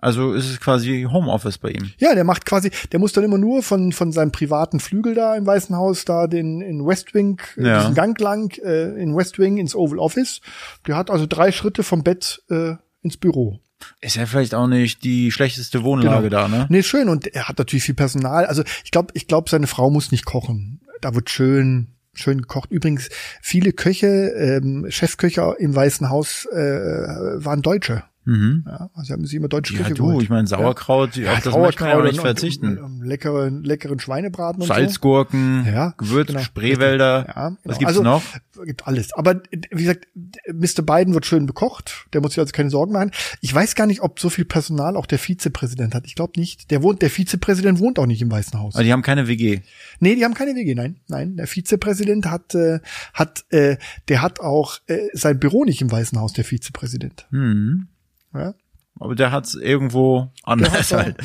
Also 0.00 0.32
ist 0.32 0.48
es 0.48 0.60
quasi 0.60 1.08
Homeoffice 1.10 1.58
bei 1.58 1.70
ihm. 1.70 1.90
Ja, 1.98 2.14
der 2.14 2.22
macht 2.22 2.46
quasi, 2.46 2.70
der 2.92 3.00
muss 3.00 3.12
dann 3.12 3.24
immer 3.24 3.38
nur 3.38 3.62
von 3.64 3.92
von 3.92 4.12
seinem 4.12 4.30
privaten 4.30 4.78
Flügel 4.78 5.14
da 5.14 5.34
im 5.34 5.44
Weißen 5.44 5.74
Haus 5.74 6.04
da 6.04 6.28
den 6.28 6.60
in 6.60 6.86
West 6.86 7.14
Wing 7.14 7.40
ja. 7.56 7.80
diesen 7.80 7.94
Gang 7.94 8.18
lang 8.20 8.56
äh, 8.58 9.00
in 9.00 9.16
West 9.16 9.40
Wing 9.40 9.56
ins 9.56 9.74
Oval 9.74 9.98
Office. 9.98 10.40
Der 10.86 10.96
hat 10.96 11.10
also 11.10 11.26
drei 11.26 11.50
Schritte 11.50 11.82
vom 11.82 12.04
Bett 12.04 12.42
äh, 12.48 12.74
ins 13.02 13.16
Büro. 13.16 13.58
Ist 14.00 14.16
ja 14.16 14.26
vielleicht 14.26 14.54
auch 14.54 14.68
nicht 14.68 15.02
die 15.02 15.32
schlechteste 15.32 15.82
Wohnlage 15.82 16.28
genau. 16.28 16.42
da, 16.42 16.48
ne? 16.48 16.66
Nee, 16.68 16.82
schön 16.82 17.08
und 17.08 17.26
er 17.26 17.48
hat 17.48 17.58
natürlich 17.58 17.84
viel 17.84 17.94
Personal. 17.94 18.46
Also 18.46 18.62
ich 18.84 18.92
glaube, 18.92 19.12
ich 19.14 19.26
glaube, 19.26 19.50
seine 19.50 19.66
Frau 19.66 19.90
muss 19.90 20.12
nicht 20.12 20.24
kochen. 20.24 20.80
Da 21.00 21.14
wird 21.14 21.30
schön 21.30 21.94
schön 22.14 22.42
gekocht. 22.42 22.70
Übrigens, 22.70 23.08
viele 23.40 23.72
Köche, 23.72 24.06
ähm, 24.06 24.86
Chefköche 24.88 25.54
im 25.58 25.74
Weißen 25.74 26.10
Haus 26.10 26.46
äh, 26.46 26.56
waren 26.56 27.62
Deutsche. 27.62 28.02
Mhm. 28.28 28.64
Ja, 28.66 28.90
also 28.92 29.14
haben 29.14 29.24
sie 29.24 29.36
immer 29.36 29.48
deutsche 29.48 29.72
Ja, 29.72 29.80
Küche 29.80 29.94
du, 29.94 30.06
geholt. 30.06 30.22
ich 30.22 30.28
meine, 30.28 30.46
Sauerkraut, 30.46 31.16
Ja, 31.16 31.32
auf 31.32 31.40
das 31.42 31.56
möchte 31.56 31.82
man 31.84 31.90
ja 31.98 32.02
nicht 32.02 32.18
und- 32.18 32.20
verzichten. 32.20 32.66
Und, 32.76 32.78
und, 33.00 33.06
leckeren, 33.06 33.64
leckeren 33.64 33.98
Schweinebraten 34.00 34.60
und 34.60 34.68
so. 34.68 34.74
Salzgurken, 34.74 35.64
Ja, 35.66 35.94
Gewürz, 35.96 36.26
genau. 36.28 36.40
Spreewälder. 36.40 37.24
Ja, 37.26 37.56
Was 37.64 37.78
genau. 37.78 37.78
gibt's 37.78 37.84
also, 37.86 38.02
noch? 38.02 38.22
Gibt 38.66 38.86
alles. 38.86 39.14
Aber 39.14 39.40
wie 39.70 39.84
gesagt, 39.84 40.08
Mr. 40.52 40.82
Biden 40.82 41.14
wird 41.14 41.24
schön 41.24 41.46
bekocht. 41.46 42.06
Der 42.12 42.20
muss 42.20 42.32
sich 42.32 42.40
also 42.40 42.52
keine 42.52 42.68
Sorgen 42.70 42.92
machen. 42.92 43.12
Ich 43.40 43.54
weiß 43.54 43.74
gar 43.74 43.86
nicht, 43.86 44.02
ob 44.02 44.20
so 44.20 44.28
viel 44.28 44.44
Personal 44.44 44.96
auch 44.96 45.06
der 45.06 45.18
Vizepräsident 45.18 45.94
hat. 45.94 46.04
Ich 46.06 46.14
glaube 46.14 46.32
nicht. 46.38 46.70
Der 46.70 46.82
wohnt, 46.82 47.00
der 47.00 47.08
Vizepräsident 47.10 47.78
wohnt 47.78 47.98
auch 47.98 48.06
nicht 48.06 48.20
im 48.20 48.30
Weißen 48.30 48.58
Haus. 48.58 48.74
Also 48.74 48.84
die 48.84 48.92
haben 48.92 49.02
keine 49.02 49.26
WG. 49.28 49.60
Nee, 50.00 50.16
die 50.16 50.24
haben 50.24 50.34
keine 50.34 50.54
WG, 50.54 50.74
nein. 50.74 50.96
Nein, 51.08 51.36
der 51.36 51.46
Vizepräsident 51.46 52.26
hat, 52.26 52.54
äh, 52.54 52.80
hat, 53.14 53.44
äh, 53.50 53.76
der 54.08 54.20
hat 54.20 54.40
auch 54.40 54.78
äh, 54.86 54.98
sein 55.14 55.38
Büro 55.38 55.64
nicht 55.64 55.80
im 55.80 55.90
Weißen 55.90 56.18
Haus, 56.20 56.32
der 56.34 56.44
Vizepräsident. 56.44 57.26
Mhm. 57.30 57.88
Ja? 58.34 58.54
Aber 59.00 59.14
der 59.14 59.30
hat's 59.32 59.54
irgendwo 59.54 60.32
Der 60.36 60.48
anders 60.48 60.92
halt. 60.92 61.16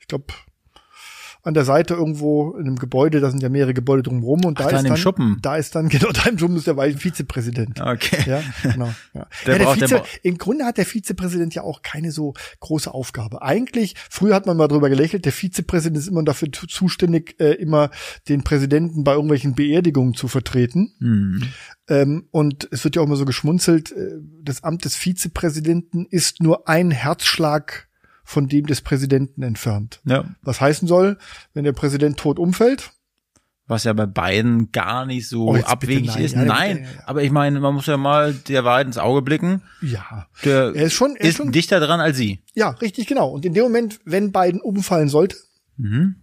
ich 0.00 0.06
glaube, 0.08 0.26
an 1.44 1.54
der 1.54 1.64
Seite 1.64 1.94
irgendwo 1.94 2.52
in 2.52 2.66
einem 2.66 2.76
Gebäude, 2.76 3.20
da 3.20 3.30
sind 3.30 3.42
ja 3.42 3.48
mehrere 3.48 3.74
Gebäude 3.74 4.04
drumherum 4.04 4.44
und 4.44 4.60
Ach, 4.60 4.64
da 4.66 4.70
da 4.70 4.76
ist 4.78 4.88
dann, 4.88 4.96
Schuppen. 4.96 5.38
da 5.42 5.56
ist 5.56 5.74
dann, 5.74 5.88
genau, 5.90 6.10
da 6.12 6.22
im 6.30 6.38
Schuppen 6.38 6.56
ist 6.56 6.66
der 6.68 6.76
Vize- 6.76 6.98
Vizepräsident. 6.98 7.80
Okay. 7.80 8.22
Ja, 8.26 8.42
genau. 8.62 8.92
Ja. 9.14 9.26
Der 9.46 9.52
ja, 9.54 9.58
der 9.58 9.64
braucht- 9.64 9.80
der 9.80 9.88
Vize, 9.88 9.96
braucht- 9.98 10.20
Im 10.22 10.38
Grunde 10.38 10.64
hat 10.64 10.78
der 10.78 10.86
Vizepräsident 10.86 11.54
ja 11.54 11.62
auch 11.62 11.82
keine 11.82 12.12
so 12.12 12.34
große 12.60 12.92
Aufgabe. 12.94 13.42
Eigentlich, 13.42 13.94
früher 14.10 14.34
hat 14.34 14.46
man 14.46 14.56
mal 14.56 14.68
drüber 14.68 14.88
gelächelt, 14.88 15.24
der 15.24 15.32
Vizepräsident 15.32 15.98
ist 15.98 16.06
immer 16.08 16.22
dafür 16.22 16.50
zu- 16.52 16.66
zuständig, 16.66 17.34
äh, 17.40 17.52
immer 17.54 17.90
den 18.28 18.44
Präsidenten 18.44 19.02
bei 19.04 19.12
irgendwelchen 19.12 19.54
Beerdigungen 19.54 20.14
zu 20.14 20.28
vertreten. 20.28 20.92
Mhm. 21.00 21.42
Ähm, 21.88 22.28
und 22.30 22.68
es 22.70 22.84
wird 22.84 22.94
ja 22.96 23.02
auch 23.02 23.06
immer 23.06 23.16
so 23.16 23.24
geschmunzelt, 23.24 23.90
äh, 23.92 24.12
das 24.42 24.62
Amt 24.62 24.84
des 24.84 24.94
Vizepräsidenten 24.94 26.06
ist 26.08 26.40
nur 26.40 26.68
ein 26.68 26.90
Herzschlag 26.92 27.88
von 28.24 28.48
dem 28.48 28.66
des 28.66 28.80
Präsidenten 28.80 29.42
entfernt. 29.42 30.00
Ja. 30.04 30.24
Was 30.42 30.60
heißen 30.60 30.86
soll, 30.88 31.18
wenn 31.54 31.64
der 31.64 31.72
Präsident 31.72 32.18
tot 32.18 32.38
umfällt, 32.38 32.92
Was 33.68 33.84
ja 33.84 33.92
bei 33.92 34.06
beiden 34.06 34.70
gar 34.72 35.06
nicht 35.06 35.28
so 35.28 35.48
Oh, 35.50 35.56
abwegig 35.56 36.06
nein. 36.14 36.22
ist. 36.24 36.34
Ja, 36.34 36.44
Nein, 36.44 36.78
bitte, 36.82 36.94
ja. 36.96 37.02
aber 37.06 37.22
ich 37.22 37.30
meine, 37.30 37.60
man 37.60 37.74
muss 37.74 37.86
ja 37.86 37.96
mal 37.96 38.34
der 38.34 38.64
Wahrheit 38.64 38.86
ins 38.86 38.98
Auge 38.98 39.22
blicken. 39.22 39.62
ja, 39.80 40.26
Der 40.44 40.74
er 40.74 40.86
ist 40.86 40.94
schon, 40.94 41.14
er 41.16 41.22
ist 41.22 41.28
ist 41.30 41.36
schon, 41.36 41.52
dichter 41.52 41.78
dran 41.80 42.00
als 42.00 42.16
sie. 42.16 42.42
ja, 42.54 42.70
richtig 42.70 43.06
genau. 43.06 43.30
Und 43.30 43.44
in 43.44 43.54
dem 43.54 43.62
Moment, 43.64 44.00
wenn 44.04 44.32
Biden 44.32 44.60
umfallen 44.60 45.08
sollte, 45.08 45.36
Mhm. 45.76 46.16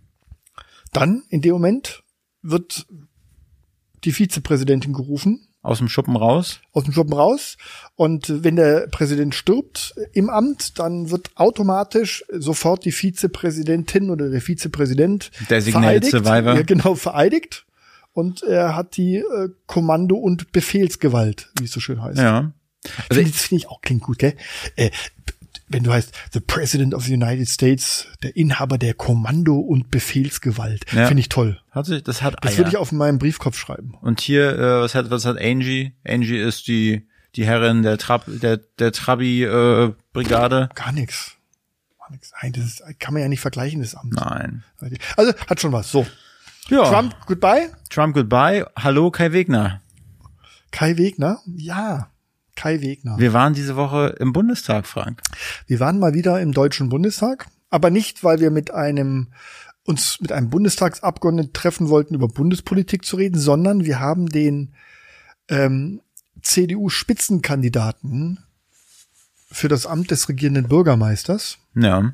dann 0.93 1.23
in 1.29 1.41
dem 1.41 1.53
Moment 1.53 2.03
wird 2.41 2.85
die 4.05 4.11
Vizepräsidentin 4.13 4.93
gerufen 4.93 5.47
Aus 5.61 5.79
dem 5.79 5.89
Schuppen 5.89 6.15
raus. 6.15 6.61
aus 6.71 6.85
dem 6.85 6.93
Schuppen 6.93 7.13
raus. 7.13 7.57
Und 7.95 8.43
wenn 8.43 8.55
der 8.55 8.87
Präsident 8.87 9.35
stirbt 9.35 9.93
im 10.13 10.29
Amt, 10.29 10.79
dann 10.79 11.11
wird 11.11 11.31
automatisch 11.35 12.23
sofort 12.31 12.85
die 12.85 12.93
Vizepräsidentin 12.93 14.09
oder 14.09 14.29
der 14.29 14.41
Vizepräsident 14.41 15.31
Designated 15.49 15.71
vereidigt. 15.73 16.11
Survivor. 16.11 16.55
Ja, 16.55 16.61
genau, 16.61 16.95
vereidigt. 16.95 17.65
Und 18.13 18.41
er 18.43 18.75
hat 18.75 18.95
die 18.95 19.17
äh, 19.17 19.49
Kommando- 19.65 20.17
und 20.17 20.51
Befehlsgewalt, 20.51 21.51
wie 21.59 21.65
es 21.65 21.71
so 21.71 21.79
schön 21.79 22.01
heißt. 22.01 22.17
Ja. 22.17 22.53
Also 23.09 23.21
das 23.21 23.41
finde 23.41 23.63
ich 23.63 23.69
auch 23.69 23.81
klingt 23.81 24.03
gut, 24.03 24.17
gell? 24.17 24.35
Äh, 24.77 24.91
wenn 25.67 25.83
du 25.83 25.91
heißt 25.93 26.11
The 26.33 26.39
President 26.39 26.93
of 26.93 27.05
the 27.05 27.13
United 27.13 27.47
States, 27.47 28.07
der 28.23 28.35
Inhaber 28.35 28.77
der 28.77 28.93
Kommando- 28.93 29.59
und 29.59 29.91
Befehlsgewalt, 29.91 30.85
Ja. 30.93 31.07
finde 31.07 31.21
ich 31.21 31.29
toll. 31.29 31.59
hat 31.71 31.85
sich, 31.85 32.03
das 32.03 32.21
hat 32.21 32.35
Das 32.41 32.51
Eier. 32.53 32.57
würde 32.59 32.69
ich 32.71 32.77
auf 32.77 32.91
meinem 32.91 33.19
Briefkopf 33.19 33.57
schreiben. 33.57 33.93
Und 34.01 34.19
hier, 34.21 34.57
äh, 34.57 34.81
was 34.81 34.95
hat, 34.95 35.09
was 35.11 35.25
hat 35.25 35.37
Angie? 35.39 35.93
Angie 36.07 36.37
ist 36.39 36.67
die, 36.67 37.07
die 37.35 37.45
Herrin 37.45 37.83
der 37.83 37.97
Trab, 37.97 38.23
der, 38.27 38.57
der 38.57 38.91
Trabi-Brigade. 38.91 40.69
Gar 40.75 40.91
nichts. 40.91 41.33
Gar 41.99 42.11
nichts. 42.11 42.31
Nein, 42.41 42.53
das 42.53 42.65
ist, 42.65 42.83
kann 42.99 43.13
man 43.13 43.21
ja 43.23 43.29
nicht 43.29 43.39
vergleichen, 43.41 43.81
das 43.81 43.95
Amt. 43.95 44.13
Nein. 44.13 44.63
Also, 45.17 45.33
hat 45.47 45.59
schon 45.61 45.71
was. 45.71 45.91
So. 45.91 46.05
Ja. 46.69 46.89
Trump, 46.89 47.15
goodbye. 47.25 47.69
Trump 47.89 48.15
goodbye. 48.15 48.65
Hallo 48.77 49.09
Kai 49.11 49.31
Wegner. 49.31 49.81
Kai 50.71 50.97
Wegner. 50.97 51.39
Ja. 51.47 52.11
Kai 52.59 52.81
Wegner. 52.81 53.17
Wir, 53.17 53.19
Wir 53.19 53.33
waren 53.33 53.53
diese 53.53 53.77
Woche 53.77 54.15
im 54.19 54.33
Bundestag, 54.33 54.85
Frank. 54.85 55.21
waren 55.79 55.97
mal 55.97 56.13
wieder 56.13 56.41
im 56.41 56.51
Deutschen 56.51 56.89
Bundestag. 56.89 57.47
Aber 57.69 57.89
nicht, 57.89 58.23
weil 58.23 58.39
wir 58.41 58.51
mit 58.51 58.73
einem, 58.73 59.27
uns 59.85 60.19
mit 60.19 60.33
einem 60.33 60.49
Bundestagsabgeordneten 60.49 61.53
treffen 61.53 61.87
wollten, 61.87 62.15
über 62.15 62.27
Bundespolitik 62.27 63.05
zu 63.05 63.15
reden, 63.15 63.39
sondern 63.39 63.85
wir 63.85 63.99
haben 63.99 64.27
den, 64.27 64.73
ähm, 65.47 66.01
CDU-Spitzenkandidaten 66.41 68.39
für 69.51 69.67
das 69.67 69.85
Amt 69.85 70.11
des 70.11 70.27
regierenden 70.29 70.67
Bürgermeisters. 70.67 71.59
Ja. 71.75 72.13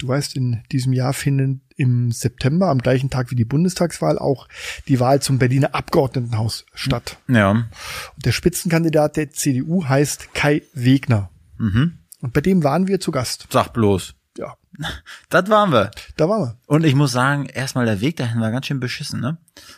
Du 0.00 0.08
weißt, 0.08 0.34
in 0.34 0.62
diesem 0.72 0.94
Jahr 0.94 1.12
findet 1.12 1.60
im 1.76 2.10
September, 2.10 2.68
am 2.68 2.78
gleichen 2.78 3.10
Tag 3.10 3.30
wie 3.30 3.34
die 3.34 3.44
Bundestagswahl, 3.44 4.18
auch 4.18 4.48
die 4.88 4.98
Wahl 4.98 5.20
zum 5.20 5.38
Berliner 5.38 5.74
Abgeordnetenhaus 5.74 6.64
statt. 6.72 7.18
Ja. 7.28 7.50
Und 7.50 7.68
der 8.16 8.32
Spitzenkandidat 8.32 9.18
der 9.18 9.30
CDU 9.30 9.84
heißt 9.84 10.32
Kai 10.32 10.62
Wegner. 10.72 11.28
Mhm. 11.58 11.98
Und 12.22 12.32
bei 12.32 12.40
dem 12.40 12.64
waren 12.64 12.88
wir 12.88 12.98
zu 12.98 13.10
Gast. 13.10 13.46
Sag 13.50 13.74
bloß. 13.74 14.14
Ja, 14.38 14.54
Das 15.28 15.50
waren 15.50 15.70
wir. 15.70 15.90
da 16.16 16.28
waren 16.30 16.42
wir. 16.42 16.56
Und 16.66 16.84
ich 16.84 16.94
muss 16.94 17.12
sagen, 17.12 17.44
erstmal 17.44 17.84
der 17.84 18.00
Weg 18.00 18.16
dahin 18.16 18.40
war 18.40 18.50
ganz 18.50 18.66
schön 18.66 18.80
beschissen, 18.80 19.20
ne? 19.20 19.36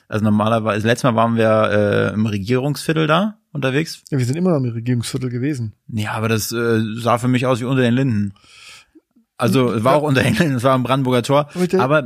Also 0.08 0.24
normalerweise, 0.24 0.86
letztes 0.86 1.02
Mal 1.04 1.16
waren 1.16 1.34
wir 1.34 2.10
äh, 2.10 2.14
im 2.14 2.26
Regierungsviertel 2.26 3.08
da 3.08 3.38
unterwegs. 3.50 4.04
Ja, 4.10 4.18
wir 4.18 4.24
sind 4.26 4.36
immer 4.36 4.50
noch 4.50 4.64
im 4.64 4.70
Regierungsviertel 4.70 5.30
gewesen. 5.30 5.74
Ja, 5.88 6.12
aber 6.12 6.28
das 6.28 6.52
äh, 6.52 6.80
sah 6.94 7.18
für 7.18 7.28
mich 7.28 7.44
aus 7.46 7.60
wie 7.60 7.64
unter 7.64 7.82
den 7.82 7.94
Linden. 7.94 8.34
Also 9.42 9.72
es 9.72 9.82
war 9.82 9.96
auch 9.96 10.02
unter 10.02 10.22
Linden, 10.22 10.54
es 10.54 10.62
war 10.62 10.72
am 10.72 10.84
Brandenburger 10.84 11.22
Tor. 11.22 11.48
Aber 11.78 12.04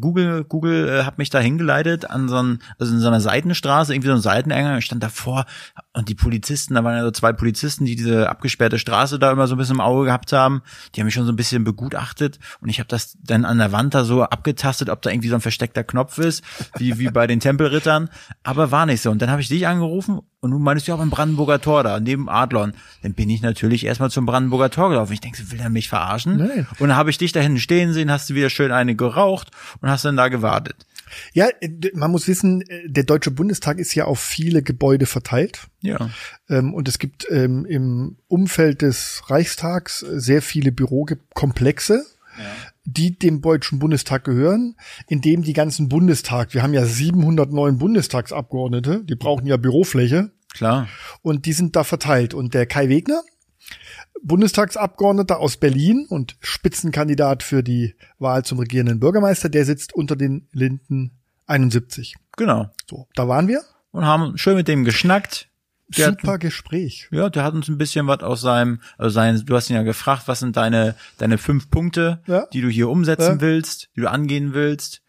Google, 0.00 0.44
Google 0.44 0.88
äh, 0.88 1.04
hat 1.04 1.16
mich 1.16 1.30
da 1.30 1.38
hingeleitet 1.38 2.10
an 2.10 2.28
so, 2.28 2.36
ein, 2.36 2.58
also 2.78 2.92
in 2.92 3.00
so 3.00 3.08
einer 3.08 3.22
Seitenstraße, 3.22 3.94
irgendwie 3.94 4.08
so 4.08 4.14
ein 4.14 4.20
Seiteneingang. 4.20 4.78
Ich 4.78 4.84
stand 4.84 5.02
davor 5.02 5.46
und 5.94 6.08
die 6.10 6.14
Polizisten, 6.14 6.74
da 6.74 6.84
waren 6.84 6.96
ja 6.96 7.02
so 7.02 7.10
zwei 7.10 7.32
Polizisten, 7.32 7.86
die 7.86 7.96
diese 7.96 8.28
abgesperrte 8.28 8.78
Straße 8.78 9.18
da 9.18 9.32
immer 9.32 9.46
so 9.46 9.54
ein 9.54 9.58
bisschen 9.58 9.76
im 9.76 9.80
Auge 9.80 10.04
gehabt 10.04 10.32
haben. 10.32 10.62
Die 10.94 11.00
haben 11.00 11.06
mich 11.06 11.14
schon 11.14 11.24
so 11.24 11.32
ein 11.32 11.36
bisschen 11.36 11.64
begutachtet 11.64 12.38
und 12.60 12.68
ich 12.68 12.80
habe 12.80 12.88
das 12.88 13.16
dann 13.22 13.46
an 13.46 13.58
der 13.58 13.72
Wand 13.72 13.94
da 13.94 14.04
so 14.04 14.24
abgetastet, 14.24 14.90
ob 14.90 15.00
da 15.00 15.10
irgendwie 15.10 15.28
so 15.28 15.36
ein 15.36 15.40
versteckter 15.40 15.84
Knopf 15.84 16.18
ist, 16.18 16.44
wie, 16.76 16.98
wie 16.98 17.08
bei 17.08 17.26
den 17.26 17.40
Tempelrittern. 17.40 18.10
Aber 18.42 18.70
war 18.70 18.84
nicht 18.84 19.00
so. 19.00 19.10
Und 19.10 19.22
dann 19.22 19.30
habe 19.30 19.40
ich 19.40 19.48
dich 19.48 19.66
angerufen 19.66 20.20
und 20.40 20.52
du 20.52 20.58
meinst 20.58 20.86
ja 20.86 20.94
auch 20.94 21.00
im 21.00 21.10
Brandenburger 21.10 21.60
Tor 21.60 21.82
da, 21.82 21.98
neben 21.98 22.28
Adlon. 22.28 22.74
Dann 23.02 23.14
bin 23.14 23.28
ich 23.28 23.42
natürlich 23.42 23.84
erstmal 23.84 24.10
zum 24.10 24.24
Brandenburger 24.24 24.70
Tor 24.70 24.90
gelaufen. 24.90 25.12
Ich 25.12 25.20
denke, 25.20 25.50
will 25.50 25.60
er 25.60 25.70
mich 25.70 25.88
verarschen? 25.88 26.36
Nein. 26.36 26.66
Und 26.78 26.88
dann 26.88 26.96
habe 26.96 27.10
ich 27.10 27.18
dich 27.18 27.32
da 27.32 27.40
hinten 27.40 27.58
stehen 27.58 27.92
sehen, 27.92 28.10
hast 28.10 28.30
du 28.30 28.34
wieder 28.34 28.50
schön 28.50 28.70
eine 28.70 28.94
geraucht 28.94 29.50
und 29.80 29.90
hast 29.90 30.04
dann 30.04 30.16
da 30.16 30.28
gewartet. 30.28 30.86
Ja, 31.32 31.48
äh, 31.60 31.70
man 31.94 32.10
muss 32.10 32.28
wissen, 32.28 32.62
äh, 32.62 32.88
der 32.88 33.04
Deutsche 33.04 33.30
Bundestag 33.30 33.78
ist 33.78 33.94
ja 33.94 34.04
auf 34.04 34.20
viele 34.20 34.62
Gebäude 34.62 35.06
verteilt. 35.06 35.68
Ja. 35.80 36.10
Ähm, 36.48 36.74
und 36.74 36.88
es 36.88 36.98
gibt 36.98 37.26
ähm, 37.30 37.64
im 37.64 38.16
Umfeld 38.28 38.82
des 38.82 39.22
Reichstags 39.26 40.02
äh, 40.02 40.20
sehr 40.20 40.42
viele 40.42 40.70
Bürokomplexe, 40.70 42.04
die 42.92 43.18
dem 43.18 43.40
Deutschen 43.42 43.78
Bundestag 43.78 44.24
gehören, 44.24 44.76
in 45.08 45.20
dem 45.20 45.42
die 45.42 45.52
ganzen 45.52 45.88
Bundestag, 45.88 46.54
wir 46.54 46.62
haben 46.62 46.74
ja 46.74 46.84
709 46.84 47.78
Bundestagsabgeordnete, 47.78 49.04
die 49.04 49.14
brauchen 49.14 49.46
ja 49.46 49.56
Bürofläche 49.56 50.30
Klar. 50.52 50.88
und 51.22 51.46
die 51.46 51.52
sind 51.52 51.76
da 51.76 51.84
verteilt. 51.84 52.34
Und 52.34 52.54
der 52.54 52.66
Kai 52.66 52.88
Wegner, 52.88 53.22
Bundestagsabgeordneter 54.22 55.38
aus 55.38 55.58
Berlin 55.58 56.06
und 56.08 56.36
Spitzenkandidat 56.40 57.42
für 57.42 57.62
die 57.62 57.94
Wahl 58.18 58.44
zum 58.44 58.58
regierenden 58.58 59.00
Bürgermeister, 59.00 59.48
der 59.48 59.64
sitzt 59.64 59.94
unter 59.94 60.16
den 60.16 60.48
Linden 60.52 61.12
71. 61.46 62.16
Genau. 62.36 62.70
So, 62.88 63.06
da 63.14 63.28
waren 63.28 63.48
wir. 63.48 63.62
Und 63.90 64.04
haben 64.04 64.38
schön 64.38 64.56
mit 64.56 64.68
dem 64.68 64.84
geschnackt. 64.84 65.47
Der 65.96 66.10
Super 66.10 66.32
Hat, 66.32 66.40
Gespräch. 66.40 67.08
ja, 67.10 67.30
der 67.30 67.44
hat 67.44 67.54
uns 67.54 67.68
ein 67.68 67.78
bisschen 67.78 68.06
was 68.06 68.20
aus 68.20 68.40
seinem, 68.42 68.80
also 68.98 69.10
sein, 69.10 69.42
du 69.46 69.56
hast 69.56 69.70
ihn 69.70 69.76
ja 69.76 69.82
gefragt, 69.82 70.24
was 70.26 70.40
sind 70.40 70.56
deine, 70.56 70.94
deine 71.16 71.38
fünf 71.38 71.70
Punkte, 71.70 72.20
Ja. 72.26 72.46
die 72.52 72.60
du 72.60 72.68
hier 72.68 72.88
umsetzen 72.90 73.36
Ja. 73.36 73.40
willst, 73.40 73.88
die 73.96 74.00
du 74.02 74.10
angehen 74.10 74.52
willst. 74.52 75.00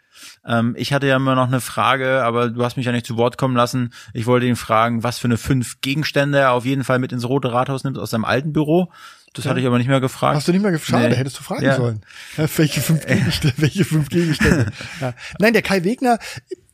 Ähm, 0.46 0.76
ich 0.78 0.92
hatte 0.94 1.08
ja 1.08 1.15
immer 1.18 1.36
noch 1.36 1.48
eine 1.48 1.62
Frage, 1.62 2.24
aber 2.24 2.50
du 2.50 2.63
hast 2.63 2.78
mich 2.78 2.86
ja 2.86 2.92
nicht 2.92 3.06
zu 3.06 3.18
Wort 3.18 3.38
kommen 3.38 3.56
lassen. 3.56 3.94
Ich 4.13 4.26
wollte 4.26 4.46
ihn 4.48 4.56
fragen, 4.56 5.04
was 5.04 5.18
für 5.18 5.28
eine 5.28 5.38
fünf 5.38 5.82
Gegenstände 5.82 6.39
er 6.39 6.52
auf 6.54 6.65
jeden 6.65 6.84
Fall 6.84 7.00
mit 7.00 7.12
ins 7.12 7.28
Rote 7.28 7.52
Rathaus 7.52 7.84
nimmt 7.84 7.98
aus 7.98 8.12
seinem 8.12 8.26
alten 8.26 8.52
Büro. 8.54 8.92
Das 9.34 9.46
hatte 9.46 9.60
ich 9.60 9.68
aber 9.68 9.78
nicht 9.78 9.88
mehr 9.88 10.02
gefragt. 10.02 10.36
Hast 10.38 10.48
du 10.48 10.52
nicht 10.52 10.62
mehr 10.62 10.72
gefragt? 10.72 11.08
Nee. 11.10 11.15
Hättest 11.15 11.38
du 11.39 11.44
fragen 11.44 11.63
Ja. 11.63 11.76
sollen. 11.76 12.02
Ja, 12.36 12.48
welche 12.58 12.82
fünf 12.82 13.06
Gegenstände? 13.06 13.54
welche 13.58 13.86
fünf 13.86 14.10
Gegenstände? 14.10 14.72
ja. 15.02 15.13
Nein, 15.39 15.54
der 15.54 15.62
Kai 15.62 15.84
Wegner, 15.84 16.20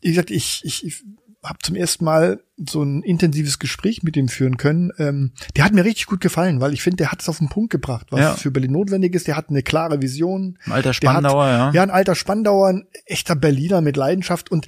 wie 0.01 0.09
gesagt, 0.09 0.31
ich, 0.31 0.61
ich, 0.63 0.85
ich 0.85 1.03
habe 1.45 1.59
zum 1.61 1.75
ersten 1.75 2.05
Mal 2.05 2.41
so 2.69 2.81
ein 2.83 3.01
intensives 3.03 3.59
Gespräch 3.59 4.03
mit 4.03 4.15
ihm 4.17 4.27
führen 4.29 4.57
können. 4.57 4.91
Ähm, 4.97 5.31
der 5.55 5.65
hat 5.65 5.73
mir 5.73 5.83
richtig 5.85 6.05
gut 6.07 6.21
gefallen, 6.21 6.61
weil 6.61 6.73
ich 6.73 6.81
finde, 6.81 6.97
der 6.97 7.11
hat 7.11 7.21
es 7.21 7.29
auf 7.29 7.37
den 7.39 7.49
Punkt 7.49 7.69
gebracht, 7.71 8.07
was 8.11 8.19
Ja. 8.19 8.33
für 8.33 8.51
Berlin 8.51 8.71
notwendig 8.71 9.13
ist. 9.15 9.27
Der 9.27 9.35
hat 9.37 9.49
eine 9.49 9.61
klare 9.63 10.01
Vision. 10.01 10.57
Ein 10.65 10.71
alter 10.71 10.81
Der 10.83 10.89
hat- 10.89 10.95
Spandauer, 10.95 11.47
ja. 11.47 11.71
Ja, 11.71 11.83
ein 11.83 11.91
alter 11.91 12.15
Spandauer, 12.15 12.69
ein 12.69 12.87
echter 13.05 13.35
Berliner 13.35 13.81
mit 13.81 13.97
Leidenschaft 13.97 14.51
und 14.51 14.67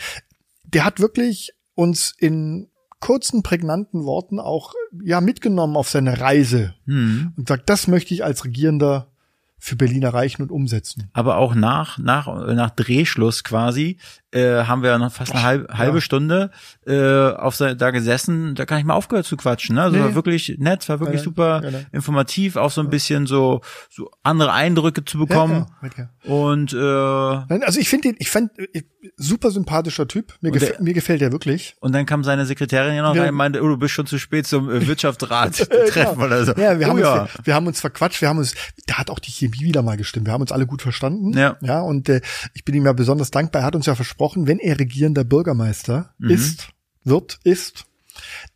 der 0.66 0.84
hat 0.86 1.00
wirklich 1.00 1.52
uns 1.76 2.14
in 2.18 2.68
kurzen, 3.00 3.44
prägnanten 3.44 4.04
Worten 4.06 4.40
auch 4.40 4.74
ja 5.04 5.22
mitgenommen 5.22 5.76
auf 5.78 5.88
seine 5.90 6.20
Reise 6.20 6.74
Hm. 6.86 7.34
und 7.38 7.48
sagt, 7.48 7.70
das 7.70 7.88
möchte 7.88 8.14
ich 8.14 8.24
als 8.24 8.44
Regierender 8.44 9.12
für 9.60 9.76
Berlin 9.76 10.04
erreichen 10.04 10.42
und 10.44 10.52
umsetzen. 10.52 11.10
Aber 11.14 11.38
auch 11.38 11.56
nach, 11.56 11.98
nach, 11.98 12.28
nach 12.54 12.70
Drehschluss 12.72 13.44
quasi, 13.44 13.98
äh, 14.32 14.64
haben 14.66 14.84
wir 14.84 14.98
noch 14.98 15.12
fast 15.12 15.32
eine 15.34 15.44
halbe, 15.44 15.78
halbe 15.78 16.02
Stunde 16.02 16.52
äh, 16.86 17.30
auf 17.32 17.58
da 17.58 17.92
gesessen, 17.92 18.56
da 18.56 18.66
kann 18.66 18.78
ich 18.80 18.84
mal 18.86 18.94
aufgehört 18.94 19.26
zu 19.26 19.38
quatschen. 19.38 19.76
Ne? 19.76 19.84
Also 19.84 19.98
Nee. 19.98 20.04
war 20.04 20.16
wirklich 20.16 20.56
nett, 20.58 20.88
war 20.90 21.00
wirklich 21.00 21.22
Ja, 21.22 21.24
super 21.24 21.62
ja, 21.64 21.70
ja. 21.70 21.80
informativ, 21.94 22.56
auch 22.58 22.72
so 22.72 22.82
ein 22.82 22.90
bisschen 22.90 23.26
so, 23.26 23.62
so 23.90 24.12
andere 24.24 24.52
Eindrücke 24.52 25.06
zu 25.06 25.18
bekommen. 25.18 25.66
Ja, 25.82 25.88
ja, 25.98 26.10
ja. 26.26 26.32
Und 26.34 26.74
äh, 26.74 27.64
Also 27.66 27.80
ich 27.80 27.88
finde 27.90 28.10
ihn, 28.10 28.16
ich 28.20 28.30
fand 28.30 28.52
äh, 28.60 28.82
super 29.16 29.50
sympathischer 29.52 30.08
Typ. 30.08 30.34
Mir, 30.42 30.50
Und 30.50 30.60
gefä 30.60 30.72
der- 30.74 30.82
mir 30.82 30.94
gefällt 30.94 31.22
er 31.22 31.32
wirklich. 31.32 31.76
und 31.80 31.94
dann 31.94 32.06
kam 32.06 32.24
seine 32.26 32.46
Sekretärin 32.46 32.96
ja 32.96 33.04
noch 33.04 33.16
Ja. 33.16 33.22
rein 33.24 33.30
und 33.30 33.36
meinte, 33.38 33.64
oh, 33.64 33.68
du 33.68 33.78
bist 33.78 33.94
schon 33.94 34.08
zu 34.08 34.18
spät 34.20 34.46
zum 34.46 34.70
äh, 34.70 34.82
Wirtschaftsrat 34.88 35.56
treffen 35.90 36.22
oder 36.22 36.44
so. 36.46 36.52
Ja, 36.54 36.78
wir 36.80 36.88
oh, 36.88 36.90
haben, 36.90 37.00
ja. 37.00 37.22
Uns, 37.22 37.32
wir 37.44 37.56
haben 37.56 37.68
uns 37.68 37.80
verquatscht, 37.80 38.20
wir 38.22 38.28
haben 38.28 38.40
uns, 38.40 38.56
da 38.88 38.96
hat 38.98 39.10
auch 39.10 39.20
die 39.20 39.32
Chemie 39.32 39.62
wieder 39.62 39.82
mal 39.84 39.96
gestimmt. 39.96 40.26
Wir 40.26 40.34
haben 40.34 40.42
uns 40.42 40.52
alle 40.52 40.66
gut 40.68 40.82
verstanden. 40.82 41.32
Ja. 41.38 41.56
Ja, 41.62 41.80
und 41.82 42.10
äh, 42.10 42.20
ich 42.54 42.66
bin 42.66 42.76
ihm 42.76 42.86
ja 42.86 42.92
besonders 42.94 43.32
dankbar. 43.32 43.62
Er 43.62 43.66
hat 43.66 43.76
uns 43.76 43.86
ja 43.86 43.96
versprochen, 43.96 44.17
wenn 44.20 44.60
er 44.60 44.80
regierender 44.80 45.24
Bürgermeister 45.24 46.14
Mhm. 46.18 46.30
ist, 46.32 46.70
wird, 47.04 47.40
ist, 47.44 47.86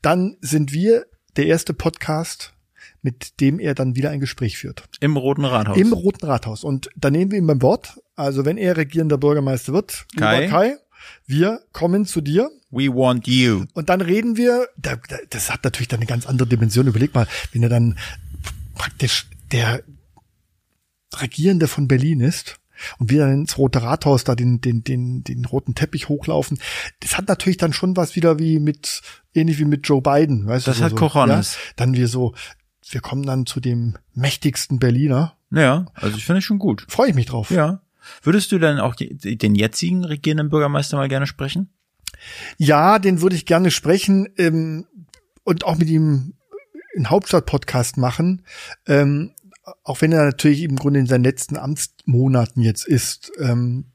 dann 0.02 0.38
sind 0.42 0.74
wir 0.74 1.06
der 1.38 1.46
erste 1.48 1.74
Podcast, 1.74 2.54
mit 3.02 3.40
dem 3.40 3.60
er 3.60 3.74
dann 3.74 3.96
wieder 3.96 4.10
ein 4.12 4.20
Gespräch 4.20 4.58
führt. 4.58 4.84
Im 5.00 5.18
Roten 5.18 5.46
Rathaus. 5.46 5.78
Im 5.78 5.94
Roten 5.94 6.26
Rathaus. 6.26 6.64
Und 6.64 6.90
da 6.96 7.10
nehmen 7.10 7.32
wir 7.32 7.38
ihn 7.40 7.48
beim 7.48 7.62
Wort. 7.62 8.00
Also 8.16 8.46
wenn 8.46 8.58
er 8.58 8.78
regierender 8.78 9.18
Bürgermeister 9.18 9.74
wird, 9.74 10.06
Kai? 10.18 10.48
Kai, 10.48 10.78
wir 11.26 11.62
kommen 11.72 12.06
zu 12.06 12.22
dir 12.22 12.52
We 12.70 12.88
want 12.88 13.28
you. 13.28 13.66
und 13.74 13.90
dann 13.90 14.02
reden 14.02 14.38
wir, 14.38 14.68
da, 14.78 14.96
da, 14.96 15.18
das 15.30 15.52
hat 15.52 15.64
natürlich 15.64 15.88
dann 15.88 16.00
eine 16.00 16.06
ganz 16.08 16.26
andere 16.28 16.48
Dimension. 16.48 16.88
Überleg 16.88 17.14
mal, 17.16 17.28
wenn 17.54 17.64
er 17.64 17.70
dann 17.70 17.98
praktisch 18.76 19.28
der 19.52 19.82
Regierende 21.20 21.68
von 21.68 21.88
Berlin 21.88 22.22
ist 22.22 22.58
und 23.00 23.10
wir 23.10 23.20
dann 23.26 23.34
ins 23.34 23.58
Rote 23.58 23.82
Rathaus 23.84 24.24
da 24.24 24.36
den, 24.36 24.62
den, 24.62 24.84
den, 24.84 25.24
den 25.24 25.46
roten 25.46 25.76
Teppich 25.76 26.10
hochlaufen, 26.10 26.60
das 27.00 27.18
hat 27.18 27.28
natürlich 27.28 27.58
dann 27.58 27.74
schon 27.74 27.96
was 27.98 28.16
wieder 28.16 28.40
wie 28.40 28.60
mit, 28.60 29.02
ähnlich 29.34 29.60
wie 29.60 29.66
mit 29.66 29.88
Joe 29.88 30.02
Biden, 30.02 30.48
weißt 30.48 30.68
Das 30.68 30.78
du? 30.78 30.84
hat 30.84 30.92
so, 30.92 30.96
Cojones. 30.98 31.54
Ja? 31.56 31.60
Dann 31.78 31.94
wir 31.94 32.08
so, 32.08 32.34
wir 32.90 33.02
kommen 33.02 33.24
dann 33.24 33.46
zu 33.46 33.60
dem 33.60 33.98
mächtigsten 34.14 34.80
Berliner. 34.80 35.36
Ja, 35.52 35.86
also 35.96 36.18
ich 36.18 36.26
finde 36.26 36.40
es 36.40 36.46
schon 36.46 36.60
gut. 36.60 36.86
Freue 36.88 37.10
ich 37.10 37.16
mich 37.16 37.26
drauf. 37.26 37.52
Ja. 37.52 37.82
Würdest 38.24 38.52
du 38.52 38.58
denn 38.58 38.80
auch 38.80 38.96
den 38.96 39.56
jetzigen 39.56 40.04
regierenden 40.06 40.50
Bürgermeister 40.50 40.98
mal 40.98 41.10
gerne 41.10 41.28
sprechen? 41.28 41.70
Ja, 42.58 43.00
den 43.00 43.22
würde 43.22 43.36
ich 43.36 43.46
gerne 43.46 43.72
sprechen 43.72 44.30
ähm, 44.38 44.86
und 45.44 45.66
auch 45.66 45.78
mit 45.78 45.90
ihm 45.90 46.34
einen 46.96 47.10
Hauptstadt-Podcast 47.10 47.98
machen. 47.98 48.44
Ähm, 48.88 49.32
auch 49.84 50.02
wenn 50.02 50.12
er 50.12 50.26
natürlich 50.26 50.64
im 50.64 50.76
Grunde 50.76 51.00
in 51.00 51.08
seinen 51.08 51.24
letzten 51.24 51.58
Amtsmonaten 51.58 52.62
jetzt 52.62 52.88
ist. 52.88 53.32
Ähm, 53.40 53.92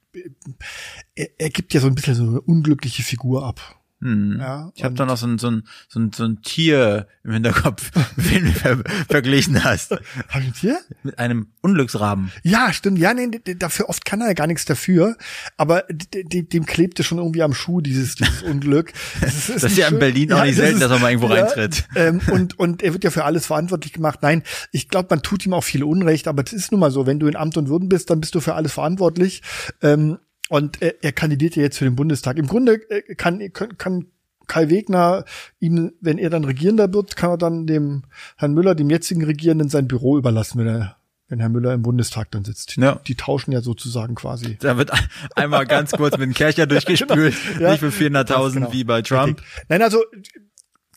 er, 1.15 1.29
er 1.39 1.51
gibt 1.51 1.75
ja 1.75 1.81
so 1.81 1.87
ein 1.87 1.95
bisschen 1.95 2.15
so 2.15 2.23
eine 2.23 2.41
unglückliche 2.41 3.03
Figur 3.03 3.45
ab. 3.45 3.76
Hm. 4.03 4.37
Ja, 4.39 4.71
ich 4.75 4.85
habe 4.85 4.95
da 4.95 5.07
noch 5.07 5.17
so 5.17 5.27
ein, 5.27 5.39
so, 5.39 5.51
ein, 5.51 5.63
so, 5.89 5.99
ein, 5.99 6.13
so 6.13 6.25
ein 6.25 6.43
Tier 6.43 7.07
im 7.25 7.33
Hinterkopf, 7.33 7.91
mit 8.17 8.31
dem 8.31 8.45
du 8.45 8.53
ver 8.53 8.79
verglichen 9.09 9.65
hast. 9.65 9.93
Hab 9.93 10.43
ich 10.43 10.59
hier? 10.61 10.79
Mit 11.03 11.19
einem 11.19 11.47
Unglücksraben. 11.63 12.31
Ja, 12.43 12.75
stimmt. 12.75 12.99
Ja, 12.99 13.15
nee, 13.15 13.31
dafür 13.59 13.89
oft 13.89 14.05
kann 14.05 14.21
er 14.21 14.29
ja 14.29 14.33
gar 14.35 14.47
nichts 14.47 14.67
dafür. 14.67 15.17
Aber 15.57 15.85
dem 15.89 16.67
klebte 16.67 17.05
schon 17.05 17.17
irgendwie 17.19 17.43
am 17.43 17.55
Schuh 17.55 17.81
dieses, 17.81 18.17
dieses 18.17 18.43
Unglück. 18.43 18.93
Das 19.21 19.35
ist, 19.35 19.63
Das 19.63 19.73
ist 19.73 19.79
ja 19.79 19.89
in 19.89 19.99
Berlin 19.99 20.33
auch 20.33 20.45
nicht 20.45 20.57
selten, 20.57 20.79
dass 20.79 20.91
er 20.91 20.99
mal 20.99 21.11
irgendwo 21.11 21.27
reintritt. 21.33 21.89
Ähm, 21.95 22.21
und, 22.31 22.59
und 22.59 22.83
er 22.83 22.93
wird 22.93 23.03
ja 23.03 23.11
für 23.11 23.25
alles 23.25 23.47
verantwortlich 23.47 23.93
gemacht. 23.93 24.21
Nein, 24.23 24.43
ich 24.73 24.89
glaube, 24.89 25.09
man 25.11 25.23
tut 25.23 25.47
ihm 25.47 25.55
auch 25.55 25.65
viel 25.65 25.83
Unrecht, 25.83 26.29
aber 26.29 26.43
das 26.43 26.53
ist 26.53 26.71
nun 26.71 26.81
mal 26.81 26.91
so. 26.91 27.07
Wenn 27.07 27.19
du 27.19 27.27
in 27.27 27.37
Amt 27.37 27.57
und 27.57 27.69
Würden 27.69 27.89
bist, 27.89 28.11
dann 28.11 28.21
bist 28.21 28.35
du 28.35 28.41
für 28.41 28.55
alles 28.55 28.73
verantwortlich. 28.73 29.43
Ähm, 29.83 30.19
und 30.49 30.81
er, 30.83 31.03
er 31.03 31.13
kandidiert 31.13 31.57
ja 31.57 31.63
jetzt 31.63 31.79
für 31.79 31.85
den 31.85 31.97
Bundestag. 31.97 32.37
Im 32.39 32.47
Grunde 32.47 32.75
äh, 32.91 33.15
kann, 33.15 33.41
kann, 33.53 33.77
kann 33.79 34.07
Kai 34.47 34.69
Wegner 34.71 35.25
ihm, 35.59 35.93
wenn 36.01 36.19
er 36.19 36.31
dann 36.31 36.45
Regierender 36.45 36.93
wird, 36.95 37.17
kann 37.17 37.31
er 37.31 37.39
dann 37.39 37.67
dem 37.67 38.05
Herrn 38.37 38.55
Müller, 38.55 38.75
dem 38.77 38.91
jetzigen 38.91 39.25
Regierenden, 39.25 39.69
sein 39.69 39.89
Büro 39.89 40.17
überlassen, 40.19 40.59
wenn 40.61 40.69
er 40.69 40.97
wenn 41.29 41.41
Herr 41.41 41.49
Müller 41.49 41.75
im 41.75 41.83
Bundestag 41.83 42.31
dann 42.31 42.45
sitzt. 42.45 42.77
Ja. 42.77 43.01
Die 43.05 43.17
tauschen 43.17 43.51
ja 43.51 43.61
sozusagen 43.61 44.15
quasi. 44.15 44.59
Da 44.61 44.77
wird 44.79 44.93
ein- 44.93 45.09
einmal 45.35 45.67
ganz 45.67 45.91
kurz 45.91 46.17
mit 46.17 46.29
dem 46.29 46.35
Kercher 46.35 46.67
durchgespült, 46.69 47.35
Ja. 47.59 47.73
nicht 47.73 47.81
für 47.81 47.89
400.000 47.91 48.53
Genau. 48.55 48.73
wie 48.73 48.85
bei 48.85 49.03
Trump. 49.03 49.43
Nein, 49.69 49.83
also 49.83 50.05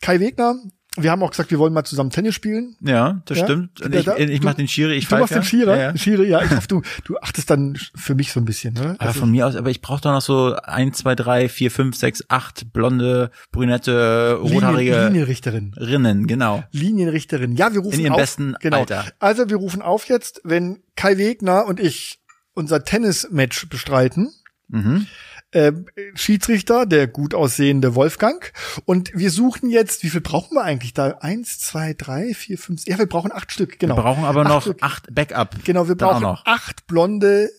Kai 0.00 0.20
Wegner, 0.20 0.54
wir 0.96 1.10
haben 1.12 1.22
auch 1.22 1.30
gesagt, 1.30 1.50
wir 1.52 1.58
wollen 1.60 1.72
mal 1.72 1.84
zusammen 1.84 2.10
Tennis 2.10 2.34
spielen. 2.34 2.76
Ja, 2.80 3.22
das 3.26 3.38
Ja? 3.38 3.44
stimmt. 3.44 3.80
Und 3.80 3.94
ich, 3.94 4.06
ich 4.08 4.40
du- 4.40 4.44
mach 4.46 4.54
den 4.54 4.66
Schiri, 4.66 4.94
ich 4.94 5.06
du 5.06 5.14
machst 5.16 5.28
pfeife 5.32 5.40
den 5.40 5.44
Schierer, 5.48 5.76
Ja, 5.76 5.82
ja. 5.90 5.96
Schiri, 5.96 6.28
ja, 6.28 6.42
ich 6.42 6.50
hoffe, 6.50 6.66
du, 6.66 6.82
du 7.04 7.16
achtest 7.18 7.48
dann 7.48 7.78
für 7.94 8.14
mich 8.16 8.32
so 8.32 8.40
ein 8.40 8.44
bisschen, 8.44 8.74
ne? 8.74 8.96
Aber 8.98 9.14
von 9.14 9.30
mir 9.30 9.46
aus, 9.46 9.54
aber 9.54 9.70
ich 9.70 9.80
brauche 9.82 10.00
doch 10.00 10.12
noch 10.12 10.20
so 10.20 10.56
eins, 10.64 10.98
zwei, 10.98 11.14
drei, 11.14 11.48
vier, 11.48 11.70
fünf, 11.70 11.96
sechs, 11.96 12.24
acht 12.28 12.72
blonde, 12.72 13.30
brünette, 13.52 14.38
Linien, 14.42 14.52
rothaarige 14.54 15.04
Linienrichterin. 15.06 15.74
Rinnen, 15.76 16.26
genau. 16.26 16.64
Linienrichterin. 16.72 17.54
Ja, 17.54 17.72
wir 17.72 17.80
rufen 17.82 17.98
In 18.00 18.06
ihrem 18.06 18.14
auf. 18.14 18.20
besten 18.20 18.54
genau. 18.60 18.78
Alter. 18.80 19.04
Also 19.20 19.48
wir 19.48 19.56
rufen 19.58 19.82
auf 19.82 20.08
jetzt, 20.08 20.40
wenn 20.44 20.80
Kai 20.96 21.16
Wegner 21.18 21.66
und 21.66 21.78
ich 21.78 22.18
unser 22.54 22.84
Tennismatch 22.84 23.68
bestreiten. 23.68 24.32
Mhm. 24.68 25.06
Äh, 25.52 25.72
Schiedsrichter, 26.14 26.86
der 26.86 27.06
gut 27.08 27.34
aussehende 27.34 27.94
Wolfgang. 27.94 28.52
Und 28.84 29.10
wir 29.14 29.30
suchen 29.30 29.68
jetzt, 29.70 30.02
wie 30.02 30.10
viel 30.10 30.20
brauchen 30.20 30.54
wir 30.56 30.62
eigentlich 30.62 30.94
da? 30.94 31.18
Eins, 31.20 31.58
zwei, 31.58 31.94
drei, 31.94 32.34
vier, 32.34 32.58
fünf, 32.58 32.84
ja, 32.86 32.98
wir 32.98 33.06
brauchen 33.06 33.32
acht 33.32 33.50
Stück, 33.52 33.78
genau. 33.78 33.96
Wir 33.96 34.02
brauchen 34.02 34.24
aber 34.24 34.42
Acht 34.42 34.48
noch 34.48 34.62
Stück. 34.62 34.78
acht 34.82 35.14
Backup. 35.14 35.56
Genau, 35.64 35.88
wir 35.88 35.96
brauchen 35.96 36.22
noch. 36.22 36.44
acht 36.46 36.86
blonde 36.86 37.50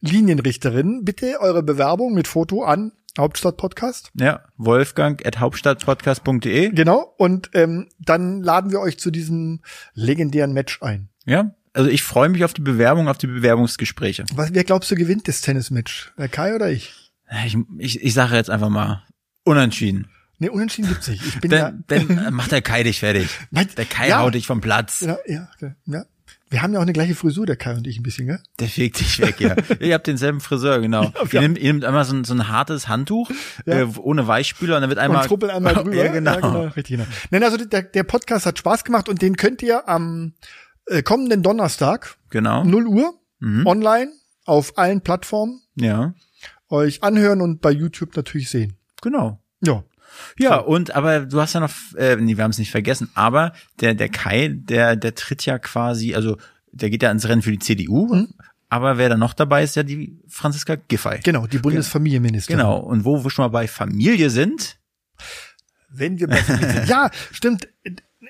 Linienrichterinnen. 0.00 1.04
Bitte 1.04 1.40
eure 1.40 1.62
Bewerbung 1.62 2.14
mit 2.14 2.26
Foto 2.26 2.62
an 2.64 2.92
Hauptstadt 3.18 3.56
Podcast. 3.56 4.10
Ja, 4.14 4.44
Wolfgang 4.56 5.24
at 5.26 5.40
hauptstadtpodcast.de. 5.40 6.70
Genau. 6.70 7.14
Und 7.18 7.50
ähm, 7.54 7.88
dann 7.98 8.40
laden 8.42 8.70
wir 8.70 8.80
euch 8.80 8.98
zu 8.98 9.10
diesem 9.10 9.60
legendären 9.94 10.52
Match 10.52 10.80
ein. 10.82 11.08
Ja, 11.26 11.54
also 11.72 11.90
ich 11.90 12.02
freue 12.02 12.28
mich 12.28 12.44
auf 12.44 12.54
die 12.54 12.62
Bewerbung, 12.62 13.08
auf 13.08 13.18
die 13.18 13.26
Bewerbungsgespräche. 13.26 14.24
Was, 14.34 14.54
wer 14.54 14.64
glaubst 14.64 14.90
du 14.90 14.94
gewinnt 14.96 15.28
das 15.28 15.40
Tennismatch? 15.42 16.12
Der 16.18 16.28
Kai 16.28 16.54
oder 16.54 16.70
ich? 16.70 16.92
Ich, 17.46 17.56
ich, 17.78 18.02
ich 18.02 18.14
sage 18.14 18.34
jetzt 18.36 18.50
einfach 18.50 18.68
mal 18.68 19.02
unentschieden. 19.44 20.08
Nee, 20.38 20.48
unentschieden 20.48 20.88
gibt's 20.88 21.08
nicht. 21.08 21.24
Ich 21.26 21.40
bin 21.40 21.50
Dann, 21.50 21.84
ja, 21.90 22.06
dann 22.06 22.32
macht 22.34 22.50
der 22.52 22.62
Kai 22.62 22.82
dich 22.82 23.00
fertig. 23.00 23.28
Nein, 23.50 23.68
Der 23.76 23.84
Kai 23.84 24.08
ja. 24.08 24.20
haut 24.20 24.34
dich 24.34 24.46
vom 24.46 24.60
Platz. 24.60 25.00
ja, 25.00 25.18
ja, 25.26 25.48
okay, 25.54 25.74
ja. 25.86 26.04
Wir 26.48 26.62
haben 26.62 26.72
ja 26.72 26.80
auch 26.80 26.82
eine 26.82 26.92
gleiche 26.92 27.14
Frisur, 27.14 27.46
der 27.46 27.54
Kai 27.56 27.74
und 27.76 27.86
ich 27.86 27.98
ein 27.98 28.02
bisschen, 28.02 28.26
gell? 28.26 28.40
Der 28.58 28.66
fegt 28.66 28.98
dich 28.98 29.20
weg, 29.20 29.38
ja. 29.40 29.54
Ihr 29.80 29.94
habt 29.94 30.08
denselben 30.08 30.40
Friseur, 30.40 30.80
genau. 30.80 31.12
ihr, 31.30 31.40
nehmt, 31.42 31.58
ihr 31.58 31.72
nehmt 31.72 31.84
einmal 31.84 32.04
so 32.04 32.14
ein, 32.16 32.24
so 32.24 32.34
ein 32.34 32.48
hartes 32.48 32.88
Handtuch 32.88 33.30
Ja. 33.66 33.80
äh, 33.82 33.86
ohne 33.98 34.26
Weichspüler 34.26 34.74
und 34.76 34.80
dann 34.80 34.90
wird 34.90 34.98
einmal 34.98 35.22
und 35.22 35.28
truppeln 35.28 35.52
einmal 35.52 35.74
drüber. 35.76 35.94
Ja, 35.94 36.10
genau. 36.10 36.62
richtig, 36.64 36.96
genau. 36.96 37.04
Nein, 37.30 37.44
also 37.44 37.56
der, 37.56 37.82
der 37.82 38.02
Podcast 38.02 38.46
hat 38.46 38.58
Spaß 38.58 38.82
gemacht 38.82 39.08
und 39.08 39.22
den 39.22 39.36
könnt 39.36 39.62
ihr 39.62 39.88
am 39.88 40.32
äh, 40.86 41.02
kommenden 41.02 41.42
Donnerstag, 41.44 42.16
Genau. 42.30 42.64
0 42.64 42.86
Uhr, 42.86 43.14
Mhm. 43.38 43.66
online, 43.66 44.10
auf 44.44 44.76
allen 44.76 45.02
Plattformen, 45.02 45.60
Ja, 45.76 46.14
euch 46.70 47.02
anhören 47.02 47.40
und 47.40 47.60
bei 47.60 47.70
YouTube 47.70 48.16
natürlich 48.16 48.48
sehen. 48.50 48.74
genau. 49.02 49.42
Ja. 49.62 49.84
Ja, 50.38 50.56
und 50.56 50.94
aber 50.96 51.20
du 51.20 51.40
hast 51.40 51.52
ja 51.52 51.60
noch, 51.60 51.70
äh, 51.96 52.16
nee, 52.16 52.36
wir 52.36 52.42
haben 52.44 52.50
es 52.50 52.58
nicht 52.58 52.72
vergessen, 52.72 53.10
aber 53.14 53.52
der, 53.80 53.94
der 53.94 54.08
Kai, 54.08 54.48
der, 54.52 54.96
der 54.96 55.14
tritt 55.14 55.46
ja 55.46 55.58
quasi, 55.58 56.14
also 56.16 56.36
der 56.72 56.90
geht 56.90 57.02
ja 57.04 57.10
ins 57.12 57.28
Rennen 57.28 57.42
für 57.42 57.52
die 57.52 57.58
CDU, 57.60 58.12
Mhm. 58.12 58.28
aber 58.68 58.98
wer 58.98 59.08
da 59.08 59.16
noch 59.16 59.34
dabei 59.34 59.62
ist, 59.62 59.76
ja 59.76 59.82
die 59.84 60.18
Franziska 60.28 60.74
Giffey. 60.76 61.20
Genau, 61.22 61.46
die 61.46 61.58
Bundesfamilienministerin. 61.58 62.58
Genau. 62.58 62.78
Und 62.78 63.04
wo 63.04 63.22
wir 63.22 63.30
schon 63.30 63.44
mal 63.44 63.48
bei 63.48 63.68
Familie 63.68 64.30
sind, 64.30 64.78
Wenn 65.88 66.18
wir 66.18 66.26
bei 66.28 66.42
Familie 66.42 66.70
sind. 66.72 66.88
Ja, 66.88 67.10
stimmt. 67.32 67.68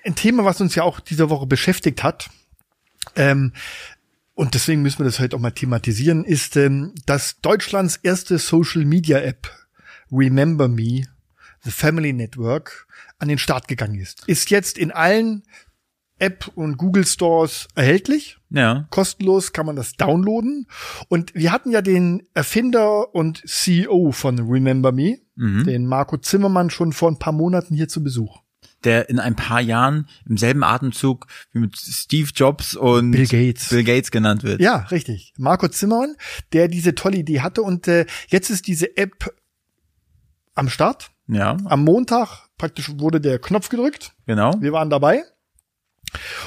Ein 0.04 0.14
Thema, 0.14 0.44
was 0.44 0.60
uns 0.60 0.74
ja 0.74 0.82
auch 0.82 1.00
diese 1.00 1.30
Woche 1.30 1.46
beschäftigt 1.46 2.02
hat, 2.02 2.28
ähm, 3.16 3.52
und 4.40 4.54
deswegen 4.54 4.82
müssen 4.82 5.00
wir 5.00 5.04
das 5.04 5.20
heute 5.20 5.36
auch 5.36 5.40
mal 5.40 5.50
thematisieren, 5.50 6.24
ist, 6.24 6.56
ähm, 6.56 6.94
dass 7.06 7.40
Deutschlands 7.40 7.96
erste 7.96 8.38
Social 8.38 8.84
Media 8.84 9.18
App 9.18 9.50
Remember 10.10 10.66
Me, 10.68 11.02
The 11.62 11.70
Family 11.70 12.12
Network, 12.12 12.86
an 13.18 13.28
den 13.28 13.38
Start 13.38 13.68
gegangen 13.68 14.00
ist. 14.00 14.24
Ist 14.26 14.50
jetzt 14.50 14.78
in 14.78 14.90
allen 14.92 15.42
App 16.18 16.50
und 16.54 16.76
Google 16.76 17.06
Stores 17.06 17.68
erhältlich. 17.74 18.38
ja, 18.50 18.86
Kostenlos 18.90 19.52
kann 19.52 19.66
man 19.66 19.76
das 19.76 19.92
downloaden. 19.92 20.66
Und 21.08 21.34
wir 21.34 21.52
hatten 21.52 21.70
ja 21.70 21.82
den 21.82 22.22
Erfinder 22.34 23.14
und 23.14 23.42
CEO 23.46 24.12
von 24.12 24.38
Remember 24.38 24.92
Me, 24.92 25.18
Mhm. 25.36 25.64
den 25.64 25.86
Marco 25.86 26.18
Zimmermann, 26.18 26.68
schon 26.70 26.92
vor 26.92 27.10
ein 27.10 27.18
paar 27.18 27.32
Monaten 27.32 27.74
hier 27.74 27.88
zu 27.88 28.02
Besuch. 28.02 28.40
Der 28.84 29.08
in 29.08 29.18
ein 29.18 29.36
paar 29.36 29.60
Jahren 29.60 30.08
im 30.28 30.36
selben 30.36 30.62
Atemzug 30.64 31.26
wie 31.52 31.58
mit 31.60 31.76
Steve 31.76 32.30
Jobs 32.34 32.74
und 32.74 33.10
Bill 33.12 33.26
Gates. 33.26 33.68
Bill 33.68 33.84
Gates 33.84 34.10
genannt 34.10 34.42
wird. 34.42 34.60
Ja, 34.60 34.76
richtig. 34.90 35.32
Marco 35.36 35.68
Zimmermann, 35.68 36.16
der 36.52 36.68
diese 36.68 36.94
tolle 36.94 37.18
Idee 37.18 37.40
hatte 37.40 37.62
und 37.62 37.86
äh, 37.88 38.06
jetzt 38.28 38.50
ist 38.50 38.66
diese 38.66 38.96
App 38.96 39.34
am 40.54 40.68
Start. 40.68 41.10
Ja, 41.28 41.56
Am 41.66 41.84
Montag 41.84 42.48
praktisch 42.58 42.90
wurde 42.98 43.20
der 43.20 43.38
Knopf 43.38 43.68
gedrückt. 43.68 44.12
genau. 44.26 44.52
Wir 44.60 44.72
waren 44.72 44.90
dabei. 44.90 45.22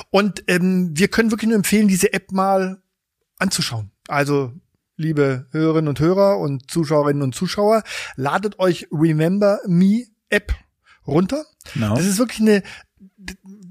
Und 0.10 0.44
ähm, 0.48 0.92
wir 0.94 1.08
können 1.08 1.32
wirklich 1.32 1.48
nur 1.48 1.56
empfehlen, 1.58 1.88
diese 1.88 2.12
App 2.12 2.32
mal 2.34 2.82
anzuschauen. 3.40 3.92
Also, 4.10 4.52
liebe 4.98 5.48
Hörerinnen 5.52 5.88
und 5.88 6.00
Hörer 6.02 6.38
und 6.38 6.70
Zuschauerinnen 6.70 7.24
und 7.24 7.34
Zuschauer, 7.34 7.84
ladet 8.18 8.60
euch 8.60 8.88
Remember 8.92 9.60
Me 9.66 10.04
App 10.30 10.54
runter. 11.08 11.46
genau. 11.74 11.96
Das 11.96 12.06
ist 12.06 12.18
wirklich 12.20 12.42
eine, 12.42 12.64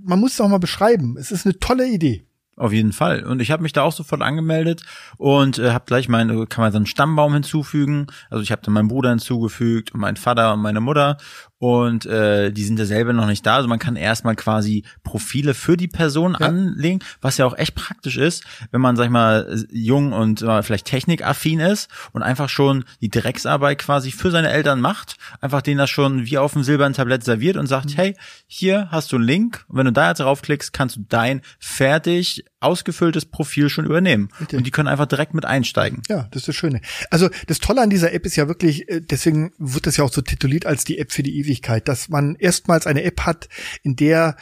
man 0.03 0.21
muss 0.21 0.35
es 0.35 0.41
auch 0.41 0.49
mal 0.49 0.59
beschreiben. 0.59 1.17
Es 1.19 1.31
ist 1.31 1.47
eine 1.47 1.59
tolle 1.59 1.89
Idee. 1.89 2.25
Auf 2.55 2.73
jeden 2.73 2.93
Fall. 2.93 3.25
Und 3.25 3.41
ich 3.41 3.51
habe 3.51 3.63
mich 3.63 3.73
da 3.73 3.83
auch 3.83 3.93
sofort 3.93 4.21
angemeldet 4.21 4.83
und 5.17 5.59
äh, 5.59 5.71
habe 5.71 5.87
gleich 5.87 6.09
meine, 6.09 6.47
kann 6.47 6.63
man 6.63 6.71
so 6.71 6.77
einen 6.77 6.87
Stammbaum 6.87 7.33
hinzufügen. 7.33 8.09
Also 8.29 8.43
ich 8.43 8.53
habe 8.53 8.61
dann 8.63 8.75
meinen 8.75 8.89
Bruder 8.89 9.09
hinzugefügt 9.09 9.95
und 9.95 10.01
meinen 10.01 10.17
Vater 10.17 10.53
und 10.53 10.61
meine 10.61 10.81
Mutter. 10.81 11.17
Und 11.63 12.07
äh, 12.07 12.51
die 12.51 12.65
sind 12.65 12.77
ja 12.81 12.87
selber 12.87 13.13
noch 13.13 13.29
nicht 13.29 13.47
da. 13.47 13.55
Also 13.55 13.69
man 13.69 13.79
kann 13.79 13.95
erstmal 13.95 14.35
quasi 14.35 14.83
Profile 15.05 15.55
für 15.55 15.77
die 15.77 15.87
Person 15.87 16.37
Ja. 16.41 16.49
anlegen, 16.49 16.99
was 17.21 17.37
ja 17.39 17.47
auch 17.47 17.57
echt 17.57 17.77
praktisch 17.77 18.17
ist, 18.17 18.43
wenn 18.73 18.81
man, 18.81 18.97
sag 18.97 19.05
ich 19.05 19.11
mal, 19.13 19.65
jung 19.71 20.13
und 20.13 20.43
äh, 20.43 20.65
vielleicht 20.65 20.87
technikaffin 20.89 21.61
ist 21.61 21.89
und 22.11 22.25
einfach 22.25 22.49
schon 22.49 22.85
die 23.01 23.11
Drecksarbeit 23.11 23.79
quasi 23.79 24.11
für 24.11 24.33
seine 24.33 24.51
Eltern 24.51 24.81
macht, 24.81 25.19
einfach 25.41 25.63
denen 25.63 25.79
das 25.79 25.89
schon 25.89 26.27
wie 26.27 26.37
auf 26.37 26.55
dem 26.55 26.65
silbernen 26.65 26.95
Tablett 26.95 27.23
serviert 27.23 27.57
und 27.57 27.63
Mhm. 27.67 27.69
sagt, 27.69 27.97
hey, 27.97 28.17
hier 28.49 28.89
hast 28.91 29.13
du 29.13 29.17
einen 29.17 29.25
Link 29.25 29.65
und 29.69 29.77
wenn 29.79 29.87
du 29.87 29.93
da 29.93 30.09
jetzt 30.09 30.19
draufklickst, 30.19 30.73
kannst 30.73 30.97
du 30.97 31.05
dein 31.09 31.43
fertig 31.61 32.45
ausgefülltes 32.59 33.27
Profil 33.27 33.69
schon 33.69 33.85
übernehmen. 33.85 34.29
Richtig. 34.41 34.57
Und 34.59 34.67
die 34.67 34.71
können 34.71 34.89
einfach 34.89 35.07
direkt 35.07 35.35
mit 35.35 35.45
einsteigen. 35.45 36.03
Ja, 36.09 36.29
das 36.31 36.43
ist 36.43 36.49
das 36.49 36.57
Schöne. 36.57 36.81
Also 37.11 37.29
das 37.47 37.59
Tolle 37.59 37.83
an 37.83 37.91
dieser 37.91 38.13
App 38.13 38.25
ist 38.27 38.37
ja 38.37 38.47
wirklich, 38.49 38.89
äh, 38.89 39.01
deswegen 39.01 39.53
wird 39.59 39.87
das 39.87 39.97
ja 39.97 40.05
auch 40.05 40.13
so 40.13 40.21
tituliert 40.23 40.67
als 40.67 40.85
die 40.85 40.99
App 40.99 41.13
für 41.13 41.23
die 41.23 41.37
Ewigkeit, 41.53 41.89
dass 41.89 42.09
man 42.09 42.37
erstmals 42.37 42.87
eine 42.87 43.03
App 43.05 43.21
hat, 43.21 43.49
in 43.83 43.97
der 43.97 44.37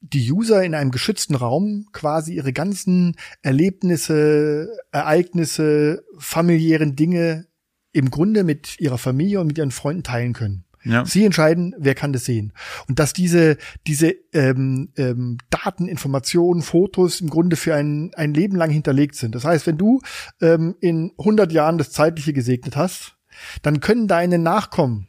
die 0.00 0.30
User 0.30 0.62
in 0.62 0.74
einem 0.74 0.90
geschützten 0.90 1.34
Raum 1.34 1.86
quasi 1.92 2.34
ihre 2.34 2.52
ganzen 2.52 3.16
Erlebnisse, 3.42 4.68
Ereignisse, 4.92 6.04
familiären 6.18 6.94
Dinge 6.94 7.46
im 7.92 8.10
Grunde 8.10 8.44
mit 8.44 8.78
ihrer 8.78 8.98
Familie 8.98 9.40
und 9.40 9.48
mit 9.48 9.58
ihren 9.58 9.70
Freunden 9.70 10.02
teilen 10.02 10.32
können. 10.32 10.64
Ja. 10.84 11.04
Sie 11.04 11.24
entscheiden, 11.24 11.74
wer 11.78 11.96
kann 11.96 12.12
das 12.12 12.26
sehen. 12.26 12.52
Und 12.86 13.00
dass 13.00 13.12
diese, 13.12 13.56
diese 13.88 14.14
ähm, 14.32 14.92
ähm, 14.96 15.38
Daten, 15.50 15.88
Informationen, 15.88 16.62
Fotos 16.62 17.20
im 17.20 17.28
Grunde 17.28 17.56
für 17.56 17.74
ein, 17.74 18.12
ein 18.14 18.34
Leben 18.34 18.56
lang 18.56 18.70
hinterlegt 18.70 19.16
sind. 19.16 19.34
Das 19.34 19.44
heißt, 19.44 19.66
wenn 19.66 19.78
du 19.78 20.00
ähm, 20.40 20.76
in 20.80 21.12
100 21.18 21.50
Jahren 21.50 21.78
das 21.78 21.90
Zeitliche 21.90 22.32
gesegnet 22.32 22.76
hast, 22.76 23.16
dann 23.62 23.80
können 23.80 24.06
deine 24.06 24.38
Nachkommen, 24.38 25.08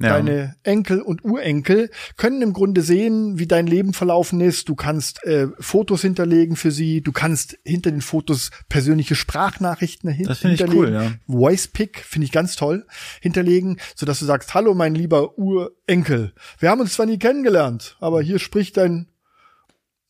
Ja. 0.00 0.10
deine 0.10 0.56
Enkel 0.62 1.00
und 1.02 1.24
Urenkel, 1.24 1.90
können 2.16 2.40
im 2.42 2.52
Grunde 2.52 2.82
sehen, 2.82 3.38
wie 3.38 3.46
dein 3.46 3.66
Leben 3.66 3.92
verlaufen 3.92 4.40
ist. 4.40 4.68
Du 4.68 4.74
kannst 4.74 5.24
äh, 5.24 5.48
Fotos 5.58 6.02
hinterlegen 6.02 6.56
für 6.56 6.70
sie. 6.70 7.00
Du 7.00 7.12
kannst 7.12 7.58
hinter 7.64 7.90
den 7.90 8.00
Fotos 8.00 8.50
persönliche 8.68 9.14
Sprachnachrichten 9.14 10.10
hin 10.10 10.26
Das 10.26 10.38
finde 10.38 10.54
ich 10.54 10.60
hinterlegen. 10.60 10.94
cool, 10.94 11.02
ja. 11.02 11.12
Voice-Pick 11.26 11.98
finde 11.98 12.26
ich 12.26 12.32
ganz 12.32 12.56
toll, 12.56 12.86
hinterlegen, 13.20 13.78
so 13.96 14.06
dass 14.06 14.20
du 14.20 14.24
sagst, 14.24 14.54
hallo 14.54 14.74
mein 14.74 14.94
lieber 14.94 15.36
Urenkel. 15.38 16.32
Wir 16.58 16.70
haben 16.70 16.80
uns 16.80 16.92
zwar 16.94 17.06
nie 17.06 17.18
kennengelernt, 17.18 17.96
aber 18.00 18.22
hier 18.22 18.38
spricht 18.38 18.76
dein 18.76 19.08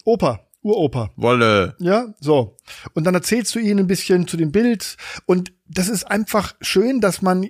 Opa, 0.05 0.40
Uropa. 0.62 1.11
Wolle. 1.16 1.77
Ja, 1.79 2.14
so. 2.20 2.57
Und 2.94 3.05
dann 3.05 3.14
erzählst 3.14 3.55
du 3.55 3.59
ihnen 3.59 3.81
ein 3.81 3.87
bisschen 3.87 4.27
zu 4.27 4.37
dem 4.37 4.53
Bild. 4.53 4.96
Und 5.27 5.53
das 5.66 5.88
ist 5.88 6.05
einfach 6.05 6.55
schön, 6.61 7.01
dass 7.01 7.22
man 7.22 7.48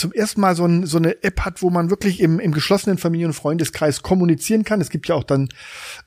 zum 0.00 0.12
ersten 0.12 0.40
Mal 0.40 0.56
so, 0.56 0.64
ein, 0.64 0.86
so 0.86 0.98
eine 0.98 1.22
App 1.22 1.40
hat, 1.42 1.62
wo 1.62 1.70
man 1.70 1.90
wirklich 1.90 2.20
im, 2.20 2.40
im 2.40 2.52
geschlossenen 2.52 2.98
Familien- 2.98 3.28
und 3.28 3.34
Freundeskreis 3.34 4.02
kommunizieren 4.02 4.64
kann. 4.64 4.80
Es 4.80 4.90
gibt 4.90 5.08
ja 5.08 5.14
auch 5.14 5.24
dann 5.24 5.48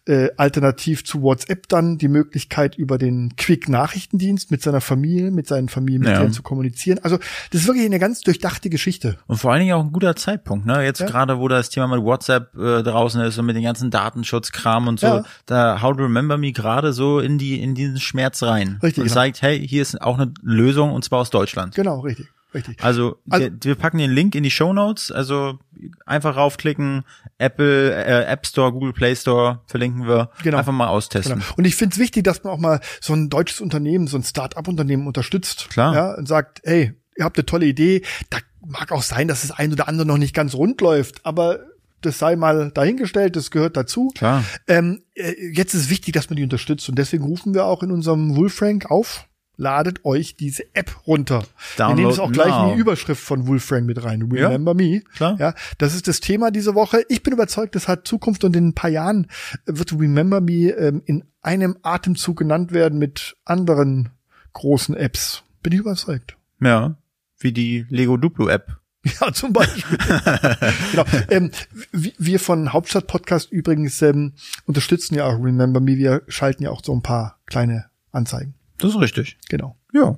äh, 0.06 0.30
alternativ 0.38 1.06
zu 1.06 1.22
WhatsApp 1.22 1.70
dann 1.70 1.98
die 1.98 2.08
Möglichkeit, 2.08 2.76
über 2.76 2.98
den 2.98 3.36
Quick-Nachrichtendienst 3.38 4.52
mit 4.52 4.62
seiner 4.62 4.82
Familie, 4.82 5.32
mit 5.32 5.48
seinen 5.48 5.70
Familienmitgliedern 5.70 6.28
Ja. 6.28 6.32
zu 6.34 6.44
kommunizieren. 6.44 7.00
Also 7.04 7.18
das 7.52 7.62
ist 7.62 7.68
wirklich 7.68 7.86
eine 7.86 8.00
ganz 8.00 8.22
durchdachte 8.22 8.70
Geschichte. 8.70 9.18
Und 9.28 9.38
vor 9.38 9.52
allen 9.52 9.62
Dingen 9.62 9.74
auch 9.74 9.84
ein 9.84 9.92
guter 9.92 10.16
Zeitpunkt, 10.16 10.66
ne? 10.66 10.84
Jetzt 10.84 11.00
Ja. 11.00 11.06
gerade, 11.08 11.40
wo 11.40 11.48
das 11.48 11.70
Thema 11.70 11.88
mit 11.88 12.04
WhatsApp 12.04 12.56
äh, 12.58 12.84
draußen 12.84 13.22
ist 13.22 13.38
und 13.38 13.46
mit 13.46 13.56
den 13.56 13.64
ganzen 13.64 13.92
Datenschutzkram 13.92 14.88
und 14.88 15.00
so, 15.00 15.08
Ja. 15.08 15.24
da 15.46 15.82
How 15.82 15.96
to 15.96 16.04
Remember 16.04 16.38
Me 16.38 16.52
gerade 16.52 16.94
so 16.94 17.20
in 17.20 17.38
die 17.38 17.62
in 17.62 17.76
diesen 17.76 18.00
Schmerz 18.00 18.44
rein 18.44 18.80
Richtig, 18.82 19.00
und 19.04 19.04
genau. 19.06 19.14
sagt, 19.14 19.42
hey, 19.42 19.66
hier 19.68 19.82
ist 19.82 20.02
auch 20.02 20.18
eine 20.18 20.34
Lösung 20.42 20.92
und 20.92 21.04
zwar 21.04 21.20
aus 21.20 21.30
Deutschland. 21.30 21.76
Genau, 21.76 22.00
richtig, 22.02 22.28
richtig. 22.54 22.84
Also, 22.84 23.18
Also- 23.30 23.46
wir, 23.46 23.52
wir 23.62 23.76
packen 23.76 23.98
den 23.98 24.12
Link 24.12 24.36
in 24.36 24.44
die 24.44 24.52
Show 24.52 24.74
Notes, 24.74 25.12
also 25.12 25.60
einfach 26.06 26.36
raufklicken, 26.36 27.04
Apple 27.38 27.94
äh, 27.94 28.24
App 28.26 28.46
Store, 28.48 28.72
Google 28.72 28.94
Play 28.94 29.16
Store 29.16 29.62
verlinken 29.68 30.08
wir, 30.08 30.30
Genau. 30.44 30.58
einfach 30.58 30.72
mal 30.72 30.88
austesten. 30.88 31.36
Genau. 31.40 31.46
Und 31.58 31.66
ich 31.66 31.76
finde 31.76 31.94
es 31.94 32.00
wichtig, 32.00 32.24
dass 32.24 32.44
man 32.44 32.54
auch 32.54 32.60
mal 32.60 32.80
so 33.02 33.14
ein 33.14 33.30
deutsches 33.30 33.60
Unternehmen, 33.62 34.08
so 34.08 34.18
ein 34.18 34.24
Start-up-Unternehmen 34.24 35.08
unterstützt. 35.08 35.70
Klar. 35.70 35.94
Ja, 35.94 36.14
und 36.16 36.28
sagt, 36.28 36.62
hey, 36.64 36.94
ihr 37.18 37.26
habt 37.26 37.38
eine 37.38 37.46
tolle 37.46 37.66
Idee. 37.66 38.02
Da 38.30 38.38
mag 38.66 38.92
auch 38.92 39.04
sein, 39.04 39.28
dass 39.28 39.42
das 39.42 39.52
ein 39.52 39.72
oder 39.74 39.88
andere 39.88 40.06
noch 40.08 40.18
nicht 40.18 40.34
ganz 40.34 40.54
rund 40.56 40.80
läuft, 40.82 41.26
aber 41.26 41.60
das 42.02 42.20
sei 42.20 42.36
mal 42.36 42.70
dahingestellt, 42.74 43.36
das 43.38 43.50
gehört 43.50 43.78
dazu. 43.78 44.12
Klar. 44.16 44.44
Ähm, 44.68 45.04
äh, 45.16 45.34
jetzt 45.54 45.74
ist 45.74 45.90
wichtig, 45.90 46.14
dass 46.14 46.30
man 46.30 46.36
die 46.38 46.44
unterstützt 46.44 46.88
und 46.90 46.96
deswegen 46.98 47.24
rufen 47.24 47.54
wir 47.54 47.66
auch 47.66 47.82
in 47.82 47.92
unserem 47.92 48.36
Wolfrank 48.36 48.92
auf. 48.92 49.26
Ladet 49.56 50.04
euch 50.04 50.36
diese 50.36 50.64
App 50.74 51.06
runter. 51.06 51.44
wir 51.78 51.94
nehmen 51.94 52.10
es 52.10 52.18
Download 52.18 52.22
auch 52.22 52.32
gleich 52.32 52.48
in 52.48 52.68
now. 52.70 52.74
die 52.74 52.80
Überschrift 52.82 53.22
von 53.24 53.46
Wolfrank 53.48 53.86
mit 53.86 54.04
rein. 54.04 54.28
Ja, 54.34 54.48
Remember 54.48 54.74
me. 54.74 55.02
klar. 55.16 55.38
Ja, 55.40 55.54
das 55.78 55.94
ist 55.94 56.08
das 56.08 56.20
Thema 56.22 56.50
diese 56.50 56.74
Woche. 56.74 57.04
Ich 57.08 57.22
bin 57.22 57.34
überzeugt, 57.34 57.76
das 57.76 57.88
hat 57.88 58.08
Zukunft 58.08 58.44
und 58.44 58.56
in 58.56 58.70
ein 58.70 58.74
paar 58.74 58.90
Jahren 58.90 59.28
wird 59.66 59.94
Remember 59.94 60.42
Me 60.42 60.70
ähm, 60.72 61.04
in 61.06 61.24
einem 61.42 61.78
Atemzug 61.84 62.38
genannt 62.38 62.72
werden 62.72 62.98
mit 62.98 63.36
anderen 63.46 64.10
großen 64.54 64.96
Apps. 64.96 65.44
Bin 65.62 65.74
ich 65.74 65.80
überzeugt. 65.80 66.36
Ja, 66.60 66.96
wie 67.40 67.52
die 67.52 67.86
Lego 67.90 68.18
Duplo 68.18 68.48
App. 68.48 68.78
Ja, 69.20 69.34
zum 69.34 69.52
Beispiel. 69.52 69.98
genau. 70.92 71.04
Ähm, 71.30 71.52
wir 71.92 72.40
von 72.40 72.72
Hauptstadt 72.72 73.06
Podcast 73.06 73.52
übrigens 73.52 74.02
ähm, 74.02 74.32
unterstützen 74.66 75.16
ja 75.16 75.26
auch 75.26 75.44
Remember 75.44 75.82
Me. 75.82 75.98
Wir 75.98 76.22
schalten 76.30 76.64
ja 76.64 76.70
auch 76.70 76.82
so 76.82 76.94
ein 76.94 77.02
paar 77.02 77.38
kleine 77.46 77.88
Anzeigen. 78.14 78.56
Das 78.78 78.92
ist 78.92 79.00
richtig. 79.00 79.38
Genau. 79.50 79.78
Ja, 79.94 80.18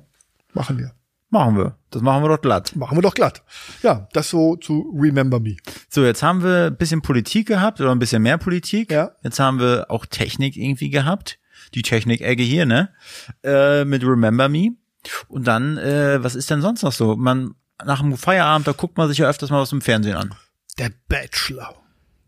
Machen 0.54 0.78
wir. 0.78 0.92
machen 1.28 1.56
wir. 1.56 1.76
Das 1.90 2.00
machen 2.02 2.22
wir 2.24 2.28
doch 2.30 2.40
glatt. 2.40 2.74
Machen 2.76 2.96
wir 2.96 3.02
doch 3.02 3.14
glatt. 3.14 3.42
Ja, 3.82 4.08
das 4.12 4.30
so 4.30 4.56
zu 4.56 4.92
Remember 4.98 5.38
Me. 5.40 5.56
So, 5.88 6.04
jetzt 6.04 6.22
haben 6.22 6.42
wir 6.42 6.66
ein 6.66 6.76
bisschen 6.76 7.02
Politik 7.02 7.48
gehabt 7.48 7.80
oder 7.80 7.90
ein 7.92 7.98
bisschen 7.98 8.22
mehr 8.22 8.38
Politik. 8.38 8.90
Ja. 8.90 9.12
Jetzt 9.22 9.38
haben 9.38 9.60
wir 9.60 9.86
auch 9.90 10.06
Technik 10.06 10.56
irgendwie 10.56 10.88
gehabt. 10.90 11.38
Die 11.74 11.82
Technik-Ecke 11.82 12.42
hier, 12.42 12.64
ne? 12.64 12.90
Äh, 13.42 13.84
mit 13.84 14.02
Remember 14.02 14.48
Me. 14.48 14.70
Und 15.28 15.46
dann, 15.46 15.76
äh, 15.78 16.22
was 16.22 16.34
ist 16.34 16.50
denn 16.50 16.62
sonst 16.62 16.82
noch 16.82 16.92
so? 16.92 17.16
Man, 17.16 17.54
nach 17.84 18.00
dem 18.00 18.16
Feierabend, 18.16 18.66
da 18.66 18.72
guckt 18.72 18.96
man 18.96 19.08
sich 19.08 19.18
ja 19.18 19.28
öfters 19.28 19.50
mal 19.50 19.60
was 19.60 19.72
im 19.72 19.80
Fernsehen 19.82 20.16
an. 20.16 20.34
Der 20.78 20.90
Bachelor. 21.08 21.74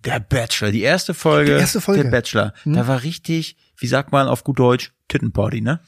Der 0.04 0.20
Bachelor, 0.20 0.70
die 0.70 0.82
erste 0.82 1.12
Folge. 1.14 1.54
Die 1.54 1.60
erste 1.60 1.80
Folge. 1.80 2.02
Hm? 2.04 2.10
Der 2.10 2.16
Bachelor. 2.18 2.54
Da 2.64 2.86
war 2.86 3.02
richtig, 3.02 3.56
wie 3.78 3.86
sagt 3.86 4.12
man 4.12 4.28
auf 4.28 4.44
gut 4.44 4.58
Deutsch, 4.58 4.92
Tittenparty, 5.08 5.60
ne? 5.60 5.80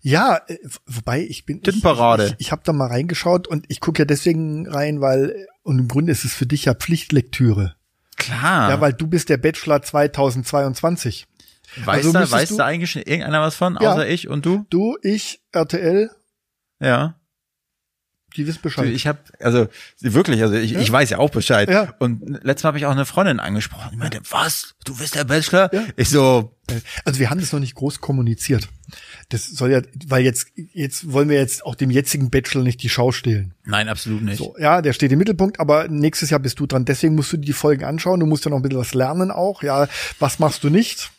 Ja, 0.00 0.40
äh, 0.48 0.56
wobei 0.86 1.20
ich 1.22 1.44
bin. 1.46 1.62
Tittenparade. 1.62 2.24
Ich, 2.26 2.30
ich, 2.32 2.40
ich 2.40 2.52
habe 2.52 2.62
da 2.64 2.72
mal 2.72 2.88
reingeschaut 2.88 3.46
und 3.46 3.66
ich 3.68 3.80
gucke 3.80 4.00
ja 4.00 4.04
deswegen 4.04 4.66
rein, 4.68 5.00
weil 5.00 5.30
äh, 5.30 5.46
und 5.62 5.78
im 5.78 5.88
Grunde 5.88 6.12
ist 6.12 6.24
es 6.24 6.34
für 6.34 6.46
dich 6.46 6.64
ja 6.64 6.74
Pflichtlektüre. 6.74 7.76
Klar. 8.16 8.70
Ja, 8.70 8.80
weil 8.80 8.92
du 8.94 9.06
bist 9.06 9.28
der 9.28 9.36
Bachelor 9.36 9.82
2022. 9.82 11.26
weiß 11.84 11.96
also 11.98 12.12
da, 12.12 12.30
weiß 12.30 12.48
du- 12.48 12.56
da 12.56 12.64
eigentlich 12.64 12.96
irgendeiner 12.96 13.40
was 13.42 13.54
von, 13.54 13.78
Ja. 13.80 13.92
außer 13.92 14.08
ich 14.08 14.28
und 14.28 14.44
du? 14.46 14.64
Du, 14.70 14.96
ich, 15.02 15.40
RTL, 15.52 16.10
Ja. 16.80 17.14
Die 18.36 18.46
wissen 18.46 18.60
Bescheid. 18.62 18.88
ich 18.88 19.06
habe, 19.06 19.18
also 19.40 19.68
wirklich, 20.00 20.42
also 20.42 20.54
ich, 20.54 20.74
ich 20.74 20.92
weiß 20.92 21.10
ja 21.10 21.18
auch 21.18 21.30
Bescheid. 21.30 21.68
Ja. 21.68 21.94
Und 21.98 22.22
letztes 22.44 22.64
Mal 22.64 22.68
habe 22.68 22.78
ich 22.78 22.86
auch 22.86 22.92
eine 22.92 23.06
Freundin 23.06 23.40
angesprochen. 23.40 23.88
Die 23.92 23.96
meinte, 23.96 24.20
was? 24.30 24.74
Du 24.84 24.96
bist 24.96 25.14
der 25.14 25.24
Bachelor? 25.24 25.72
Ja. 25.72 25.84
Ich 25.96 26.10
so, 26.10 26.54
Also 27.04 27.18
wir 27.20 27.30
haben 27.30 27.40
das 27.40 27.52
noch 27.52 27.60
nicht 27.60 27.74
groß 27.74 28.00
kommuniziert. 28.00 28.68
Das 29.30 29.46
soll 29.46 29.70
ja, 29.72 29.82
weil 30.06 30.22
jetzt, 30.24 30.48
jetzt 30.54 31.12
wollen 31.12 31.28
wir 31.28 31.36
jetzt 31.36 31.64
auch 31.64 31.74
dem 31.74 31.90
jetzigen 31.90 32.30
Bachelor 32.30 32.62
nicht 32.62 32.82
die 32.82 32.88
Schau 32.88 33.12
stehlen. 33.12 33.54
nein, 33.64 33.88
absolut 33.88 34.22
nicht. 34.22 34.38
So, 34.38 34.54
ja, 34.58 34.82
der 34.82 34.92
steht 34.92 35.12
im 35.12 35.18
Mittelpunkt, 35.18 35.60
aber 35.60 35.88
nächstes 35.88 36.30
Jahr 36.30 36.40
bist 36.40 36.60
du 36.60 36.66
dran. 36.66 36.84
Deswegen 36.84 37.14
musst 37.14 37.32
du 37.32 37.36
dir 37.36 37.46
die 37.46 37.52
Folgen 37.52 37.84
anschauen. 37.84 38.20
Du 38.20 38.26
musst 38.26 38.44
ja 38.44 38.50
noch 38.50 38.58
ein 38.58 38.62
bisschen 38.62 38.78
was 38.78 38.94
lernen 38.94 39.30
auch. 39.30 39.62
Ja, 39.62 39.88
was 40.18 40.38
machst 40.38 40.64
du 40.64 40.70
nicht? 40.70 41.10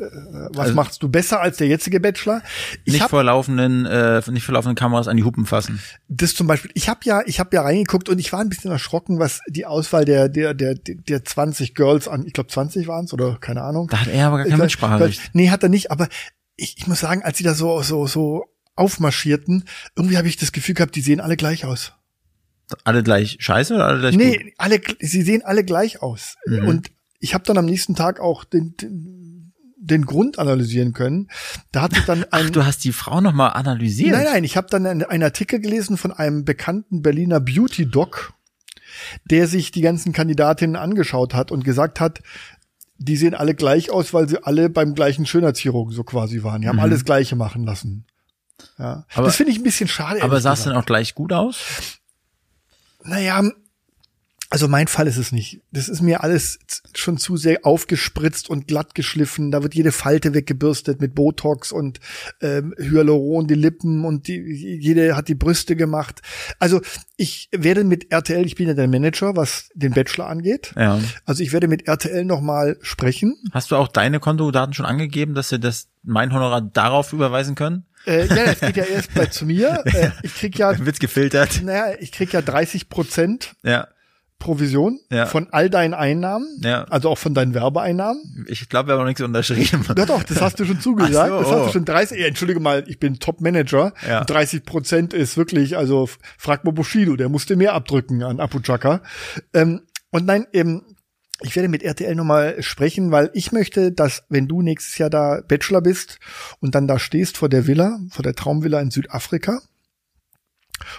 Äh, 0.00 0.48
Was 0.50 0.58
Also- 0.66 0.74
machst 0.74 1.02
du 1.02 1.08
besser 1.08 1.40
als 1.40 1.56
der 1.56 1.66
jetzige 1.66 1.98
Bachelor? 2.00 2.42
Ich 2.84 2.92
nicht 2.94 3.02
hab 3.02 3.10
vor 3.10 3.22
laufenden, 3.24 3.84
äh, 3.86 4.22
nicht 4.30 4.44
vor 4.44 4.54
laufenden 4.54 4.74
Kameras 4.76 5.08
an 5.08 5.16
die 5.16 5.24
Hupen 5.24 5.44
fassen. 5.46 5.80
das 6.08 6.34
zum 6.34 6.46
Beispiel. 6.46 6.70
Ich 6.74 6.88
habe 6.88 7.00
ja, 7.04 7.22
ich 7.26 7.40
habe 7.40 7.50
ja 7.54 7.62
reingeguckt 7.62 8.08
und 8.08 8.18
ich 8.18 8.32
war 8.32 8.40
ein 8.40 8.48
bisschen 8.48 8.70
erschrocken, 8.70 9.18
was 9.18 9.40
die 9.48 9.66
Auswahl 9.66 10.04
der 10.04 10.28
der 10.28 10.54
der 10.54 10.74
der 10.74 11.24
20 11.24 11.74
Girls 11.74 12.06
an, 12.08 12.24
ich 12.26 12.32
glaube 12.32 12.48
20 12.50 12.86
waren 12.86 13.04
es 13.06 13.12
oder 13.12 13.36
keine 13.40 13.62
Ahnung. 13.62 13.88
Da 13.88 14.00
hat 14.00 14.08
er 14.08 14.26
aber 14.28 14.36
gar 14.38 14.46
Ich 14.46 14.50
kein 14.52 14.60
weiß- 14.60 14.62
Mitspracherecht. 14.64 15.30
Nee, 15.34 15.50
hat 15.50 15.62
er 15.62 15.68
nicht, 15.68 15.90
aber 15.90 16.08
ich, 16.56 16.76
ich 16.78 16.86
muss 16.86 17.00
sagen, 17.00 17.22
als 17.22 17.38
sie 17.38 17.44
da 17.44 17.54
so, 17.54 17.82
so, 17.82 18.06
so 18.06 18.44
aufmarschierten, 18.76 19.64
irgendwie 19.96 20.16
habe 20.16 20.28
ich 20.28 20.36
das 20.36 20.52
Gefühl 20.52 20.74
gehabt, 20.74 20.94
die 20.94 21.00
sehen 21.00 21.20
alle 21.20 21.36
gleich 21.36 21.64
aus. 21.64 21.92
Alle 22.84 23.02
gleich 23.02 23.38
scheiße 23.40 23.74
oder 23.74 23.86
alle 23.86 24.00
gleich 24.00 24.16
Nee, 24.16 24.36
gut? 24.38 24.52
alle, 24.58 24.80
sie 25.00 25.22
sehen 25.22 25.42
alle 25.44 25.64
gleich 25.64 26.02
aus. 26.02 26.36
Mhm. 26.46 26.68
Und 26.68 26.90
ich 27.18 27.34
habe 27.34 27.44
dann 27.44 27.58
am 27.58 27.64
nächsten 27.64 27.94
Tag 27.96 28.20
auch 28.20 28.44
den, 28.44 28.76
den, 28.76 29.17
den 29.80 30.04
Grund 30.06 30.38
analysieren 30.38 30.92
können. 30.92 31.28
Da 31.72 31.82
hat 31.82 31.94
sich 31.94 32.04
dann 32.04 32.24
ein 32.24 32.46
Ach, 32.48 32.50
du 32.50 32.64
hast 32.64 32.84
die 32.84 32.92
Frau 32.92 33.20
noch 33.20 33.32
mal 33.32 33.48
analysiert. 33.50 34.12
Nein, 34.12 34.24
nein, 34.24 34.44
ich 34.44 34.56
habe 34.56 34.66
dann 34.70 34.84
einen, 34.86 35.02
einen 35.04 35.22
Artikel 35.22 35.60
gelesen 35.60 35.96
von 35.96 36.12
einem 36.12 36.44
bekannten 36.44 37.00
Berliner 37.02 37.40
Beauty-Doc, 37.40 38.32
der 39.30 39.46
sich 39.46 39.70
die 39.70 39.80
ganzen 39.80 40.12
Kandidatinnen 40.12 40.76
angeschaut 40.76 41.32
hat 41.34 41.52
und 41.52 41.64
gesagt 41.64 42.00
hat, 42.00 42.20
die 42.98 43.16
sehen 43.16 43.34
alle 43.34 43.54
gleich 43.54 43.90
aus, 43.92 44.12
weil 44.12 44.28
sie 44.28 44.42
alle 44.44 44.68
beim 44.68 44.94
gleichen 44.94 45.24
Schönheitschirurgen 45.26 45.94
so 45.94 46.02
quasi 46.02 46.42
waren. 46.42 46.62
Die 46.62 46.68
haben 46.68 46.76
Mhm. 46.76 46.82
alles 46.82 47.04
Gleiche 47.04 47.36
machen 47.36 47.64
lassen. 47.64 48.06
Ja. 48.78 49.06
Aber- 49.14 49.26
das 49.26 49.36
finde 49.36 49.52
ich 49.52 49.58
ein 49.58 49.62
bisschen 49.64 49.86
schade. 49.88 50.20
Aber 50.22 50.40
sah 50.40 50.54
es 50.54 50.64
denn 50.64 50.72
auch 50.72 50.84
gleich 50.86 51.14
gut 51.14 51.32
aus? 51.32 51.60
Naja, 53.04 53.40
also 54.50 54.66
mein 54.66 54.88
Fall 54.88 55.06
ist 55.06 55.18
es 55.18 55.30
nicht. 55.30 55.60
Das 55.72 55.88
ist 55.90 56.00
mir 56.00 56.22
alles 56.22 56.58
schon 56.94 57.18
zu 57.18 57.36
sehr 57.36 57.66
aufgespritzt 57.66 58.48
und 58.48 58.66
glatt 58.66 58.94
geschliffen. 58.94 59.50
Da 59.50 59.62
wird 59.62 59.74
jede 59.74 59.92
Falte 59.92 60.32
weggebürstet 60.32 61.02
mit 61.02 61.14
Botox 61.14 61.70
und 61.70 62.00
ähm, 62.40 62.74
Hyaluron, 62.78 63.46
die 63.46 63.54
Lippen 63.54 64.06
und 64.06 64.26
die, 64.26 64.40
jede 64.40 65.16
hat 65.16 65.28
die 65.28 65.34
Brüste 65.34 65.76
gemacht. 65.76 66.22
Also 66.58 66.80
ich 67.16 67.50
werde 67.52 67.84
mit 67.84 68.10
RTL, 68.10 68.46
ich 68.46 68.54
bin 68.54 68.68
ja 68.68 68.74
der 68.74 68.88
Manager, 68.88 69.36
was 69.36 69.68
den 69.74 69.92
Bachelor 69.92 70.28
angeht. 70.28 70.72
Ja. 70.76 70.98
Also 71.26 71.42
ich 71.42 71.52
werde 71.52 71.68
mit 71.68 71.86
RTL 71.86 72.24
noch 72.24 72.40
mal 72.40 72.78
sprechen. 72.80 73.36
Hast 73.52 73.70
du 73.70 73.76
auch 73.76 73.88
deine 73.88 74.18
Kontodaten 74.18 74.72
schon 74.72 74.86
angegeben, 74.86 75.34
dass 75.34 75.50
sie 75.50 75.60
das 75.60 75.88
mein 76.02 76.32
Honorar 76.32 76.62
darauf 76.62 77.12
überweisen 77.12 77.54
können? 77.54 77.84
Äh, 78.06 78.26
ja, 78.26 78.46
das 78.46 78.60
geht 78.60 78.76
ja 78.78 78.84
erst 78.84 79.12
bei 79.12 79.26
zu 79.26 79.44
mir. 79.44 79.84
Äh, 79.88 80.10
ich 80.22 80.34
krieg 80.34 80.58
ja, 80.58 80.78
Wird's 80.84 80.98
gefiltert? 81.00 81.62
naja, 81.62 81.94
ich 81.98 82.12
krieg 82.12 82.32
ja 82.32 82.40
30 82.40 82.88
Prozent 82.88 83.52
Ja. 83.62 83.88
Provision 84.38 85.00
Ja. 85.10 85.26
von 85.26 85.48
all 85.50 85.68
deinen 85.68 85.94
Einnahmen, 85.94 86.46
Ja. 86.62 86.84
also 86.84 87.10
auch 87.10 87.18
von 87.18 87.34
deinen 87.34 87.54
Werbeeinnahmen. 87.54 88.46
Ich 88.48 88.68
glaube, 88.68 88.88
wir 88.88 88.92
haben 88.92 89.00
noch 89.00 89.06
nichts 89.06 89.20
unterschrieben. 89.20 89.84
Doch, 89.94 90.06
doch, 90.06 90.22
das 90.22 90.40
hast 90.40 90.60
du 90.60 90.64
schon 90.64 90.80
zugesagt. 90.80 91.30
So, 91.30 91.38
das 91.40 91.50
hast 91.50 91.60
oh. 91.60 91.66
du 91.66 91.72
schon 91.72 91.84
30, 91.84 92.18
äh, 92.18 92.28
entschuldige 92.28 92.60
mal, 92.60 92.84
ich 92.86 92.98
bin 92.98 93.18
Top-Manager. 93.18 93.92
Ja. 94.06 94.24
30 94.24 94.64
Prozent 94.64 95.12
ist 95.14 95.36
wirklich, 95.36 95.76
also 95.76 96.08
frag 96.38 96.64
mal 96.64 96.72
Bushido, 96.72 97.16
der 97.16 97.28
musste 97.28 97.56
mehr 97.56 97.74
abdrücken 97.74 98.22
an 98.22 98.40
Apu 98.40 98.60
Chaka. 98.60 99.02
Ähm, 99.52 99.82
und 100.10 100.26
nein, 100.26 100.46
ähm, 100.52 100.82
ich 101.40 101.54
werde 101.54 101.68
mit 101.68 101.82
RTL 101.82 102.14
nochmal 102.14 102.62
sprechen, 102.62 103.10
weil 103.12 103.30
ich 103.32 103.52
möchte, 103.52 103.92
dass, 103.92 104.24
wenn 104.28 104.48
du 104.48 104.62
nächstes 104.62 104.98
Jahr 104.98 105.10
da 105.10 105.40
Bachelor 105.46 105.80
bist 105.82 106.18
und 106.60 106.74
dann 106.74 106.88
da 106.88 106.98
stehst 106.98 107.36
vor 107.38 107.48
der 107.48 107.66
Villa, 107.66 107.98
vor 108.10 108.24
der 108.24 108.34
Traumvilla 108.34 108.80
in 108.80 108.90
Südafrika, 108.90 109.60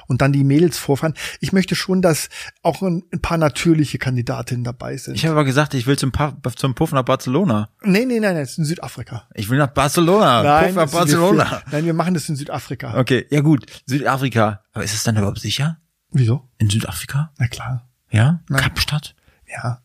und 0.07 0.21
dann 0.21 0.34
die 0.34 0.43
Mädels 0.43 0.77
vorfahren. 0.77 1.13
Ich 1.39 1.53
möchte 1.53 1.75
schon, 1.75 2.01
dass 2.01 2.30
auch 2.63 2.82
ein, 2.82 3.03
paar 3.21 3.38
natürliche 3.38 3.97
Kandidatinnen 3.97 4.63
dabei 4.63 4.97
sind. 4.97 5.15
Ich 5.15 5.25
habe 5.25 5.34
aber 5.34 5.45
gesagt, 5.45 5.73
ich 5.73 5.88
will 5.88 5.97
zum, 5.97 6.11
Puff, 6.11 6.55
zum 6.55 6.75
Puff 6.75 6.91
nach 6.91 7.03
Barcelona. 7.03 7.69
nee, 7.84 8.05
nee, 8.05 8.19
nein, 8.19 8.36
das 8.36 8.51
ist 8.51 8.57
in 8.57 8.65
Südafrika. 8.65 9.27
Ich 9.34 9.49
will 9.49 9.57
nach 9.57 9.67
Barcelona. 9.67 10.63
Puff 10.63 10.75
nach 10.75 10.91
Barcelona. 10.91 11.51
Wir, 11.51 11.63
nein, 11.71 11.86
wir 11.86 11.93
machen 11.93 12.13
das 12.13 12.30
in 12.30 12.36
Südafrika. 12.36 12.97
Okay, 12.97 13.25
ja 13.30 13.41
gut. 13.41 13.65
Südafrika. 13.86 14.63
Aber 14.73 14.84
ist 14.84 14.93
es 14.93 15.03
dann 15.03 15.17
überhaupt 15.17 15.39
sicher? 15.39 15.77
Wieso? 16.11 16.49
In 16.57 16.69
Südafrika? 16.69 17.32
Na 17.38 17.47
klar. 17.47 17.88
Ja? 18.09 18.39
Nein. 18.49 18.61
Kapstadt? 18.61 19.15
Ja. 19.47 19.82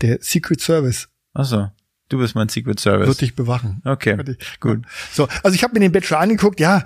Der 0.00 0.18
Secret 0.20 0.60
Service 0.60 1.08
Achso. 1.34 1.70
Du 2.08 2.18
bist 2.18 2.34
mein 2.34 2.48
Secret 2.48 2.78
Service. 2.78 3.08
wird 3.08 3.20
dich 3.20 3.34
bewachen. 3.34 3.82
Okay, 3.84 4.16
gut. 4.60 4.84
So, 5.12 5.26
also 5.42 5.54
ich 5.54 5.64
habe 5.64 5.74
mir 5.74 5.80
den 5.80 5.90
Bachelor 5.90 6.20
angeguckt, 6.20 6.60
ja. 6.60 6.84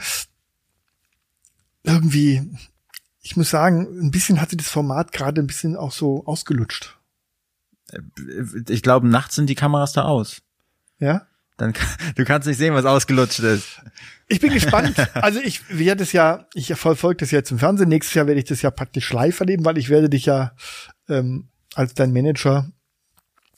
Irgendwie, 1.85 2.43
ich 3.22 3.37
muss 3.37 3.51
sagen, 3.51 3.87
ein 4.01 4.11
bisschen 4.11 4.41
hatte 4.41 4.57
das 4.57 4.68
Format 4.68 5.12
gerade 5.12 5.41
ein 5.41 5.47
bisschen 5.47 5.76
auch 5.76 5.93
so 5.93 6.24
ausgelutscht. 6.26 6.99
Ich 8.68 8.83
glaube, 8.83 9.09
nachts 9.09 9.35
sind 9.35 9.49
die 9.49 9.55
Kameras 9.55 9.93
da 9.93 10.03
aus. 10.03 10.43
Ja? 10.99 11.26
Dann 11.57 11.74
du 12.14 12.24
kannst 12.24 12.47
nicht 12.47 12.59
sehen, 12.59 12.74
was 12.74 12.85
ausgelutscht 12.85 13.41
ist. 13.41 13.81
Ich 14.29 14.41
bin 14.41 14.53
gespannt. 14.53 14.95
Also 15.14 15.41
ich 15.41 15.62
werde 15.76 16.03
es 16.03 16.12
ja, 16.12 16.47
ich 16.55 16.72
verfolge 16.74 17.18
das 17.18 17.31
jetzt 17.31 17.51
im 17.51 17.59
Fernsehen. 17.59 17.89
Nächstes 17.89 18.14
Jahr 18.14 18.26
werde 18.26 18.41
ich 18.41 18.47
das 18.47 18.62
ja 18.62 18.70
praktisch 18.70 19.12
live 19.12 19.41
erleben, 19.41 19.64
weil 19.64 19.79
ich 19.79 19.89
werde 19.89 20.09
dich 20.09 20.26
ja 20.26 20.53
ähm, 21.09 21.49
als 21.74 21.95
dein 21.95 22.12
Manager 22.12 22.70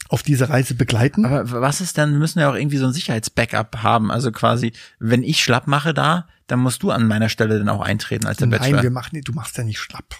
auf 0.09 0.23
diese 0.23 0.49
Reise 0.49 0.75
begleiten. 0.75 1.25
Aber 1.25 1.61
was 1.61 1.81
ist 1.81 1.97
denn, 1.97 2.13
wir 2.13 2.19
müssen 2.19 2.41
ja 2.41 2.51
auch 2.51 2.55
irgendwie 2.55 2.79
so 2.79 2.87
ein 2.87 2.93
Sicherheitsbackup 2.93 3.83
haben. 3.83 4.11
Also 4.11 4.33
quasi, 4.33 4.73
wenn 4.99 5.23
ich 5.23 5.43
schlapp 5.43 5.67
mache 5.67 5.95
da, 5.95 6.29
dann 6.51 6.61
musst 6.61 6.83
du 6.83 6.91
an 6.91 7.07
meiner 7.07 7.29
Stelle 7.29 7.59
dann 7.59 7.69
auch 7.69 7.81
eintreten 7.81 8.27
als 8.27 8.39
der 8.39 8.49
Nein, 8.49 8.61
Bachelor. 8.61 8.83
wir 8.83 8.91
machen, 8.91 9.21
du 9.23 9.33
machst 9.33 9.57
ja 9.57 9.65
nicht 9.65 9.79
schlapp. 9.79 10.17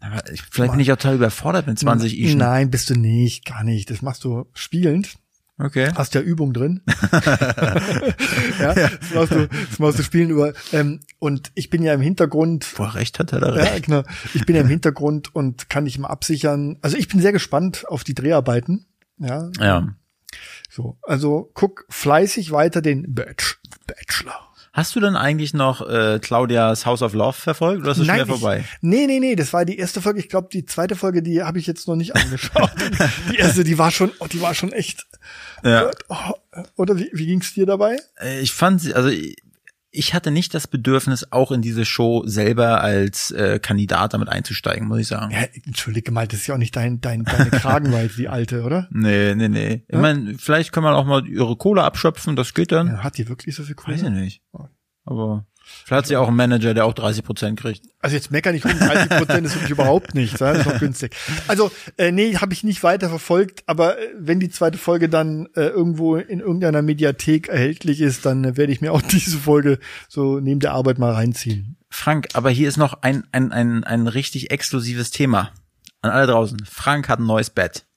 Aber 0.00 0.30
ich, 0.32 0.42
vielleicht 0.42 0.72
bin 0.72 0.80
ich 0.80 0.92
auch 0.92 0.96
total 0.96 1.16
überfordert 1.16 1.66
mit 1.66 1.78
20 1.78 2.18
Ischen. 2.18 2.38
Nein, 2.38 2.70
bist 2.70 2.90
du 2.90 2.94
nicht, 2.94 3.44
gar 3.44 3.64
nicht. 3.64 3.90
Das 3.90 4.00
machst 4.02 4.24
du 4.24 4.46
spielend. 4.54 5.16
Okay. 5.60 5.90
Hast 5.96 6.14
ja 6.14 6.20
Übung 6.20 6.52
drin. 6.52 6.82
ja, 8.60 8.74
das 8.74 9.12
machst 9.12 9.32
du, 9.32 9.48
das 9.48 9.78
machst 9.80 9.98
du 9.98 10.02
spielen 10.04 10.30
über. 10.30 10.52
Ähm, 10.72 11.00
und 11.18 11.50
ich 11.56 11.68
bin 11.68 11.82
ja 11.82 11.94
im 11.94 12.00
Hintergrund. 12.00 12.78
Wo 12.78 12.84
er 12.84 12.94
recht 12.94 13.18
hat, 13.18 13.32
er 13.32 13.54
recht. 13.54 13.72
Ja, 13.72 13.78
genau. 13.80 14.02
Ich 14.34 14.46
bin 14.46 14.54
ja 14.54 14.62
im 14.62 14.68
Hintergrund 14.68 15.34
und 15.34 15.68
kann 15.68 15.84
dich 15.84 15.98
mal 15.98 16.08
absichern. 16.08 16.78
Also 16.80 16.96
ich 16.96 17.08
bin 17.08 17.20
sehr 17.20 17.32
gespannt 17.32 17.84
auf 17.88 18.04
die 18.04 18.14
Dreharbeiten. 18.14 18.86
Ja. 19.18 19.50
Ja. 19.58 19.88
So. 20.70 20.98
Also 21.02 21.50
guck 21.54 21.86
fleißig 21.88 22.52
weiter 22.52 22.80
den 22.80 23.12
Bachelor. 23.12 24.47
Hast 24.78 24.94
du 24.94 25.00
denn 25.00 25.16
eigentlich 25.16 25.54
noch 25.54 25.84
äh, 25.90 26.20
Claudias 26.22 26.86
House 26.86 27.02
of 27.02 27.12
Love 27.12 27.32
verfolgt 27.32 27.82
oder 27.82 27.90
ist 27.90 27.98
es 27.98 28.06
schon 28.06 28.14
wieder 28.14 28.26
vorbei? 28.26 28.64
Nee, 28.80 29.08
nee, 29.08 29.18
nee, 29.18 29.34
das 29.34 29.52
war 29.52 29.64
die 29.64 29.76
erste 29.76 30.00
Folge. 30.00 30.20
Ich 30.20 30.28
glaube, 30.28 30.50
die 30.52 30.66
zweite 30.66 30.94
Folge, 30.94 31.20
die 31.20 31.42
habe 31.42 31.58
ich 31.58 31.66
jetzt 31.66 31.88
noch 31.88 31.96
nicht 31.96 32.14
angeschaut. 32.14 32.70
die 33.32 33.38
erste, 33.38 33.64
die 33.64 33.76
war 33.76 33.90
schon, 33.90 34.12
oh, 34.20 34.26
die 34.30 34.40
war 34.40 34.54
schon 34.54 34.70
echt. 34.72 35.04
Ja. 35.64 35.90
Oh, 36.08 36.14
oder 36.76 36.96
wie, 36.96 37.10
wie 37.12 37.26
ging's 37.26 37.54
dir 37.54 37.66
dabei? 37.66 37.96
Äh, 38.20 38.38
Ich 38.38 38.52
fand 38.52 38.80
sie, 38.80 38.94
also 38.94 39.10
ich- 39.90 40.14
hatte 40.14 40.30
nicht 40.30 40.54
das 40.54 40.66
Bedürfnis, 40.66 41.32
auch 41.32 41.50
in 41.52 41.62
diese 41.62 41.84
Show 41.84 42.22
selber 42.26 42.80
als 42.82 43.30
äh, 43.30 43.58
Kandidat 43.58 44.14
damit 44.14 44.28
einzusteigen, 44.28 44.86
muss 44.88 44.98
ich 45.00 45.06
sagen. 45.06 45.32
Ja, 45.32 45.40
entschuldige 45.64 46.12
mal, 46.12 46.26
das 46.26 46.40
ist 46.40 46.46
ja 46.46 46.54
auch 46.54 46.58
nicht 46.58 46.76
dein, 46.76 47.00
dein, 47.00 47.24
deine 47.24 47.50
Kragenweite, 47.50 48.14
die 48.16 48.28
alte, 48.28 48.62
oder? 48.62 48.88
Nee, 48.92 49.34
nee, 49.34 49.48
nee. 49.48 49.84
Ich 49.88 49.98
meine, 49.98 50.34
vielleicht 50.38 50.72
kann 50.72 50.82
man 50.82 50.94
auch 50.94 51.04
mal 51.06 51.26
ihre 51.26 51.56
Kohle 51.56 51.82
abschöpfen, 51.84 52.36
das 52.36 52.54
geht 52.54 52.72
dann. 52.72 52.86
Ja, 52.88 52.98
hat 53.02 53.18
die 53.18 53.28
wirklich 53.28 53.54
so 53.54 53.62
viel 53.62 53.74
Kohle? 53.74 53.94
Weiß 53.96 54.02
ich 54.02 54.10
nicht. 54.10 54.42
Aber 55.04 55.46
vielleicht 55.84 55.90
hat 55.90 56.06
sie 56.06 56.16
auch 56.16 56.28
einen 56.28 56.36
Manager, 56.36 56.74
der 56.74 56.84
auch 56.84 56.94
30 56.94 57.24
Prozent 57.24 57.60
kriegt. 57.60 57.84
Also 58.00 58.16
jetzt 58.16 58.30
mecker 58.30 58.52
nicht 58.52 58.64
rum, 58.64 58.78
30 58.78 59.08
Prozent 59.08 59.46
ist 59.46 59.54
wirklich 59.54 59.70
überhaupt 59.70 60.14
nichts, 60.14 60.40
ja? 60.40 60.52
das 60.52 60.66
ist 60.66 60.72
noch 60.72 60.80
günstig. 60.80 61.14
Also, 61.46 61.70
äh, 61.96 62.12
nee, 62.12 62.36
habe 62.36 62.52
ich 62.52 62.64
nicht 62.64 62.82
weiter 62.82 63.08
verfolgt, 63.08 63.62
aber 63.66 63.98
äh, 63.98 64.08
wenn 64.18 64.40
die 64.40 64.50
zweite 64.50 64.78
Folge 64.78 65.08
dann 65.08 65.48
äh, 65.54 65.62
irgendwo 65.62 66.16
in 66.16 66.40
irgendeiner 66.40 66.82
Mediathek 66.82 67.48
erhältlich 67.48 68.00
ist, 68.00 68.26
dann 68.26 68.44
äh, 68.44 68.56
werde 68.56 68.72
ich 68.72 68.80
mir 68.80 68.92
auch 68.92 69.02
diese 69.10 69.38
Folge 69.38 69.78
so 70.08 70.40
neben 70.40 70.60
der 70.60 70.72
Arbeit 70.72 70.98
mal 70.98 71.12
reinziehen. 71.12 71.76
Frank, 71.90 72.28
aber 72.34 72.50
hier 72.50 72.68
ist 72.68 72.76
noch 72.76 73.02
ein, 73.02 73.24
ein, 73.32 73.52
ein, 73.52 73.84
ein 73.84 74.06
richtig 74.06 74.50
exklusives 74.50 75.10
Thema. 75.10 75.52
An 76.00 76.10
alle 76.10 76.26
draußen. 76.26 76.64
Frank 76.64 77.08
hat 77.08 77.18
ein 77.18 77.26
neues 77.26 77.50
Bett. 77.50 77.87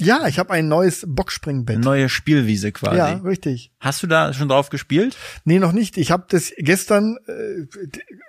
Ja, 0.00 0.26
ich 0.26 0.38
habe 0.38 0.52
ein 0.52 0.68
neues 0.68 1.04
Eine 1.04 1.12
Boxspringbett. 1.14 1.78
neue 1.78 2.08
Spielwiese 2.08 2.72
quasi. 2.72 2.96
Ja, 2.98 3.12
richtig. 3.18 3.72
Hast 3.80 4.02
du 4.02 4.06
da 4.06 4.32
schon 4.32 4.48
drauf 4.48 4.70
gespielt? 4.70 5.16
Nee, 5.44 5.58
noch 5.58 5.72
nicht. 5.72 5.96
Ich 5.98 6.10
habe 6.10 6.24
das 6.28 6.52
gestern 6.58 7.16
äh, 7.26 7.66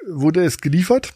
wurde 0.08 0.44
es 0.44 0.60
geliefert 0.60 1.14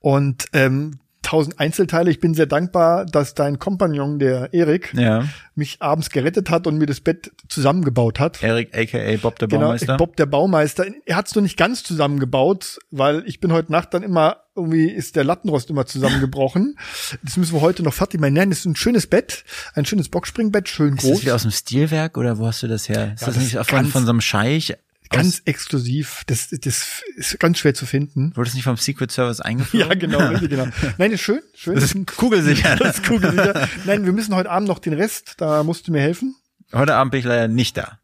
und 0.00 0.46
ähm, 0.52 0.98
tausend 1.32 1.58
Einzelteile. 1.58 2.10
Ich 2.10 2.20
bin 2.20 2.34
sehr 2.34 2.44
dankbar, 2.46 3.06
dass 3.06 3.32
dein 3.34 3.58
Kompagnon, 3.58 4.18
der 4.18 4.52
Erik, 4.52 4.92
Ja. 4.94 5.24
mich 5.54 5.78
abends 5.80 6.10
gerettet 6.10 6.50
hat 6.50 6.66
und 6.66 6.76
mir 6.76 6.84
das 6.86 7.00
Bett 7.00 7.32
zusammengebaut 7.48 8.20
hat. 8.20 8.42
Eric, 8.42 8.76
aka 8.76 9.16
Bob 9.16 9.38
der 9.38 9.48
Genau, 9.48 9.62
Baumeister. 9.62 9.96
Bob 9.96 10.16
der 10.16 10.26
Baumeister. 10.26 10.84
Er 11.06 11.16
hat 11.16 11.28
es 11.28 11.34
nur 11.34 11.42
nicht 11.42 11.56
ganz 11.56 11.82
zusammengebaut, 11.84 12.78
weil 12.90 13.22
ich 13.26 13.40
bin 13.40 13.50
heute 13.52 13.72
Nacht 13.72 13.94
dann 13.94 14.02
immer, 14.02 14.36
irgendwie 14.54 14.90
ist 14.90 15.16
der 15.16 15.24
Lattenrost 15.24 15.70
immer 15.70 15.86
zusammengebrochen. 15.86 16.76
Das 17.24 17.36
müssen 17.38 17.54
wir 17.54 17.62
heute 17.62 17.82
noch 17.82 17.94
fertig 17.94 18.20
machen. 18.20 18.34
Nein, 18.34 18.50
das 18.50 18.60
ist 18.60 18.66
ein 18.66 18.76
schönes 18.76 19.06
Bett, 19.06 19.44
ein 19.74 19.86
schönes 19.86 20.08
Boxspringbett, 20.10 20.68
schön 20.68 20.94
ist 20.96 21.02
das 21.04 21.10
groß. 21.10 21.22
wieder 21.22 21.34
aus 21.34 21.42
dem 21.42 21.50
Stilwerk 21.50 22.18
oder 22.18 22.38
wo 22.38 22.46
hast 22.46 22.62
du 22.62 22.68
das 22.68 22.88
her? 22.90 23.12
Ist 23.14 23.22
Ja, 23.22 23.26
das, 23.28 23.34
das 23.36 23.38
nicht 23.44 23.56
von, 23.70 23.86
von 23.86 24.04
so 24.04 24.10
einem 24.10 24.20
Scheich? 24.20 24.74
Ganz 25.12 25.26
Aus, 25.36 25.42
exklusiv. 25.44 26.22
Das, 26.26 26.48
das 26.50 27.02
ist 27.16 27.38
ganz 27.38 27.58
schwer 27.58 27.74
zu 27.74 27.86
finden. 27.86 28.32
wurde 28.34 28.46
das 28.48 28.54
nicht 28.54 28.64
vom 28.64 28.76
Secret 28.76 29.12
Service 29.12 29.40
eingeführt? 29.42 29.88
Ja, 29.88 29.94
genau, 29.94 30.18
richtig, 30.28 30.50
genau. 30.50 30.66
Nein, 30.98 31.12
ist 31.12 31.20
schön, 31.20 31.40
schön. 31.54 31.74
Das 31.74 31.84
ist 31.94 32.16
kugelsicher. 32.16 32.76
Das 32.80 32.98
ist 32.98 33.06
kugelsicher. 33.06 33.68
Nein, 33.84 34.04
wir 34.04 34.12
müssen 34.12 34.34
heute 34.34 34.50
Abend 34.50 34.68
noch 34.68 34.78
den 34.78 34.92
Rest, 34.94 35.34
da 35.38 35.62
musst 35.62 35.86
du 35.88 35.92
mir 35.92 36.00
helfen. 36.00 36.34
Heute 36.72 36.94
Abend 36.94 37.10
bin 37.12 37.20
ich 37.20 37.26
leider 37.26 37.48
nicht 37.48 37.76
da. 37.76 37.98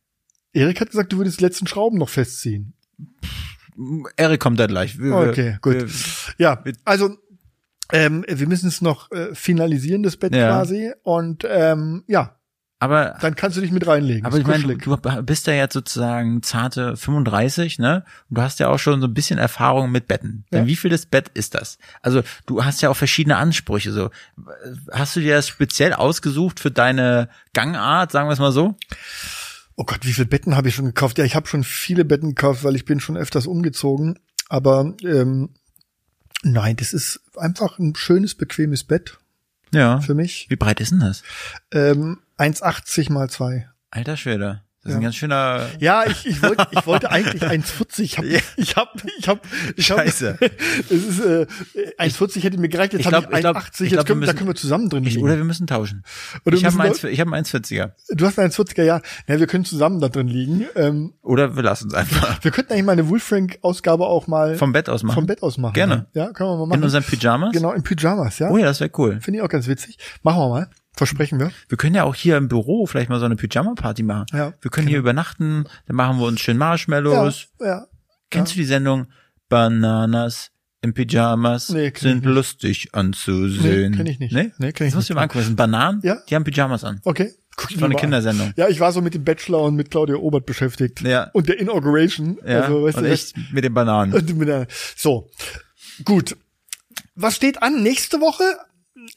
Erik 0.53 0.81
hat 0.81 0.91
gesagt, 0.91 1.13
du 1.13 1.19
würdest 1.19 1.41
die 1.41 1.45
letzten 1.45 1.67
Schrauben 1.67 1.99
noch 1.99 2.09
festziehen. 2.09 2.75
Eric 4.17 4.41
kommt 4.41 4.59
da 4.59 4.67
gleich. 4.67 4.99
Wir- 4.99 5.15
Okay, 5.15 5.59
gut. 5.63 5.75
Wir, 5.75 5.89
Ja, 6.39 6.63
also 6.85 7.17
ähm, 7.93 8.25
wir 8.29 8.47
müssen 8.49 8.69
es 8.69 8.81
noch 8.83 9.11
äh, 9.13 9.35
finalisieren, 9.35 10.03
das 10.03 10.17
Bett 10.17 10.35
Ja. 10.35 10.49
quasi. 10.51 10.93
Und 11.05 11.45
ähm, 11.49 12.05
ja, 12.07 12.38
Aber 12.81 13.17
Dann 13.21 13.35
kannst 13.35 13.57
du 13.57 13.61
dich 13.61 13.73
mit 13.73 13.87
reinlegen. 13.89 14.25
aber 14.25 14.39
ich 14.39 14.47
meine, 14.47 14.77
du 14.77 14.97
bist 15.25 15.49
ja 15.49 15.53
jetzt 15.55 15.73
sozusagen 15.75 16.43
zarte 16.45 16.97
35, 16.97 17.81
ne? 17.81 18.05
Und 18.31 18.39
du 18.39 18.43
hast 18.43 18.61
ja 18.61 18.69
auch 18.69 18.79
schon 18.79 19.01
so 19.01 19.09
ein 19.09 19.15
bisschen 19.15 19.39
Erfahrung 19.39 19.91
mit 19.91 20.07
Betten. 20.07 20.45
Ja. 20.53 20.59
Denn 20.61 20.69
wie 20.69 20.77
viel 20.77 20.89
das 20.91 21.05
Bett 21.07 21.29
ist 21.35 21.55
das? 21.55 21.79
Also 22.03 22.23
du 22.47 22.65
hast 22.65 22.81
ja 22.81 22.89
auch 22.91 22.97
verschiedene 22.97 23.37
Ansprüche. 23.37 23.91
So, 23.93 24.11
hast 24.93 25.17
du 25.17 25.21
dir 25.21 25.35
das 25.35 25.49
speziell 25.49 25.93
ausgesucht 25.93 26.61
für 26.61 26.71
deine 26.71 27.29
Gangart, 27.53 28.13
sagen 28.13 28.29
wir 28.29 28.33
es 28.35 28.39
mal 28.39 28.53
so? 28.53 28.77
Oh 29.75 29.85
Gott, 29.85 30.01
wie 30.07 30.13
viele 30.13 30.27
Betten 30.27 30.57
habe 30.57 30.69
ich 30.69 30.77
schon 30.77 30.87
gekauft? 30.87 31.19
Ja, 31.19 31.25
ich 31.25 31.35
habe 31.35 31.49
schon 31.49 31.65
viele 31.65 32.05
Betten 32.05 32.29
gekauft, 32.31 32.63
weil 32.63 32.77
ich 32.77 32.85
bin 32.85 33.01
schon 33.01 33.17
öfters 33.17 33.47
umgezogen. 33.49 34.19
Aber 34.49 34.95
ähm, 35.05 35.51
nein, 36.45 36.77
das 36.77 36.93
ist 36.93 37.21
einfach 37.37 37.79
ein 37.81 37.95
schönes, 37.97 38.37
bequemes 38.37 38.85
Bett 38.85 39.19
Ja. 39.73 40.01
für 40.01 40.15
mich. 40.15 40.47
Wie 40.49 40.57
breit 40.57 40.81
ist 40.81 40.93
denn 40.93 41.01
das? 41.01 41.23
Ähm, 41.73 42.19
1,80 42.39 43.13
mal 43.13 43.29
2. 43.29 43.69
Alter 43.91 44.17
Schwede. 44.17 44.63
Das 44.85 44.91
ist 44.91 44.95
Ja. 44.95 44.99
ein 45.01 45.03
ganz 45.03 45.17
schöner. 45.17 45.67
Ja, 45.81 46.05
ich, 46.07 46.25
ich 46.25 46.41
wollte 46.41 46.69
ich 46.71 46.87
wollte 46.87 47.11
eigentlich 47.11 47.43
1,40. 47.43 48.01
Ich 48.03 48.17
habe 48.17 48.29
Ja. 48.29 48.39
ich 48.57 48.77
habe 48.77 48.91
ich 49.19 49.29
habe 49.29 49.41
ich 49.77 49.91
habe 49.91 50.01
Scheiße. 50.03 50.39
es 50.89 50.91
ist 50.93 51.21
äh, 51.21 51.47
1,40 51.99 52.43
hätte 52.45 52.59
mir 52.59 52.69
gereicht, 52.69 52.93
jetzt 52.93 53.05
habe 53.07 53.17
ich 53.29 53.35
ich 53.35 53.41
glaub- 53.41 53.57
1,80, 53.57 53.65
ich 53.73 53.81
jetzt 53.81 53.91
glaub, 53.91 54.07
können, 54.07 54.21
da 54.21 54.27
müssen- 54.27 54.37
können 54.39 54.51
wir 54.51 54.55
zusammen 54.55 54.89
drin 54.89 55.03
Ich, 55.05 55.15
liegen. 55.15 55.25
oder 55.25 55.37
wir 55.37 55.43
müssen 55.45 55.67
tauschen. 55.67 56.05
Oder 56.47 56.57
ich 56.57 56.65
habe 56.65 56.77
müssen 56.77 56.81
einen, 56.87 56.95
wir- 57.03 57.09
1, 57.09 57.13
ich 57.13 57.21
hab 57.21 57.27
einen 57.27 57.45
1,40er. 57.45 57.91
du 58.11 58.25
hast 58.27 58.39
einen 58.39 58.53
1,40er, 58.53 58.85
ja. 58.85 59.01
ja. 59.27 59.39
Wir 59.41 59.47
können 59.49 59.65
zusammen 59.65 60.01
da 60.01 60.09
drin 60.09 60.29
liegen. 60.29 60.65
Ähm, 60.77 61.13
Oder 61.23 61.57
wir 61.57 61.63
lassen 61.65 61.89
es 61.89 61.95
einfach. 61.95 62.39
wir 62.45 62.51
könnten 62.53 62.73
eigentlich 62.73 62.85
mal 62.87 62.93
eine 62.93 63.09
Wolfrank-Ausgabe 63.09 64.07
auch 64.07 64.29
mal 64.29 64.55
Vom 64.55 64.73
Bett 64.73 64.89
aus 64.89 65.03
machen. 65.03 65.17
vom 65.17 65.27
Bett 65.27 65.43
aus 65.43 65.59
machen. 65.59 65.75
Gerne. 65.75 66.07
Ja, 66.15 66.33
können 66.33 66.51
wir 66.51 66.57
mal 66.57 66.63
In 66.63 66.69
machen. 66.69 66.85
unseren 66.85 67.03
Pyjamas? 67.03 67.53
Genau, 67.53 67.73
in 67.73 67.83
Pyjamas, 67.83 68.39
ja. 68.39 68.49
Oh 68.49 68.57
ja, 68.57 68.67
das 68.67 68.79
wäre 68.79 68.93
cool. 68.97 69.21
Finde 69.21 69.41
ich 69.41 69.45
auch 69.45 69.49
ganz 69.51 69.67
witzig. 69.67 69.99
Machen 70.23 70.39
wir 70.41 70.49
mal. 70.49 70.71
Versprechen 70.99 71.39
wir. 71.39 71.51
Wir 71.69 71.79
können 71.79 71.95
ja 71.95 72.03
auch 72.05 72.15
hier 72.15 72.37
im 72.37 72.49
Büro 72.49 72.87
vielleicht 72.87 73.09
mal 73.09 73.19
so 73.21 73.25
eine 73.25 73.37
Pyjama-Party 73.37 74.03
machen. 74.03 74.27
Ja, 74.33 74.53
wir 74.61 74.71
können 74.71 74.89
hier 74.89 74.99
übernachten, 74.99 75.65
dann 75.87 75.97
machen 75.97 76.19
wir 76.19 76.27
uns 76.27 76.41
schön 76.41 76.59
Marshmallows. 76.59 77.49
Ja, 77.61 77.67
ja. 77.67 77.87
Kennst 78.31 78.53
du 78.53 78.57
die 78.59 78.65
Sendung 78.65 79.07
Bananas 79.49 80.51
in 80.83 80.95
Pyjamas 80.95 81.71
Nee, 81.71 81.93
sind 81.97 82.25
lustig 82.25 82.91
anzusehen? 82.95 83.93
Nee, 83.93 83.97
kenn 83.97 84.07
ich 84.07 84.19
nicht. 84.19 84.33
Nee, 84.33 84.53
Nee, 84.59 84.73
kenn 84.73 84.87
ich 84.87 84.93
das 84.93 84.97
musst 84.97 85.09
du 85.09 85.15
dir 85.15 85.17
mal 85.17 85.23
angucken. 85.23 85.39
Das 85.39 85.47
sind 85.47 85.57
Bananen, 85.57 86.01
Ja. 86.05 86.19
die 86.29 86.35
haben 86.35 86.45
Pyjamas 86.45 86.85
an. 86.85 87.01
Okay. 87.05 87.33
Guck 87.57 87.71
ich 87.73 87.81
war 87.81 87.87
eine 87.87 87.95
an. 87.97 88.01
Kindersendung. 88.01 88.53
Ja, 88.57 88.69
ich 88.69 88.79
war 88.79 88.93
so 88.93 89.01
mit 89.01 89.15
dem 89.15 89.25
Bachelor 89.25 89.63
und 89.63 89.75
mit 89.75 89.91
Claudia 89.91 90.15
Obert 90.17 90.47
beschäftigt. 90.47 91.01
Ja. 91.01 91.31
Und 91.33 91.49
der 91.49 91.59
Inauguration. 91.59 92.39
Ja, 92.47 92.61
Also, 92.61 92.85
weißt 92.85 92.99
und 92.99 93.05
du, 93.05 93.13
ich 93.13 93.35
mit 93.53 93.65
den 93.65 93.75
Bananen. 93.75 94.13
Mit 94.37 94.47
der- 94.49 94.69
So, 94.97 95.29
gut. 96.05 96.37
Was 97.17 97.35
steht 97.35 97.61
an 97.63 97.83
nächste 97.83 98.21
Woche? 98.21 98.45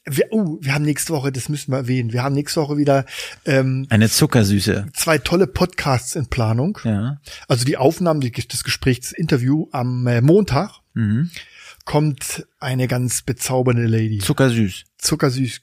Wir, 0.04 0.26
oh, 0.30 0.58
wir 0.60 0.74
haben 0.74 0.84
nächste 0.84 1.12
Woche, 1.12 1.32
das 1.32 1.48
müssen 1.48 1.72
wir 1.72 1.78
erwähnen. 1.78 2.12
Wir 2.12 2.22
haben 2.22 2.34
nächste 2.34 2.60
Woche 2.60 2.76
wieder 2.76 3.04
ähm, 3.44 3.86
Eine 3.90 4.08
Zuckersüße. 4.08 4.86
zwei 4.94 5.18
tolle 5.18 5.46
Podcasts 5.46 6.14
in 6.16 6.26
Planung. 6.26 6.78
Ja. 6.84 7.20
Also 7.48 7.64
die 7.64 7.76
Aufnahmen 7.76 8.20
die, 8.20 8.32
das 8.32 8.64
Interview 9.12 9.68
am 9.72 10.06
äh, 10.06 10.20
Montag 10.20 10.80
Mhm. 10.94 11.30
kommt 11.86 12.46
eine 12.60 12.86
ganz 12.86 13.22
bezaubernde 13.22 13.86
Lady. 13.86 14.18
Zuckersüß. 14.18 14.84
Zuckersüß. 14.98 15.62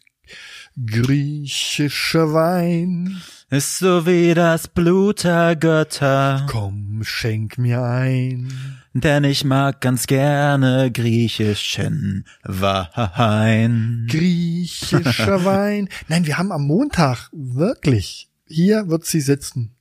Griechischer 0.85 2.33
Wein. 2.33 3.21
Ist 3.49 3.79
so 3.79 4.05
wie 4.05 4.33
das 4.33 4.67
Blut 4.67 5.23
der 5.23 5.55
Götter, 5.55 6.45
Komm, 6.49 7.01
schenk 7.03 7.57
mir 7.57 7.81
ein. 7.83 8.51
Denn 8.93 9.23
ich 9.23 9.43
mag 9.43 9.81
ganz 9.81 10.07
gerne 10.07 10.91
griechischen 10.91 12.25
Wein. 12.43 14.07
Griechischer 14.09 15.45
Wein. 15.45 15.89
Nein, 16.07 16.25
wir 16.25 16.37
haben 16.37 16.51
am 16.51 16.65
Montag 16.65 17.29
wirklich. 17.31 18.29
Hier 18.47 18.89
wird 18.89 19.05
sie 19.05 19.21
sitzen. 19.21 19.75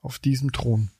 Auf 0.00 0.18
diesem 0.18 0.52
Thron. 0.52 0.90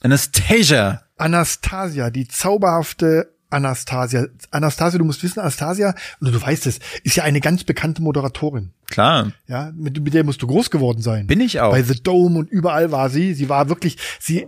Anastasia. 0.00 1.02
Anastasia, 1.16 2.10
die 2.10 2.28
zauberhafte 2.28 3.32
Anastasia. 3.50 4.26
Anastasia, 4.50 4.98
du 4.98 5.04
musst 5.04 5.22
wissen, 5.22 5.40
Anastasia, 5.40 5.94
oder 6.20 6.32
du 6.32 6.42
weißt 6.42 6.66
es, 6.66 6.80
ist 7.04 7.16
ja 7.16 7.24
eine 7.24 7.40
ganz 7.40 7.64
bekannte 7.64 8.02
Moderatorin. 8.02 8.72
Klar. 8.86 9.32
Ja, 9.46 9.72
mit, 9.74 10.00
mit 10.00 10.14
der 10.14 10.24
musst 10.24 10.42
du 10.42 10.46
groß 10.46 10.70
geworden 10.70 11.02
sein. 11.02 11.26
Bin 11.26 11.40
ich 11.40 11.60
auch. 11.60 11.70
Bei 11.70 11.82
The 11.82 12.02
Dome 12.02 12.38
und 12.38 12.50
überall 12.50 12.92
war 12.92 13.10
sie. 13.10 13.34
Sie 13.34 13.48
war 13.48 13.68
wirklich, 13.68 13.96
sie, 14.20 14.46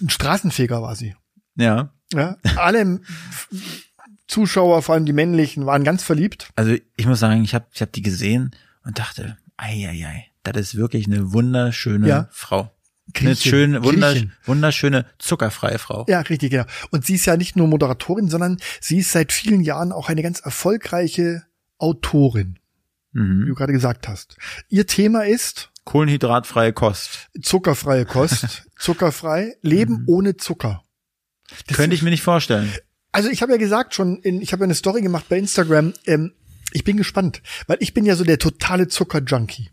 ein 0.00 0.10
Straßenfeger 0.10 0.80
war 0.82 0.96
sie. 0.96 1.14
Ja. 1.56 1.90
Ja, 2.12 2.36
alle 2.56 3.00
Zuschauer, 4.28 4.82
vor 4.82 4.94
allem 4.94 5.04
die 5.06 5.12
männlichen, 5.12 5.66
waren 5.66 5.84
ganz 5.84 6.02
verliebt. 6.02 6.48
Also 6.56 6.76
ich 6.96 7.06
muss 7.06 7.20
sagen, 7.20 7.42
ich 7.44 7.54
habe 7.54 7.66
ich 7.72 7.82
hab 7.82 7.92
die 7.92 8.02
gesehen 8.02 8.54
und 8.84 8.98
dachte, 8.98 9.36
ei, 9.56 9.88
ei, 9.88 10.06
ei, 10.06 10.26
das 10.44 10.56
ist 10.58 10.74
wirklich 10.76 11.06
eine 11.06 11.32
wunderschöne 11.32 12.08
Ja. 12.08 12.28
Frau. 12.30 12.70
Eine 13.14 13.34
Griechin. 13.34 13.36
schöne, 13.50 13.84
wundersch 13.84 14.26
wunderschöne, 14.44 15.04
zuckerfreie 15.18 15.78
Frau. 15.78 16.06
Ja, 16.08 16.20
richtig, 16.20 16.50
genau. 16.52 16.64
Und 16.90 17.04
sie 17.04 17.16
ist 17.16 17.26
ja 17.26 17.36
nicht 17.36 17.54
nur 17.54 17.66
Moderatorin, 17.68 18.28
sondern 18.30 18.56
sie 18.80 18.98
ist 18.98 19.12
seit 19.12 19.30
vielen 19.32 19.60
Jahren 19.60 19.92
auch 19.92 20.08
eine 20.08 20.22
ganz 20.22 20.40
erfolgreiche 20.40 21.42
Autorin, 21.78 22.58
wie 23.12 23.20
Mhm. 23.20 23.46
du 23.46 23.54
gerade 23.54 23.72
gesagt 23.74 24.08
hast. 24.08 24.36
Ihr 24.68 24.86
Thema 24.86 25.24
ist 25.26 25.70
Kohlenhydratfreie 25.84 26.72
Kost. 26.72 27.28
zuckerfreie 27.42 28.06
Kost, 28.06 28.64
zuckerfrei, 28.78 29.54
Leben 29.60 30.04
ohne 30.06 30.36
Zucker. 30.38 30.82
Das- 31.66 31.76
Könnte 31.76 31.94
ich 31.96 32.02
mir 32.02 32.10
nicht 32.10 32.22
vorstellen. 32.22 32.72
Also 33.12 33.28
ich 33.30 33.42
habe 33.42 33.52
ja 33.52 33.58
gesagt 33.58 33.94
schon, 33.94 34.18
in, 34.18 34.42
ich 34.42 34.52
habe 34.52 34.60
ja 34.62 34.64
eine 34.64 34.74
Story 34.74 35.00
gemacht 35.00 35.26
bei 35.28 35.38
Instagram. 35.38 35.92
Ähm, 36.06 36.32
ich 36.72 36.82
bin 36.84 36.96
gespannt, 36.96 37.42
weil 37.68 37.76
ich 37.80 37.94
bin 37.94 38.04
ja 38.04 38.16
so 38.16 38.24
der 38.24 38.38
totale 38.38 38.88
Zucker-Junkie. 38.88 39.70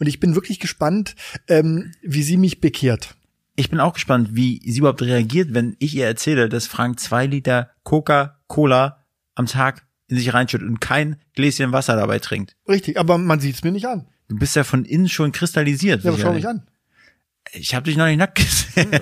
Und 0.00 0.08
ich 0.08 0.18
bin 0.18 0.34
wirklich 0.34 0.58
gespannt, 0.58 1.14
ähm, 1.46 1.92
wie 2.02 2.24
sie 2.24 2.36
mich 2.36 2.60
bekehrt. 2.60 3.14
Ich 3.54 3.70
bin 3.70 3.78
auch 3.78 3.92
gespannt, 3.94 4.30
wie 4.32 4.60
sie 4.64 4.78
überhaupt 4.78 5.02
reagiert, 5.02 5.54
wenn 5.54 5.76
ich 5.78 5.94
ihr 5.94 6.06
erzähle, 6.06 6.48
dass 6.48 6.66
Frank 6.66 6.98
zwei 6.98 7.26
Liter 7.26 7.70
Coca-Cola 7.84 9.04
am 9.34 9.46
Tag 9.46 9.86
in 10.08 10.16
sich 10.18 10.34
reinschüttet 10.34 10.66
und 10.68 10.80
kein 10.80 11.16
Gläschen 11.34 11.70
Wasser 11.72 11.94
dabei 11.96 12.18
trinkt. 12.18 12.56
Richtig, 12.68 12.98
aber 12.98 13.16
man 13.18 13.38
sieht's 13.38 13.62
mir 13.62 13.70
nicht 13.72 13.86
an. 13.86 14.06
Du 14.28 14.36
bist 14.36 14.56
ja 14.56 14.64
von 14.64 14.84
innen 14.84 15.08
schon 15.08 15.30
kristallisiert. 15.32 16.02
Ja, 16.02 16.10
aber 16.10 16.20
schau 16.20 16.32
mich 16.32 16.46
an. 16.48 16.66
Ich 17.52 17.74
habe 17.74 17.84
dich 17.84 17.96
noch 17.96 18.06
nicht 18.06 18.18
nackt 18.18 18.36
gesehen. 18.36 18.92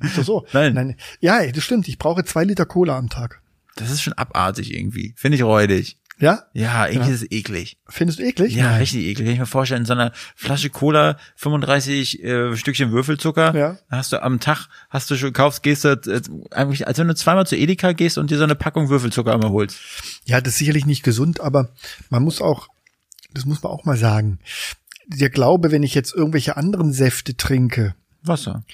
Ist 0.00 0.18
doch 0.18 0.24
so. 0.24 0.46
Nein. 0.52 0.74
Nein. 0.74 0.96
Ja, 1.20 1.44
das 1.46 1.64
stimmt. 1.64 1.88
Ich 1.88 1.98
brauche 1.98 2.24
zwei 2.24 2.44
Liter 2.44 2.66
Cola 2.66 2.96
am 2.96 3.08
Tag. 3.08 3.40
Das 3.76 3.90
ist 3.90 4.02
schon 4.02 4.12
abartig 4.14 4.74
irgendwie. 4.74 5.14
Finde 5.16 5.36
ich 5.36 5.42
räudig. 5.42 5.96
Ja? 6.18 6.42
Ja, 6.52 6.86
irgendwie 6.86 7.08
Ja. 7.08 7.14
ist 7.14 7.22
es 7.22 7.30
eklig. 7.30 7.78
Findest 7.88 8.18
du 8.18 8.24
eklig? 8.24 8.54
Ja, 8.54 8.64
Nein. 8.72 8.80
richtig 8.80 9.04
eklig. 9.06 9.26
Kann 9.26 9.32
ich 9.34 9.40
mir 9.40 9.46
vorstellen, 9.46 9.80
in 9.82 9.86
so 9.86 9.94
einer 9.94 10.12
Flasche 10.36 10.68
Cola, 10.68 11.16
35 11.36 12.22
äh, 12.22 12.56
Stückchen 12.56 12.92
Würfelzucker. 12.92 13.56
Ja. 13.56 13.78
Hast 13.90 14.12
du 14.12 14.22
am 14.22 14.38
Tag, 14.38 14.68
hast 14.90 15.10
du 15.10 15.16
schon 15.16 15.32
kaufst, 15.32 15.62
gehst 15.62 15.84
du 15.84 15.88
äh, 15.92 16.20
eigentlich, 16.50 16.86
als 16.86 16.98
wenn 16.98 17.08
du 17.08 17.14
zweimal 17.14 17.46
zu 17.46 17.56
Edeka 17.56 17.92
gehst 17.92 18.18
und 18.18 18.30
dir 18.30 18.36
so 18.36 18.44
eine 18.44 18.54
Packung 18.54 18.90
Würfelzucker 18.90 19.32
einmal 19.32 19.48
holst. 19.50 19.78
Ja, 20.26 20.42
das 20.42 20.52
ist 20.54 20.58
sicherlich 20.58 20.84
nicht 20.84 21.02
gesund, 21.04 21.40
aber 21.40 21.70
man 22.10 22.22
muss 22.22 22.42
auch, 22.42 22.68
das 23.32 23.46
muss 23.46 23.62
man 23.62 23.72
auch 23.72 23.86
mal 23.86 23.96
sagen. 23.96 24.40
Der 25.18 25.30
Glaube, 25.30 25.70
wenn 25.72 25.82
ich 25.82 25.94
jetzt 25.94 26.14
irgendwelche 26.14 26.56
anderen 26.56 26.92
Säfte 26.92 27.36
trinke, 27.36 27.94
Wasser. 28.22 28.64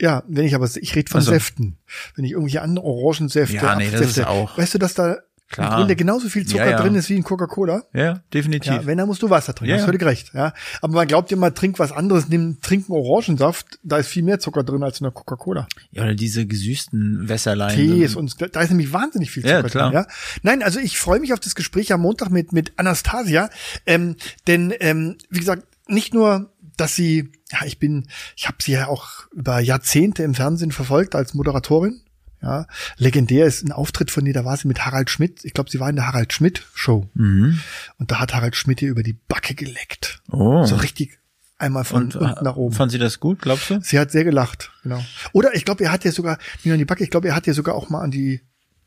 Ja, 0.00 0.22
wenn 0.28 0.44
ich 0.44 0.54
aber, 0.54 0.68
ich 0.76 0.94
rede 0.94 1.10
von 1.10 1.20
Ach 1.20 1.24
so. 1.24 1.30
Säften. 1.32 1.78
Wenn 2.16 2.24
ich 2.24 2.32
irgendwelche 2.32 2.62
andere 2.62 2.84
Orangensäfte, 2.84 3.56
Ja, 3.56 3.74
nee, 3.76 3.90
das 3.90 4.00
ist 4.02 4.24
auch- 4.26 4.56
weißt 4.58 4.74
du, 4.74 4.78
dass 4.78 4.94
da 4.94 5.16
Klar. 5.48 5.70
im 5.72 5.76
Grunde 5.78 5.96
genauso 5.96 6.28
viel 6.28 6.46
Zucker 6.46 6.64
Ja, 6.66 6.70
ja. 6.72 6.80
drin 6.80 6.94
ist 6.94 7.08
wie 7.08 7.16
in 7.16 7.24
Coca-Cola? 7.24 7.82
Ja, 7.92 8.20
definitiv. 8.32 8.72
Ja, 8.72 8.86
wenn, 8.86 8.98
dann 8.98 9.08
musst 9.08 9.20
du 9.22 9.30
Wasser 9.30 9.52
trinken. 9.54 9.70
Ja, 9.70 9.76
Hast 9.76 9.82
ja. 9.82 9.86
völlig 9.86 10.02
recht, 10.04 10.30
ja. 10.32 10.52
Aber 10.80 10.92
man 10.94 11.08
glaubt 11.08 11.32
immer, 11.32 11.52
trink 11.52 11.78
was 11.80 11.90
anderes, 11.92 12.28
nimm, 12.28 12.60
trink 12.60 12.88
einen 12.88 12.96
Orangensaft, 12.98 13.78
da 13.82 13.96
ist 13.98 14.06
viel 14.08 14.22
mehr 14.22 14.38
Zucker 14.38 14.62
drin 14.62 14.82
als 14.84 15.00
in 15.00 15.04
der 15.04 15.12
Coca-Cola. 15.12 15.66
Ja, 15.90 16.04
oder 16.04 16.14
diese 16.14 16.46
gesüßten 16.46 17.28
Wässerlein. 17.28 17.74
Tees 17.74 18.14
und 18.16 18.36
da 18.54 18.60
ist 18.60 18.68
nämlich 18.70 18.92
wahnsinnig 18.92 19.30
viel 19.32 19.44
Ja, 19.44 19.56
Zucker 19.58 19.70
klar. 19.70 19.90
drin, 19.90 20.00
ja. 20.02 20.06
Nein, 20.42 20.62
also 20.62 20.78
ich 20.78 20.98
freue 20.98 21.18
mich 21.20 21.32
auf 21.32 21.40
das 21.40 21.54
Gespräch 21.56 21.92
am 21.92 22.02
Montag 22.02 22.30
mit, 22.30 22.52
mit 22.52 22.72
Anastasia, 22.78 23.50
ähm, 23.86 24.16
denn, 24.46 24.72
ähm, 24.78 25.16
wie 25.30 25.40
gesagt, 25.40 25.64
nicht 25.90 26.14
nur, 26.14 26.52
dass 26.76 26.94
sie, 26.94 27.30
ja, 27.50 27.66
ich 27.66 27.78
bin, 27.78 28.08
ich 28.36 28.46
habe 28.46 28.58
sie 28.60 28.72
ja 28.72 28.88
auch 28.88 29.26
über 29.32 29.60
Jahrzehnte 29.60 30.22
im 30.22 30.34
Fernsehen 30.34 30.72
verfolgt 30.72 31.14
als 31.14 31.34
Moderatorin. 31.34 32.00
Ja, 32.42 32.66
legendär 32.96 33.44
ist 33.44 33.62
ein 33.62 33.72
Auftritt 33.72 34.10
von 34.10 34.24
ihr, 34.24 34.32
da 34.32 34.46
war 34.46 34.56
sie 34.56 34.66
mit 34.66 34.86
Harald 34.86 35.10
Schmidt. 35.10 35.44
Ich 35.44 35.52
glaube, 35.52 35.70
sie 35.70 35.78
war 35.78 35.90
in 35.90 35.96
der 35.96 36.06
Harald 36.06 36.32
Schmidt 36.32 36.66
Show. 36.72 37.06
Mhm. 37.12 37.60
Und 37.98 38.10
da 38.10 38.18
hat 38.18 38.34
Harald 38.34 38.56
Schmidt 38.56 38.80
ihr 38.80 38.88
über 38.88 39.02
die 39.02 39.12
Backe 39.12 39.54
geleckt. 39.54 40.22
Oh. 40.30 40.64
So 40.64 40.76
richtig 40.76 41.18
einmal 41.58 41.84
von 41.84 42.04
und 42.04 42.16
unten 42.16 42.42
nach 42.42 42.56
oben. 42.56 42.74
Fand 42.74 42.92
sie 42.92 42.98
das 42.98 43.20
gut, 43.20 43.42
glaubst 43.42 43.68
du? 43.68 43.80
Sie 43.82 43.98
hat 43.98 44.10
sehr 44.10 44.24
gelacht, 44.24 44.72
genau. 44.82 45.04
Oder 45.32 45.54
ich 45.54 45.66
glaube, 45.66 45.84
er 45.84 45.92
hat 45.92 46.04
ja 46.06 46.12
sogar, 46.12 46.38
nicht 46.64 46.72
an 46.72 46.78
die 46.78 46.86
Backe, 46.86 47.04
ich 47.04 47.10
glaube, 47.10 47.28
er 47.28 47.36
hat 47.36 47.46
ja 47.46 47.52
sogar 47.52 47.74
auch 47.74 47.90
mal 47.90 48.00
an 48.00 48.10
die, 48.10 48.40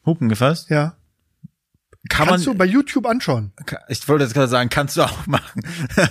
Hupen 0.06 0.30
gefasst? 0.30 0.70
ja. 0.70 0.98
Kann 2.10 2.28
Kannst 2.28 2.46
man, 2.46 2.56
du 2.56 2.58
bei 2.58 2.66
YouTube 2.66 3.06
anschauen. 3.06 3.54
ich 3.88 4.08
wollte 4.10 4.26
jetzt 4.26 4.34
gerade 4.34 4.50
sagen, 4.50 4.70
kannst 4.70 4.98
du 4.98 5.04
auch 5.04 5.26
machen. 5.28 5.62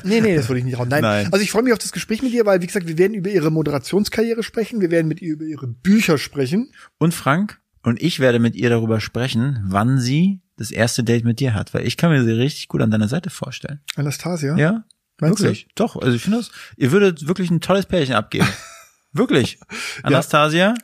Nee, 0.04 0.22
nee, 0.22 0.34
das 0.34 0.48
würde 0.48 0.60
ich 0.60 0.64
nicht 0.64 0.78
raus. 0.78 0.86
Nein. 0.88 1.02
Nein. 1.02 1.28
Also 1.30 1.42
ich 1.42 1.50
freue 1.50 1.62
mich 1.62 1.72
auf 1.74 1.78
das 1.78 1.92
Gespräch 1.92 2.22
mit 2.22 2.32
ihr, 2.32 2.46
weil, 2.46 2.62
wie 2.62 2.66
gesagt, 2.66 2.86
wir 2.86 2.96
werden 2.96 3.12
über 3.12 3.28
ihre 3.28 3.50
Moderationskarriere 3.50 4.42
sprechen, 4.42 4.80
wir 4.80 4.90
werden 4.90 5.06
mit 5.06 5.20
ihr 5.20 5.34
über 5.34 5.44
ihre 5.44 5.66
Bücher 5.66 6.16
sprechen. 6.16 6.72
Und 6.98 7.12
Frank 7.12 7.60
und 7.82 8.00
ich 8.00 8.20
werde 8.20 8.38
mit 8.38 8.54
ihr 8.54 8.70
darüber 8.70 9.00
sprechen, 9.00 9.62
wann 9.66 9.98
sie 9.98 10.40
das 10.56 10.70
erste 10.70 11.04
Date 11.04 11.24
mit 11.24 11.40
dir 11.40 11.54
hat, 11.54 11.74
weil 11.74 11.86
ich 11.86 11.96
kann 11.96 12.10
mir 12.10 12.24
sie 12.24 12.30
richtig 12.32 12.68
gut 12.68 12.80
an 12.80 12.90
deiner 12.90 13.08
Seite 13.08 13.28
vorstellen. 13.28 13.80
Anastasia? 13.96 14.56
Ja? 14.56 14.84
Meinst 15.20 15.40
du? 15.40 15.44
wirklich. 15.44 15.68
Doch, 15.74 15.96
also 15.96 16.14
ich 16.14 16.22
finde 16.22 16.38
das, 16.38 16.50
ihr 16.76 16.92
würdet 16.92 17.26
wirklich 17.26 17.50
ein 17.50 17.60
tolles 17.60 17.86
Pärchen 17.86 18.14
abgeben. 18.14 18.48
wirklich. 19.12 19.58
Anastasia, 20.02 20.74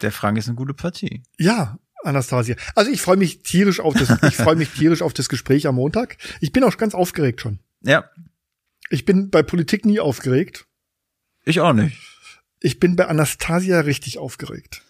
der 0.00 0.12
Frank 0.12 0.38
ist 0.38 0.48
eine 0.48 0.56
gute 0.56 0.74
Partie. 0.74 1.22
Ja, 1.38 1.78
Anastasia. 2.04 2.56
Also 2.74 2.90
ich 2.90 3.00
freue 3.02 3.16
mich 3.16 3.42
tierisch 3.42 3.80
auf 3.80 3.94
das, 3.94 4.10
ich 4.22 4.36
freue 4.36 4.56
mich 4.56 4.70
tierisch 4.70 5.02
auf 5.02 5.12
das 5.12 5.28
Gespräch 5.28 5.66
am 5.66 5.74
Montag. 5.76 6.16
Ich 6.40 6.52
bin 6.52 6.64
auch 6.64 6.76
ganz 6.76 6.94
aufgeregt 6.94 7.40
schon. 7.40 7.58
Ja, 7.82 8.04
Ich 8.90 9.04
bin 9.04 9.30
bei 9.30 9.42
Politik 9.42 9.84
nie 9.86 10.00
aufgeregt. 10.00 10.66
ich 11.44 11.60
auch 11.60 11.72
nicht. 11.72 11.96
Ich 12.60 12.78
bin 12.80 12.96
bei 12.96 13.06
Anastasia 13.06 13.80
richtig 13.80 14.18
aufgeregt. 14.18 14.82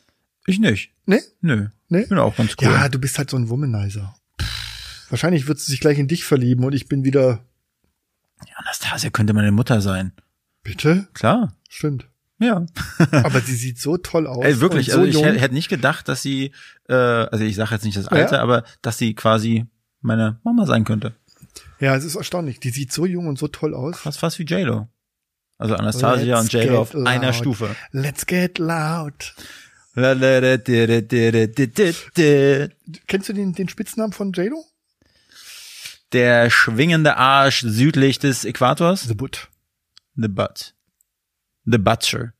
Ich 0.46 0.58
nicht. 0.58 0.92
Ne? 1.06 1.22
Nö. 1.40 1.68
Ne? 1.88 2.02
Ich 2.02 2.08
bin 2.08 2.18
auch 2.18 2.36
ganz 2.36 2.56
cool. 2.60 2.66
Ja, 2.68 2.88
du 2.88 2.98
bist 2.98 3.18
halt 3.18 3.30
so 3.30 3.36
ein 3.36 3.48
Womanizer. 3.48 4.16
Wahrscheinlich 5.08 5.46
wird 5.46 5.60
sie 5.60 5.70
sich 5.70 5.80
gleich 5.80 5.98
in 5.98 6.08
dich 6.08 6.24
verlieben 6.24 6.64
und 6.64 6.72
ich 6.72 6.88
bin 6.88 7.04
wieder. 7.04 7.44
Anastasia 8.56 9.10
könnte 9.10 9.32
meine 9.34 9.52
Mutter 9.52 9.80
sein. 9.80 10.12
Bitte? 10.62 11.08
Klar. 11.14 11.56
Stimmt. 11.68 12.08
Ja. 12.40 12.64
Aber 13.12 13.40
sie 13.40 13.54
sieht 13.54 13.78
so 13.78 13.98
toll 13.98 14.26
aus. 14.26 14.44
Ey, 14.44 14.60
wirklich, 14.60 14.88
und 14.88 15.12
so 15.12 15.20
also 15.20 15.34
ich 15.34 15.40
hätte 15.42 15.54
nicht 15.54 15.68
gedacht, 15.68 16.08
dass 16.08 16.22
sie, 16.22 16.52
äh, 16.88 16.94
also 16.94 17.44
ich 17.44 17.54
sage 17.54 17.74
jetzt 17.74 17.84
nicht 17.84 17.96
das 17.98 18.08
Alter, 18.08 18.36
Ja. 18.36 18.42
aber 18.42 18.64
dass 18.82 18.96
sie 18.98 19.14
quasi 19.14 19.66
meine 20.00 20.40
Mama 20.42 20.64
sein 20.66 20.84
könnte. 20.84 21.14
Ja, 21.80 21.94
es 21.94 22.04
ist 22.04 22.14
erstaunlich. 22.16 22.58
Die 22.58 22.70
sieht 22.70 22.92
so 22.92 23.04
jung 23.06 23.26
und 23.26 23.38
so 23.38 23.46
toll 23.48 23.74
aus. 23.74 23.98
Fast 24.00 24.18
fast 24.18 24.38
wie 24.38 24.44
JLo. 24.44 24.88
Also 25.58 25.74
Anastasia 25.76 26.40
Let's 26.40 26.54
und 26.54 26.62
JLo 26.64 26.78
auf 26.80 26.92
get 26.92 27.06
einer 27.06 27.26
loud. 27.26 27.34
Stufe. 27.34 27.76
Let's 27.92 28.24
get 28.24 28.58
loud. 28.58 29.34
Der 32.16 32.70
Kennst 33.06 33.28
du 33.28 33.32
den, 33.34 33.52
den 33.52 33.68
Spitznamen 33.68 34.12
von 34.12 34.32
JLo? 34.32 34.64
schwingende 36.48 37.16
Arsch 37.18 37.60
südlich 37.60 38.18
des 38.18 38.44
Äquators. 38.46 39.02
The 39.02 39.14
Butt. 39.14 39.48
The 40.16 40.28
Butt. 40.28 40.74
The 41.64 41.78
Butcher. 41.78 42.32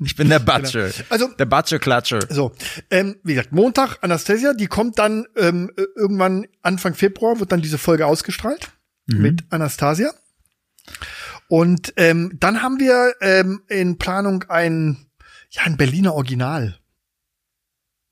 Ich 0.00 0.16
bin 0.16 0.28
der 0.28 0.38
Butcher. 0.40 0.90
Also, 1.10 1.28
Der 1.38 1.44
Butcher-Klatscher. 1.44 2.20
so, 2.30 2.52
ähm, 2.90 3.16
wie 3.22 3.34
gesagt, 3.34 3.52
Montag, 3.52 3.98
Anastasia, 4.02 4.54
die 4.54 4.66
kommt 4.66 4.98
dann 4.98 5.26
ähm, 5.36 5.70
äh, 5.76 5.82
irgendwann 5.96 6.46
Anfang 6.62 6.94
Februar, 6.94 7.38
wird 7.38 7.52
dann 7.52 7.60
diese 7.62 7.78
Folge 7.78 8.06
ausgestrahlt 8.06 8.72
mit 9.06 9.42
Anastasia. 9.50 10.10
Und 11.48 11.92
ähm, 11.96 12.36
dann 12.38 12.62
haben 12.62 12.78
wir 12.78 13.12
ähm, 13.20 13.62
in 13.68 13.98
Planung 13.98 14.44
ein, 14.48 15.06
ja, 15.50 15.62
ein 15.64 15.76
Berliner 15.76 16.14
Original. 16.14 16.78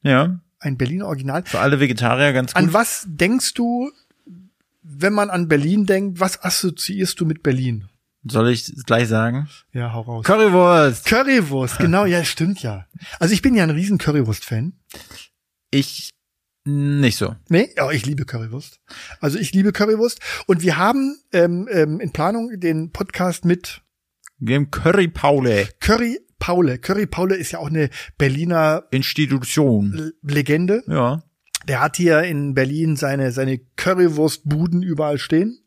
Ja. 0.03 0.41
Ein 0.59 0.76
Berliner 0.76 1.07
Original. 1.07 1.45
Für 1.47 1.61
alle 1.61 1.79
Vegetarier 1.79 2.33
ganz 2.33 2.53
gut. 2.53 2.62
An 2.62 2.72
was 2.72 3.05
denkst 3.07 3.55
du, 3.55 3.93
wenn 4.83 5.12
man 5.12 5.31
an 5.31 5.47
Berlin 5.47 5.87
denkt? 5.87 6.18
Was 6.18 6.43
assoziierst 6.43 7.20
du 7.20 7.26
mit 7.26 7.43
Berlin? 7.45 7.89
Soll 8.31 8.51
ich 8.51 8.72
gleich 8.87 9.09
sagen? 9.09 9.49
Ja, 9.72 9.93
hau 9.93 10.03
raus. 10.03 10.24
Currywurst. 10.24 11.07
Currywurst, 11.07 11.79
genau, 11.81 12.05
ja, 12.05 12.24
stimmt 12.24 12.62
ja. 12.62 12.87
Also 13.18 13.35
ich 13.35 13.43
bin 13.43 13.55
ja 13.55 13.64
ein 13.64 13.70
riesen 13.70 13.99
Currywurst-Fan. 13.99 14.74
Ich 15.70 16.11
nicht 16.64 17.16
so. 17.16 17.35
Nee, 17.49 17.70
ja, 17.76 17.91
ich 17.91 18.05
liebe 18.05 18.26
Currywurst. 18.26 18.81
Also 19.20 19.39
ich 19.39 19.53
liebe 19.53 19.72
Currywurst. 19.72 20.20
Und 20.47 20.62
wir 20.62 20.76
haben 20.76 21.18
ähm, 21.33 21.66
ähm, 21.72 21.99
in 22.01 22.12
Planung 22.12 22.61
den 22.61 22.93
Podcast 22.93 23.45
mit 23.45 23.81
haben 24.41 24.70
Curry 24.70 25.09
Paule. 25.09 25.68
Curry 25.81 26.20
Paule. 26.39 26.79
Curry 26.79 27.07
Paule 27.07 27.37
ist 27.37 27.53
ja 27.53 27.59
auch 27.59 27.68
eine 27.68 27.91
Berliner 28.18 28.85
Institution. 28.91 30.12
Legende. 30.22 30.83
Ja. 30.87 31.22
Der 31.66 31.81
hat 31.81 31.97
hier 31.97 32.22
in 32.22 32.55
Berlin 32.55 32.97
seine, 32.97 33.33
seine 33.33 33.59
Currywurstbuden 33.59 34.83
überall 34.83 35.18
stehen. 35.18 35.59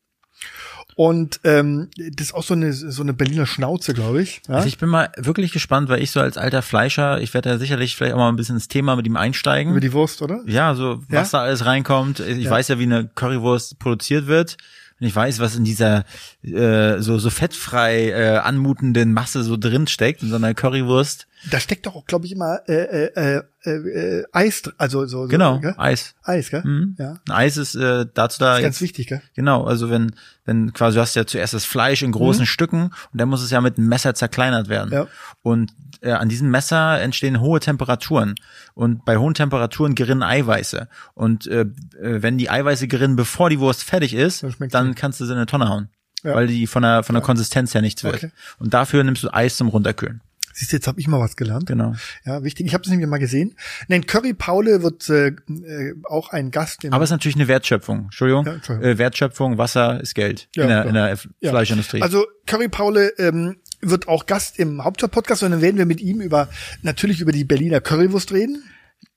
Und 0.96 1.40
ähm, 1.44 1.90
das 1.96 2.28
ist 2.28 2.34
auch 2.34 2.44
so 2.44 2.54
eine, 2.54 2.74
so 2.74 3.02
eine 3.02 3.14
Berliner 3.14 3.46
Schnauze, 3.46 3.94
glaube 3.94 4.22
ich. 4.22 4.42
Ja? 4.48 4.56
Also 4.56 4.68
ich 4.68 4.78
bin 4.78 4.90
mal 4.90 5.10
wirklich 5.18 5.52
gespannt, 5.52 5.90
weil 5.90 6.02
ich 6.04 6.12
so 6.12 6.20
als 6.20 6.38
alter 6.38 6.62
Fleischer, 6.62 7.22
ich 7.22 7.34
werde 7.34 7.50
da 7.50 7.58
sicherlich 7.58 7.96
vielleicht 7.96 8.14
auch 8.14 8.20
mal 8.20 8.30
ein 8.30 8.36
bisschen 8.36 8.56
ins 8.56 8.68
Thema 8.68 8.96
mit 8.96 9.06
ihm 9.08 9.16
einsteigen. 9.16 9.72
Über 9.72 9.80
die 9.80 9.94
Wurst, 9.94 10.22
oder? 10.22 10.42
ja, 10.46 10.76
so 10.76 11.02
was 11.10 11.32
Ja? 11.32 11.40
da 11.40 11.46
alles 11.46 11.66
reinkommt. 11.66 12.20
Ich 12.20 12.50
weiß 12.50 12.68
ja, 12.68 12.80
wie 12.80 12.84
eine 12.84 13.08
Currywurst 13.16 13.80
produziert 13.80 14.28
wird. 14.28 14.58
Und 15.00 15.08
ich 15.08 15.16
weiß, 15.16 15.40
was 15.40 15.56
in 15.56 15.64
dieser 15.64 16.06
äh, 16.44 17.00
so 17.00 17.18
so 17.18 17.30
fettfrei 17.32 18.10
äh, 18.10 18.38
anmutenden 18.38 19.14
Masse 19.14 19.44
so 19.44 19.58
drin 19.58 19.88
steckt 19.88 20.22
in 20.22 20.30
so 20.30 20.36
einer 20.36 20.54
Currywurst. 20.54 21.26
Da 21.50 21.60
steckt 21.60 21.86
doch 21.86 21.96
auch, 21.96 22.06
glaube 22.06 22.26
ich, 22.26 22.34
immer 22.34 22.62
äh, 22.68 23.08
äh, 23.08 23.42
äh, 23.64 23.70
äh, 23.70 24.24
Eis, 24.32 24.64
also 24.78 25.06
so, 25.06 25.24
so 25.24 25.28
Genau, 25.28 25.60
gell? 25.60 25.74
Eis. 25.78 26.14
Eis, 26.24 26.50
gell? 26.52 26.62
Mhm. 26.64 26.96
Ja. 27.00 27.16
Eis 27.30 27.58
ist 27.58 27.76
äh, 27.76 28.06
dazu 28.14 28.40
da 28.40 28.58
Ist 28.58 28.64
ganz 28.64 28.76
jetzt 28.76 28.82
wichtig, 28.82 29.08
gell? 29.08 29.22
Genau, 29.34 29.64
also 29.64 29.90
wenn, 29.90 30.16
wenn 30.46 30.74
quasi 30.74 30.96
du 30.96 31.02
hast 31.02 31.16
ja 31.16 31.26
zuerst 31.26 31.54
das 31.54 31.66
Fleisch 31.66 32.04
in 32.04 32.12
großen 32.12 32.46
Stücken 32.46 32.84
und 32.84 33.22
dann 33.22 33.30
muss 33.30 33.42
es 33.42 33.50
ja 33.50 33.62
mit 33.62 33.78
einem 33.78 33.88
Messer 33.88 34.14
zerkleinert 34.14 34.70
werden. 34.70 34.92
Ja. 34.92 35.08
Und 35.42 35.74
äh, 36.02 36.12
an 36.12 36.30
diesem 36.30 36.50
Messer 36.50 37.00
entstehen 37.02 37.40
hohe 37.40 37.60
Temperaturen. 37.60 38.36
Und 38.74 39.06
bei 39.06 39.18
hohen 39.18 39.34
Temperaturen 39.34 39.96
gerinnen 39.96 40.24
Eiweiße. 40.24 40.88
Und 41.14 41.48
äh, 41.48 41.62
äh, 41.62 42.22
wenn 42.22 42.38
die 42.38 42.50
Eiweiße 42.50 42.88
gerinnen, 42.88 43.16
bevor 43.16 43.50
die 43.50 43.60
Wurst 43.60 43.84
fertig 43.84 44.14
ist, 44.14 44.44
Dann 44.44 44.70
dann 44.70 44.96
kannst 44.96 45.20
du 45.20 45.26
sie 45.26 45.32
in 45.32 45.38
eine 45.38 45.46
Tonne 45.46 45.70
hauen. 45.70 45.90
Ja. 46.24 46.36
Weil 46.36 46.48
die 46.48 46.68
von 46.68 46.84
der, 46.84 47.04
von 47.04 47.16
der 47.16 47.24
Konsistenz 47.24 47.74
her 47.74 47.82
nichts 47.82 48.04
wird. 48.04 48.16
Okay. 48.16 48.32
Und 48.60 48.74
dafür 48.74 49.04
nimmst 49.04 49.24
du 49.24 49.34
Eis 49.34 49.58
zum 49.58 49.70
Runterkühlen. 49.70 50.22
Siehst 50.54 50.72
du, 50.72 50.78
jetzt 50.78 50.88
habe 50.88 51.00
ich 51.00 51.08
mal 51.08 51.20
was 51.20 51.36
gelernt. 51.36 51.66
Genau. 51.66 51.96
Ja, 52.26 52.44
wichtig. 52.44 52.66
Ich 52.68 52.74
habe 52.74 52.84
das 52.84 52.92
nämlich 52.92 53.08
mal 53.08 53.18
gesehen. 53.18 53.56
Nein, 53.88 54.06
Curry 54.06 54.34
Paule 54.34 54.84
wird 54.84 55.10
äh, 55.10 55.28
äh, 55.28 55.96
auch 56.10 56.30
ein 56.30 56.52
Gast 56.52 56.84
im 56.84 56.94
Aber 56.94 57.04
es 57.04 57.10
ist 57.10 57.14
natürlich 57.14 57.36
eine 57.36 57.48
Wertschöpfung. 57.48 58.06
Entschuldigung. 58.06 58.46
Ja, 58.46 58.54
Entschuldigung. 58.54 58.90
Äh, 58.92 58.98
Wertschöpfung, 58.98 59.58
Wasser 59.58 60.02
ist 60.02 60.16
Geld 60.16 60.50
Ja, 60.56 60.64
in, 60.64 60.70
der, 60.70 60.86
in 60.86 60.94
der 60.94 61.18
Ja. 61.40 61.50
Fleischindustrie. 61.52 62.02
Also 62.02 62.26
Curry 62.46 62.68
Paule 62.70 63.14
ähm, 63.18 63.58
wird 63.82 64.08
auch 64.08 64.26
Gast 64.26 64.60
im 64.60 64.84
Hauptstadt-Podcast 64.84 65.44
und 65.44 65.52
dann 65.52 65.62
werden 65.62 65.78
wir 65.78 65.86
mit 65.86 66.02
ihm 66.02 66.22
über 66.22 66.50
natürlich 66.82 67.22
über 67.22 67.32
die 67.32 67.44
Berliner 67.44 67.82
Currywurst 67.82 68.32
reden. 68.32 68.64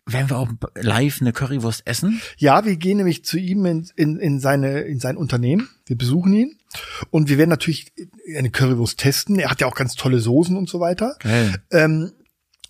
Werden 0.07 0.29
wir 0.29 0.37
auch 0.37 0.49
live 0.75 1.23
eine 1.23 1.33
Currywurst 1.33 1.87
essen? 1.87 2.21
Ja, 2.37 2.67
wir 2.67 2.77
gehen 2.77 2.99
nämlich 2.99 3.25
zu 3.25 3.39
ihm 3.39 3.65
in, 3.65 3.89
in, 3.97 4.19
in, 4.19 4.39
seine, 4.39 4.81
in 4.83 5.01
sein 5.01 5.17
Unternehmen. 5.17 5.71
Wir 5.87 5.97
besuchen 5.97 6.33
ihn. 6.35 6.59
Und 7.11 7.29
wir 7.29 7.39
werden 7.39 7.51
natürlich 7.51 7.93
eine 8.37 8.51
Currywurst 8.51 8.99
testen. 8.99 9.39
Er 9.39 9.51
hat 9.51 9.61
ja 9.61 9.67
auch 9.67 9.75
ganz 9.75 9.95
tolle 9.95 10.21
Soßen 10.21 10.57
und 10.57 10.69
so 10.69 10.81
weiter. 10.81 11.17
Geil. 11.21 11.55
Ähm, 11.71 12.13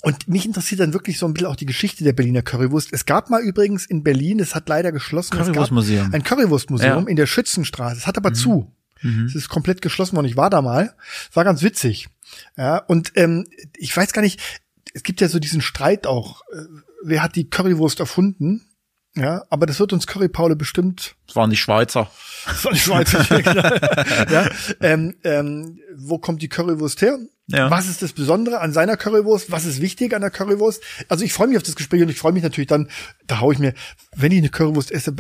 und 0.03 0.29
mich 0.29 0.45
interessiert 0.45 0.81
dann 0.81 0.93
wirklich 0.93 1.19
so 1.19 1.25
ein 1.27 1.33
bisschen 1.33 1.49
auch 1.49 1.57
die 1.57 1.65
Geschichte 1.67 2.05
der 2.05 2.13
Berliner 2.13 2.43
Currywurst. 2.43 2.93
Es 2.93 3.07
gab 3.07 3.31
mal 3.31 3.41
übrigens 3.43 3.87
in 3.87 4.03
Berlin, 4.03 4.39
es 4.39 4.55
hat 4.55 4.69
leider 4.69 4.93
geschlossen, 4.93 5.37
Currywurstmuseum. 5.39 6.13
ein 6.13 6.23
Currywurstmuseum 6.23 6.91
Ja. 6.91 7.01
Mhm. 7.01 7.09
in 7.09 7.17
der 7.17 7.27
Schützenstraße. 7.27 7.97
Es 7.99 8.07
hat 8.07 8.17
aber 8.19 8.33
zu. 8.35 8.71
Es 9.27 9.35
ist 9.35 9.51
komplett 9.51 9.83
geschlossen 9.83 10.17
worden. 10.17 10.27
Ich 10.27 10.37
war 10.39 10.49
da 10.49 10.63
mal. 10.63 10.95
Es 11.31 11.37
war 11.37 11.45
ganz 11.45 11.61
witzig. 11.63 12.09
Ja, 12.57 12.79
und 12.79 13.13
ähm, 13.17 13.47
ich 13.77 13.95
weiß 13.95 14.15
gar 14.15 14.23
nicht, 14.23 14.41
es 14.95 15.03
gibt 15.03 15.21
ja 15.21 15.29
so 15.29 15.39
diesen 15.39 15.61
Streit 15.61 16.07
auch, 16.07 16.41
äh, 16.53 16.63
wer 17.05 17.23
hat 17.23 17.37
die 17.37 17.51
Currywurst 17.51 18.01
erfunden? 18.01 18.63
Ja, 19.17 19.45
aber 19.49 19.67
das 19.67 19.79
wird 19.79 19.93
uns 19.93 20.07
Curry 20.07 20.29
Paule 20.29 20.57
bestimmt 20.57 21.15
Das 21.27 21.37
waren 21.37 21.51
die 21.51 21.57
Schweizer. 21.57 22.07
von 22.07 22.73
der 22.73 22.79
Schweiz. 22.79 23.13
genau. 23.29 23.63
ja, 24.33 24.49
ähm, 24.81 25.15
ähm, 25.23 25.79
wo 25.97 26.19
kommt 26.19 26.43
die 26.43 26.49
Currywurst 26.49 27.01
her? 27.01 27.19
Ja. 27.47 27.71
Was 27.71 27.89
ist 27.89 28.03
das 28.03 28.13
Besondere 28.13 28.61
an 28.61 28.73
seiner 28.73 28.97
Currywurst? 28.97 29.51
Was 29.51 29.67
ist 29.67 29.81
wichtig 29.81 30.15
an 30.15 30.23
der 30.23 30.31
Currywurst? 30.31 30.83
Also 31.09 31.25
ich 31.25 31.33
freue 31.33 31.49
mich 31.49 31.57
auf 31.59 31.63
das 31.63 31.77
Gespräch 31.77 32.03
und 32.03 32.09
ich 32.09 32.19
freue 32.19 32.33
mich 32.33 32.43
natürlich 32.43 32.69
dann, 32.69 32.89
da 33.27 33.41
hau 33.41 33.53
ich 33.53 33.59
mir, 33.59 33.75
wenn 34.17 34.33
ich 34.33 34.39
eine 34.39 34.49
Currywurst 34.49 34.91
esse, 34.91 35.15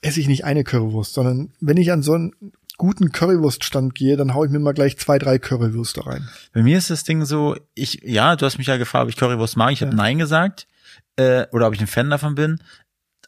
esse 0.00 0.20
ich 0.20 0.28
nicht 0.28 0.44
eine 0.44 0.64
Currywurst, 0.64 1.12
sondern 1.14 1.52
wenn 1.60 1.76
ich 1.76 1.92
an 1.92 2.02
so 2.02 2.14
einen 2.14 2.32
guten 2.78 3.12
Currywurststand 3.12 3.94
gehe, 3.94 4.16
dann 4.16 4.34
hau 4.34 4.44
ich 4.44 4.50
mir 4.50 4.60
mal 4.60 4.72
gleich 4.72 4.96
zwei, 4.98 5.18
drei 5.18 5.38
Currywürste 5.38 6.06
rein. 6.06 6.28
Bei 6.54 6.62
mir 6.62 6.78
ist 6.78 6.90
das 6.90 7.04
Ding 7.04 7.24
so, 7.24 7.56
ich, 7.74 8.00
ja, 8.02 8.34
du 8.34 8.46
hast 8.46 8.58
mich 8.58 8.68
ja 8.68 8.78
gefragt, 8.78 9.04
ob 9.04 9.08
ich 9.10 9.16
Currywurst 9.16 9.56
mag. 9.56 9.72
Ich 9.72 9.82
habe 9.82 9.94
Nein 9.94 10.18
gesagt. 10.18 10.66
Äh, 11.16 11.46
oder 11.52 11.66
ob 11.66 11.74
ich 11.74 11.80
ein 11.80 11.88
Fan 11.88 12.10
davon 12.10 12.34
bin. 12.36 12.60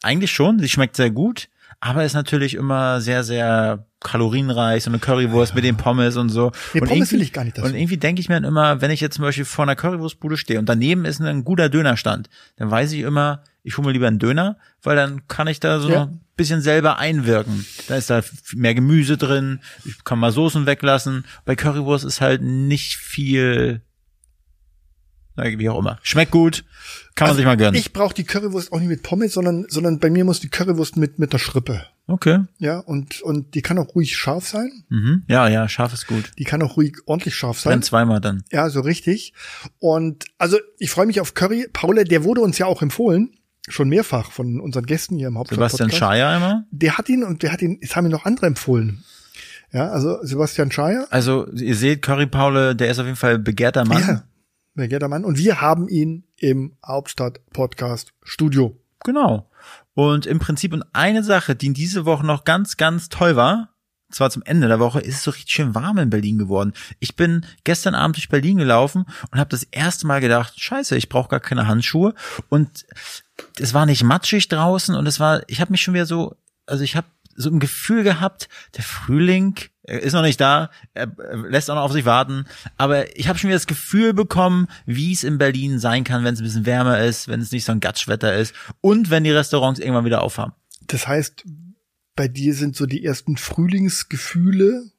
Eigentlich 0.01 0.31
schon, 0.31 0.59
sie 0.59 0.69
schmeckt 0.69 0.95
sehr 0.95 1.11
gut, 1.11 1.49
aber 1.79 2.03
ist 2.03 2.13
natürlich 2.13 2.55
immer 2.55 3.01
sehr, 3.01 3.23
sehr 3.23 3.85
kalorienreich, 3.99 4.83
so 4.83 4.89
eine 4.89 4.99
Currywurst 4.99 5.53
mit 5.55 5.63
den 5.63 5.77
Pommes 5.77 6.17
und 6.17 6.29
so. 6.29 6.51
Nee, 6.73 6.81
und 6.81 6.87
Pommes 6.87 7.11
irgendwie- 7.11 7.11
will 7.15 7.21
ich 7.21 7.33
gar 7.33 7.43
nicht 7.43 7.57
dazu. 7.57 7.67
Und 7.67 7.75
irgendwie 7.75 7.97
denke 7.97 8.19
ich 8.19 8.29
mir 8.29 8.35
dann 8.35 8.43
immer, 8.43 8.81
wenn 8.81 8.91
ich 8.91 8.99
jetzt 8.99 9.15
zum 9.15 9.23
Beispiel 9.23 9.45
vor 9.45 9.63
einer 9.63 9.75
Currywurstbude 9.75 10.37
stehe 10.37 10.59
und 10.59 10.67
daneben 10.67 11.05
ist 11.05 11.21
ein 11.21 11.43
guter 11.43 11.69
Dönerstand, 11.69 12.29
dann 12.57 12.71
weiß 12.71 12.91
ich 12.93 13.01
immer, 13.01 13.43
ich 13.63 13.77
hole 13.77 13.85
mir 13.87 13.93
lieber 13.93 14.07
einen 14.07 14.17
Döner, 14.19 14.57
weil 14.81 14.95
dann 14.95 15.27
kann 15.27 15.47
ich 15.47 15.59
da 15.59 15.79
so 15.79 15.89
Ja. 15.91 16.03
ein 16.05 16.21
bisschen 16.35 16.61
selber 16.61 16.97
einwirken. 16.97 17.63
Da 17.87 17.95
ist 17.95 18.09
da 18.09 18.21
mehr 18.55 18.73
Gemüse 18.73 19.17
drin, 19.17 19.59
ich 19.85 20.03
kann 20.03 20.17
mal 20.17 20.31
Soßen 20.31 20.65
weglassen. 20.65 21.25
Bei 21.45 21.55
Currywurst 21.55 22.05
ist 22.05 22.21
halt 22.21 22.41
nicht 22.41 22.95
viel, 22.95 23.81
wie 25.35 25.69
auch 25.69 25.79
immer. 25.79 25.99
Schmeckt 26.03 26.31
gut, 26.31 26.63
kann 27.15 27.27
man 27.29 27.37
sich 27.37 27.45
mal 27.45 27.57
gönnen. 27.57 27.75
Also 27.75 27.79
Ich 27.79 27.93
brauche 27.93 28.13
die 28.13 28.23
Currywurst 28.23 28.71
auch 28.71 28.79
nicht 28.79 28.89
mit 28.89 29.03
Pommes, 29.03 29.33
sondern, 29.33 29.65
sondern 29.69 29.99
bei 29.99 30.09
mir 30.09 30.25
muss 30.25 30.39
die 30.39 30.49
Currywurst 30.49 30.97
mit, 30.97 31.19
mit 31.19 31.33
der 31.33 31.37
Schrippe. 31.39 31.85
okay. 32.07 32.39
Ja, 32.59 32.79
und, 32.79 33.21
und 33.21 33.53
die 33.55 33.61
kann 33.61 33.77
auch 33.77 33.95
ruhig 33.95 34.15
scharf 34.15 34.47
sein. 34.47 34.83
Mhm. 34.89 35.23
Ja, 35.27 35.47
ja, 35.47 35.67
scharf 35.69 35.93
ist 35.93 36.07
gut. 36.07 36.31
Die 36.37 36.43
kann 36.43 36.61
auch 36.61 36.77
ruhig 36.77 36.97
ordentlich 37.05 37.35
scharf 37.35 37.59
sein. 37.59 37.71
Brennt 37.71 37.85
zweimal 37.85 38.19
dann. 38.21 38.43
Ja, 38.51 38.69
so 38.69 38.81
richtig. 38.81 39.33
Und 39.79 40.25
also 40.37 40.57
ich 40.77 40.89
freue 40.91 41.05
mich 41.05 41.21
auf 41.21 41.33
Curry. 41.33 41.67
Paul, 41.71 41.95
der 42.03 42.23
wurde 42.23 42.41
uns 42.41 42.57
ja 42.57 42.65
auch 42.65 42.81
empfohlen, 42.81 43.31
schon 43.69 43.89
mehrfach 43.89 44.31
von 44.31 44.59
unseren 44.59 44.85
Gästen 44.85 45.17
hier 45.17 45.27
im 45.29 45.37
Hauptstadt 45.37 45.57
Sebastian 45.57 45.91
Scheier 45.91 46.35
immer. 46.37 46.65
Der 46.71 46.97
hat 46.97 47.07
ihn 47.09 47.23
und 47.23 47.43
der 47.43 47.51
hat 47.53 47.61
ihn, 47.61 47.77
es 47.81 47.95
haben 47.95 48.05
ihn 48.07 48.11
noch 48.11 48.25
andere 48.25 48.47
empfohlen. 48.47 49.03
Ja, 49.73 49.87
also 49.89 50.17
Sebastian 50.23 50.69
Schreier. 50.71 51.07
Also 51.11 51.47
ihr 51.53 51.75
seht, 51.75 52.01
Curry 52.01 52.27
Paule, 52.27 52.75
der 52.75 52.89
ist 52.91 52.99
auf 52.99 53.05
jeden 53.05 53.15
Fall 53.17 53.39
begehrter 53.39 53.85
Mann. 53.85 54.01
Ja, 54.01 54.23
begehrter 54.73 55.07
Mann. 55.07 55.25
Und 55.25 55.37
wir 55.37 55.61
haben 55.61 55.87
ihn 55.87 56.25
im 56.37 56.77
Hauptstadt 56.85 57.39
Podcast 57.51 58.13
Studio. 58.23 58.77
Genau. 59.03 59.49
Und 59.93 60.25
im 60.25 60.39
Prinzip 60.39 60.73
und 60.73 60.83
eine 60.93 61.23
Sache, 61.23 61.55
die 61.55 61.67
in 61.67 61.73
diese 61.73 62.05
Woche 62.05 62.25
noch 62.25 62.43
ganz, 62.43 62.77
ganz 62.77 63.09
toll 63.09 63.35
war, 63.35 63.69
zwar 64.11 64.29
zum 64.29 64.43
Ende 64.43 64.67
der 64.67 64.79
Woche, 64.79 64.99
ist 64.99 65.15
es 65.15 65.23
so 65.23 65.31
richtig 65.31 65.53
schön 65.53 65.75
warm 65.75 65.97
in 65.97 66.09
Berlin 66.09 66.37
geworden. 66.37 66.73
Ich 66.99 67.15
bin 67.15 67.45
gestern 67.63 67.95
Abend 67.95 68.17
durch 68.17 68.29
Berlin 68.29 68.57
gelaufen 68.57 69.05
und 69.31 69.39
habe 69.39 69.49
das 69.49 69.63
erste 69.63 70.05
Mal 70.05 70.21
gedacht, 70.21 70.59
scheiße, 70.59 70.97
ich 70.97 71.09
brauche 71.09 71.29
gar 71.29 71.39
keine 71.39 71.67
Handschuhe. 71.67 72.13
Und 72.49 72.85
es 73.59 73.73
war 73.73 73.85
nicht 73.85 74.03
matschig 74.03 74.47
draußen 74.49 74.95
und 74.95 75.07
es 75.07 75.19
war, 75.19 75.43
ich 75.47 75.61
habe 75.61 75.71
mich 75.71 75.81
schon 75.81 75.93
wieder 75.93 76.05
so, 76.05 76.35
also 76.65 76.83
ich 76.83 76.95
habe 76.95 77.07
so 77.35 77.49
ein 77.49 77.59
Gefühl 77.59 78.03
gehabt, 78.03 78.49
der 78.75 78.83
Frühling 78.83 79.55
ist 79.83 80.13
noch 80.13 80.21
nicht 80.21 80.39
da, 80.39 80.69
er 80.93 81.11
lässt 81.49 81.69
auch 81.69 81.75
noch 81.75 81.83
auf 81.83 81.91
sich 81.91 82.05
warten, 82.05 82.45
aber 82.77 83.17
ich 83.17 83.27
habe 83.27 83.39
schon 83.39 83.49
wieder 83.49 83.57
das 83.57 83.67
Gefühl 83.67 84.13
bekommen, 84.13 84.67
wie 84.85 85.11
es 85.11 85.23
in 85.23 85.37
Berlin 85.37 85.79
sein 85.79 86.03
kann, 86.03 86.23
wenn 86.23 86.33
es 86.33 86.39
ein 86.39 86.45
bisschen 86.45 86.65
wärmer 86.65 86.99
ist, 86.99 87.27
wenn 87.27 87.41
es 87.41 87.51
nicht 87.51 87.65
so 87.65 87.71
ein 87.71 87.79
Gatschwetter 87.79 88.35
ist 88.35 88.53
und 88.79 89.09
wenn 89.09 89.23
die 89.23 89.31
Restaurants 89.31 89.79
irgendwann 89.79 90.05
wieder 90.05 90.21
aufhaben. 90.21 90.53
Das 90.87 91.07
heißt, 91.07 91.45
bei 92.15 92.27
dir 92.27 92.53
sind 92.53 92.75
so 92.75 92.85
die 92.85 93.03
ersten 93.03 93.37
Frühlingsgefühle 93.37 94.91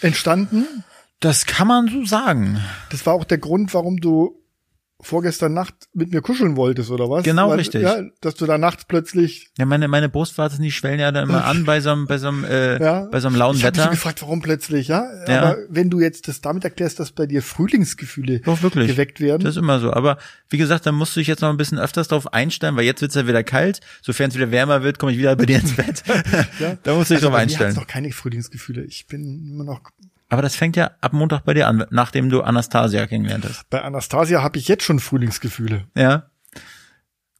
entstanden? 0.00 0.66
Das 1.20 1.46
kann 1.46 1.68
man 1.68 1.88
so 1.88 2.04
sagen. 2.04 2.60
Das 2.90 3.04
war 3.06 3.14
auch 3.14 3.24
der 3.24 3.38
Grund, 3.38 3.74
warum 3.74 4.00
du 4.00 4.39
vorgestern 5.02 5.54
Nacht 5.54 5.74
mit 5.92 6.12
mir 6.12 6.20
kuscheln 6.20 6.56
wolltest, 6.56 6.90
oder 6.90 7.08
was? 7.08 7.24
Genau, 7.24 7.50
Weil, 7.50 7.58
richtig. 7.58 7.82
Ja, 7.82 8.02
dass 8.20 8.34
du 8.34 8.46
da 8.46 8.58
nachts 8.58 8.84
plötzlich. 8.84 9.50
Ja, 9.58 9.66
meine, 9.66 9.88
meine 9.88 10.08
Brustwarzen, 10.08 10.62
die 10.62 10.72
schwellen 10.72 11.00
ja 11.00 11.12
dann 11.12 11.28
immer 11.28 11.44
an 11.44 11.64
bei 11.64 11.80
so 11.80 11.90
einem, 11.90 12.06
bei 12.06 12.18
so 12.18 12.28
einem, 12.28 12.44
äh, 12.44 12.82
ja. 12.82 13.08
bei 13.10 13.20
so 13.20 13.28
einem 13.28 13.36
lauen 13.36 13.56
ich 13.56 13.62
Wetter. 13.62 13.80
Ich 13.80 13.84
habe 13.84 13.94
gefragt, 13.94 14.22
warum 14.22 14.42
plötzlich, 14.42 14.88
ja? 14.88 15.06
ja? 15.26 15.42
Aber 15.42 15.56
wenn 15.68 15.90
du 15.90 16.00
jetzt 16.00 16.28
das 16.28 16.40
damit 16.40 16.64
erklärst, 16.64 17.00
dass 17.00 17.12
bei 17.12 17.26
dir 17.26 17.42
Frühlingsgefühle 17.42 18.40
Doch, 18.40 18.62
wirklich. 18.62 18.88
geweckt 18.88 19.20
werden. 19.20 19.42
Das 19.42 19.56
ist 19.56 19.62
immer 19.62 19.80
so. 19.80 19.92
Aber 19.92 20.18
wie 20.48 20.58
gesagt, 20.58 20.86
dann 20.86 20.94
musst 20.94 21.16
du 21.16 21.20
dich 21.20 21.28
jetzt 21.28 21.40
noch 21.40 21.50
ein 21.50 21.56
bisschen 21.56 21.78
öfters 21.78 22.08
drauf 22.08 22.32
einstellen, 22.32 22.76
weil 22.76 22.84
jetzt 22.84 23.00
wird's 23.00 23.14
ja 23.14 23.26
wieder 23.26 23.44
kalt. 23.44 23.80
Sofern 24.02 24.30
es 24.30 24.36
wieder 24.36 24.50
wärmer 24.50 24.82
wird, 24.82 24.98
komme 24.98 25.12
ich 25.12 25.18
wieder 25.18 25.34
bei 25.36 25.46
dir 25.46 25.60
ins 25.60 25.76
Bett. 25.76 26.02
ja. 26.60 26.76
Da 26.82 26.94
musst 26.94 27.10
du 27.10 27.14
dich 27.14 27.22
also 27.22 27.28
drauf 27.28 27.38
einstellen. 27.38 27.70
Ich 27.70 27.76
habe 27.76 27.86
noch 27.86 27.92
keine 27.92 28.12
Frühlingsgefühle. 28.12 28.84
Ich 28.84 29.06
bin 29.06 29.50
immer 29.52 29.64
noch 29.64 29.82
aber 30.30 30.42
das 30.42 30.54
fängt 30.54 30.76
ja 30.76 30.92
ab 31.00 31.12
Montag 31.12 31.44
bei 31.44 31.54
dir 31.54 31.66
an, 31.66 31.84
nachdem 31.90 32.30
du 32.30 32.42
Anastasia 32.42 33.06
kennengelernt 33.06 33.44
hast. 33.46 33.68
Bei 33.68 33.82
Anastasia 33.82 34.42
habe 34.42 34.58
ich 34.58 34.68
jetzt 34.68 34.84
schon 34.84 35.00
Frühlingsgefühle. 35.00 35.86
Ja. 35.96 36.30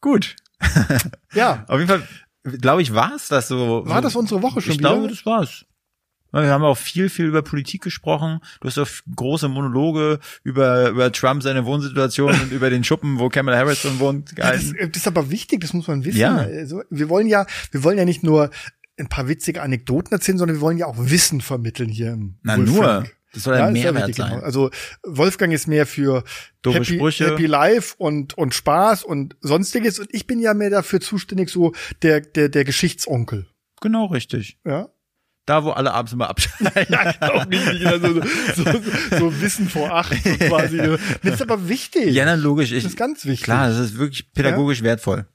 Gut. 0.00 0.36
ja. 1.32 1.64
Auf 1.68 1.78
jeden 1.78 1.88
Fall, 1.88 2.02
glaube 2.58 2.82
ich, 2.82 2.92
war 2.92 3.14
es 3.14 3.28
das 3.28 3.48
so. 3.48 3.84
War 3.86 4.02
das 4.02 4.16
unsere 4.16 4.42
Woche 4.42 4.60
schon 4.60 4.72
ich 4.72 4.78
wieder? 4.78 4.90
Ich 4.90 4.96
glaube, 4.96 5.08
das 5.08 5.24
war's. 5.24 5.64
Wir 6.32 6.50
haben 6.50 6.62
auch 6.62 6.76
viel, 6.76 7.08
viel 7.08 7.26
über 7.26 7.42
Politik 7.42 7.82
gesprochen. 7.82 8.40
Du 8.60 8.68
hast 8.68 8.78
auch 8.78 8.88
große 9.16 9.48
Monologe 9.48 10.20
über, 10.44 10.88
über 10.90 11.10
Trump, 11.10 11.42
seine 11.42 11.64
Wohnsituation 11.64 12.32
und 12.32 12.52
über 12.52 12.70
den 12.70 12.84
Schuppen, 12.84 13.18
wo 13.18 13.28
Kamala 13.28 13.56
Harris 13.56 13.82
drin 13.82 13.98
wohnt. 13.98 14.32
Ja, 14.38 14.52
das, 14.52 14.72
das, 14.72 14.96
ist 14.96 15.06
aber 15.08 15.30
wichtig, 15.30 15.60
das 15.60 15.72
muss 15.72 15.88
man 15.88 16.04
wissen. 16.04 16.18
Ja. 16.18 16.36
Also, 16.36 16.82
wir 16.88 17.08
wollen 17.08 17.26
ja, 17.26 17.46
wir 17.72 17.82
wollen 17.82 17.98
ja 17.98 18.04
nicht 18.04 18.22
nur 18.22 18.50
ein 19.00 19.08
paar 19.08 19.28
witzige 19.28 19.62
Anekdoten 19.62 20.12
erzählen, 20.12 20.38
sondern 20.38 20.56
wir 20.56 20.60
wollen 20.60 20.78
ja 20.78 20.86
auch 20.86 20.96
Wissen 20.98 21.40
vermitteln 21.40 21.88
hier 21.88 22.12
im 22.12 22.38
Na 22.42 22.56
Wolfgang. 22.56 22.76
nur. 22.76 23.10
Das 23.32 23.44
soll 23.44 23.56
ja, 23.56 23.66
ein 23.66 23.72
Mehrwert 23.72 24.08
richtig, 24.08 24.16
sein. 24.16 24.32
Genau. 24.32 24.44
Also 24.44 24.70
Wolfgang 25.04 25.52
ist 25.52 25.68
mehr 25.68 25.86
für 25.86 26.24
Happy, 26.66 26.98
Happy 26.98 27.46
Life 27.46 27.94
und, 27.96 28.36
und 28.36 28.54
Spaß 28.54 29.04
und 29.04 29.36
sonstiges. 29.40 30.00
Und 30.00 30.08
ich 30.12 30.26
bin 30.26 30.40
ja 30.40 30.52
mehr 30.52 30.70
dafür 30.70 31.00
zuständig, 31.00 31.50
so 31.50 31.72
der, 32.02 32.20
der, 32.20 32.48
der 32.48 32.64
Geschichtsonkel. 32.64 33.46
Genau 33.80 34.06
richtig. 34.06 34.58
Ja. 34.66 34.88
Da, 35.46 35.64
wo 35.64 35.70
alle 35.70 35.92
abends 35.92 36.12
immer 36.12 36.28
abschalten. 36.28 36.86
ja, 36.92 37.12
genau, 37.12 37.44
nicht, 37.44 37.64
so, 38.56 38.64
so, 38.64 38.80
so, 39.18 39.40
Wissen 39.40 39.68
vor 39.68 39.90
acht 39.92 40.12
so 40.22 40.36
quasi. 40.36 40.78
Das 41.22 41.34
ist 41.34 41.42
aber 41.42 41.68
wichtig. 41.68 42.14
Ja, 42.14 42.24
na, 42.24 42.34
logisch. 42.34 42.72
Ich, 42.72 42.82
das 42.82 42.92
ist 42.92 42.98
ganz 42.98 43.24
wichtig. 43.24 43.44
Klar, 43.44 43.68
das 43.68 43.78
ist 43.78 43.98
wirklich 43.98 44.32
pädagogisch 44.32 44.78
ja? 44.78 44.84
wertvoll. 44.84 45.26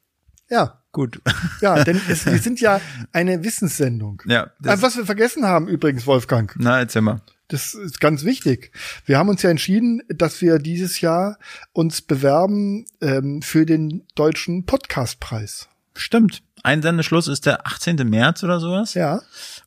Ja. 0.50 0.82
Gut. 0.92 1.22
Ja, 1.60 1.84
denn 1.84 2.00
es, 2.10 2.26
wir 2.26 2.40
sind 2.40 2.62
ja 2.62 2.80
eine 3.12 3.44
Wissenssendung. 3.44 4.22
Ja. 4.26 4.52
Das 4.62 4.82
Was 4.82 4.96
wir 4.96 5.06
vergessen 5.06 5.46
haben 5.46 5.68
übrigens, 5.68 6.08
Wolfgang. 6.08 6.56
Na, 6.58 6.80
erzähl 6.80 7.02
mal. 7.02 7.22
Das 7.50 7.74
ist 7.74 8.00
ganz 8.00 8.24
wichtig. 8.24 8.72
Wir 9.06 9.18
haben 9.18 9.30
uns 9.30 9.42
ja 9.42 9.50
entschieden, 9.50 10.02
dass 10.08 10.42
wir 10.42 10.58
dieses 10.58 11.02
Jahr 11.02 11.38
uns 11.74 12.02
bewerben 12.02 12.86
ähm, 13.02 13.42
für 13.42 13.66
den 13.66 14.04
deutschen 14.16 14.66
Podcastpreis. 14.66 15.68
Stimmt. 15.96 16.42
Einsendeschluss 16.64 17.28
ist 17.28 17.46
der 17.46 17.68
18. 17.68 17.98
März 18.10 18.44
oder 18.44 18.60
sowas. 18.60 18.94
Ja. 18.94 19.22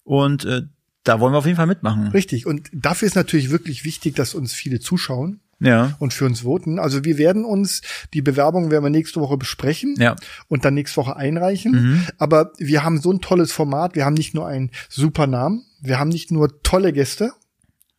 Und 0.05 0.45
äh, 0.45 0.63
da 1.05 1.21
wollen 1.21 1.33
wir 1.33 1.39
auf 1.39 1.47
jeden 1.47 1.57
Fall 1.57 1.67
mitmachen. 1.67 2.09
Richtig. 2.09 2.47
Und 2.47 2.69
dafür 2.73 3.07
ist 3.07 3.15
natürlich 3.15 3.51
wirklich 3.51 3.85
wichtig, 3.85 4.17
dass 4.17 4.35
uns 4.35 4.55
viele 4.55 4.81
zuschauen 4.81 5.41
ja. 5.61 5.97
und 5.99 6.13
für 6.13 6.25
uns 6.25 6.41
voten. 6.43 6.79
Also 6.79 7.05
wir 7.05 7.19
werden 7.19 7.45
uns, 7.45 7.83
die 8.15 8.23
Bewerbung 8.23 8.71
werden 8.71 8.85
wir 8.85 8.91
nächste 8.91 9.21
Woche 9.21 9.37
besprechen 9.37 9.95
ja. 9.99 10.17
und 10.49 10.65
dann 10.65 10.75
nächste 10.75 10.99
Woche 10.99 11.17
einreichen. 11.17 11.73
Mhm. 11.73 12.07
Aber 12.19 12.53
wir 12.59 12.85
haben 12.85 13.01
so 13.01 13.13
ein 13.13 13.21
tolles 13.21 13.53
Format, 13.53 13.95
wir 13.95 14.05
haben 14.05 14.15
nicht 14.15 14.35
nur 14.35 14.47
einen 14.47 14.71
super 14.89 15.27
Namen, 15.27 15.65
wir 15.81 15.99
haben 15.99 16.09
nicht 16.09 16.31
nur 16.31 16.63
tolle 16.63 16.93
Gäste, 16.93 17.33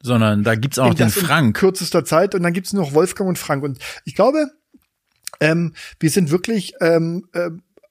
sondern 0.02 0.44
da 0.44 0.56
gibt's 0.56 0.80
auch 0.80 0.88
noch 0.88 0.94
den 0.96 1.10
Frank. 1.10 1.48
In 1.48 1.54
kürzester 1.54 2.06
Zeit 2.06 2.34
und 2.34 2.44
dann 2.44 2.54
gibt's 2.54 2.74
noch 2.74 2.94
Wolfgang 2.94 3.30
und 3.30 3.38
Frank. 3.38 3.64
Und 3.64 3.80
ich 4.06 4.16
glaube, 4.16 4.50
ähm, 5.42 5.74
wir 6.00 6.10
sind 6.10 6.32
wirklich 6.32 6.74
ähm, 6.80 7.28
äh, 7.34 7.50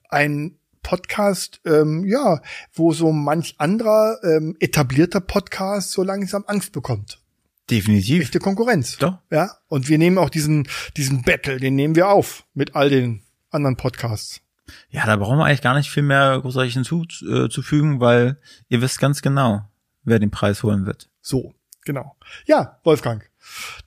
ein 0.09 0.57
Podcast, 0.81 1.61
ähm, 1.65 2.05
ja, 2.05 2.41
wo 2.73 2.93
so 2.93 3.11
manch 3.11 3.55
anderer 3.59 4.17
ähm, 4.23 4.55
etablierter 4.59 5.21
Podcast 5.21 5.91
so 5.91 6.03
langsam 6.03 6.43
Angst 6.47 6.71
bekommt. 6.71 7.21
Definitiv. 7.69 8.23
Echte 8.23 8.39
Konkurrenz. 8.39 8.97
Doch. 8.97 9.19
Ja. 9.29 9.51
Und 9.67 9.89
wir 9.89 9.97
nehmen 9.97 10.17
auch 10.17 10.29
diesen, 10.29 10.67
diesen 10.97 11.23
Battle, 11.23 11.57
den 11.57 11.75
nehmen 11.75 11.95
wir 11.95 12.09
auf 12.09 12.45
mit 12.53 12.75
all 12.75 12.89
den 12.89 13.23
anderen 13.51 13.77
Podcasts. 13.77 14.41
Ja, 14.89 15.05
da 15.05 15.15
brauchen 15.15 15.37
wir 15.37 15.45
eigentlich 15.45 15.61
gar 15.61 15.75
nicht 15.75 15.89
viel 15.89 16.03
mehr 16.03 16.39
großartig 16.39 16.73
hinzuzufügen, 16.73 17.97
äh, 17.97 17.99
weil 17.99 18.41
ihr 18.67 18.81
wisst 18.81 18.99
ganz 18.99 19.21
genau, 19.21 19.63
wer 20.03 20.19
den 20.19 20.31
Preis 20.31 20.63
holen 20.63 20.85
wird. 20.85 21.09
So, 21.21 21.53
genau. 21.85 22.15
Ja, 22.45 22.79
Wolfgang. 22.83 23.29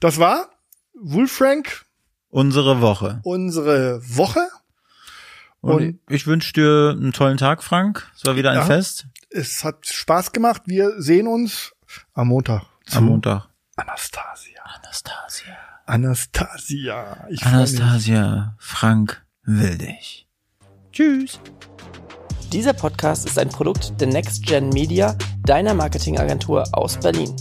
Das 0.00 0.18
war 0.18 0.50
Wolfrank. 0.94 1.84
Unsere 2.28 2.80
Woche. 2.80 3.20
Unsere 3.24 4.00
Woche. 4.16 4.48
Und, 5.60 5.74
Und 5.74 6.00
ich 6.08 6.26
wünsche 6.26 6.52
dir 6.52 6.90
einen 6.90 7.12
tollen 7.12 7.36
Tag, 7.36 7.62
Frank. 7.62 8.10
Es 8.16 8.24
war 8.26 8.36
wieder 8.36 8.50
ein 8.50 8.58
ja, 8.58 8.64
Fest. 8.64 9.06
Es 9.30 9.62
hat 9.62 9.86
Spaß 9.86 10.32
gemacht. 10.32 10.62
Wir 10.66 11.00
sehen 11.00 11.28
uns 11.28 11.72
am 12.14 12.28
Montag. 12.28 12.64
Am 12.90 13.04
Montag. 13.04 13.51
Anastasia. 13.76 14.60
Anastasia. 14.64 15.56
Anastasia. 15.86 17.26
Ich 17.30 17.42
Anastasia 17.44 18.54
Frank 18.58 19.24
will 19.44 19.78
dich. 19.78 20.28
Tschüss. 20.92 21.40
Dieser 22.52 22.74
Podcast 22.74 23.24
ist 23.24 23.38
ein 23.38 23.48
Produkt 23.48 23.98
der 23.98 24.08
Next 24.08 24.44
Gen 24.44 24.68
Media, 24.68 25.16
deiner 25.46 25.72
Marketingagentur 25.72 26.64
aus 26.72 26.98
Berlin. 26.98 27.34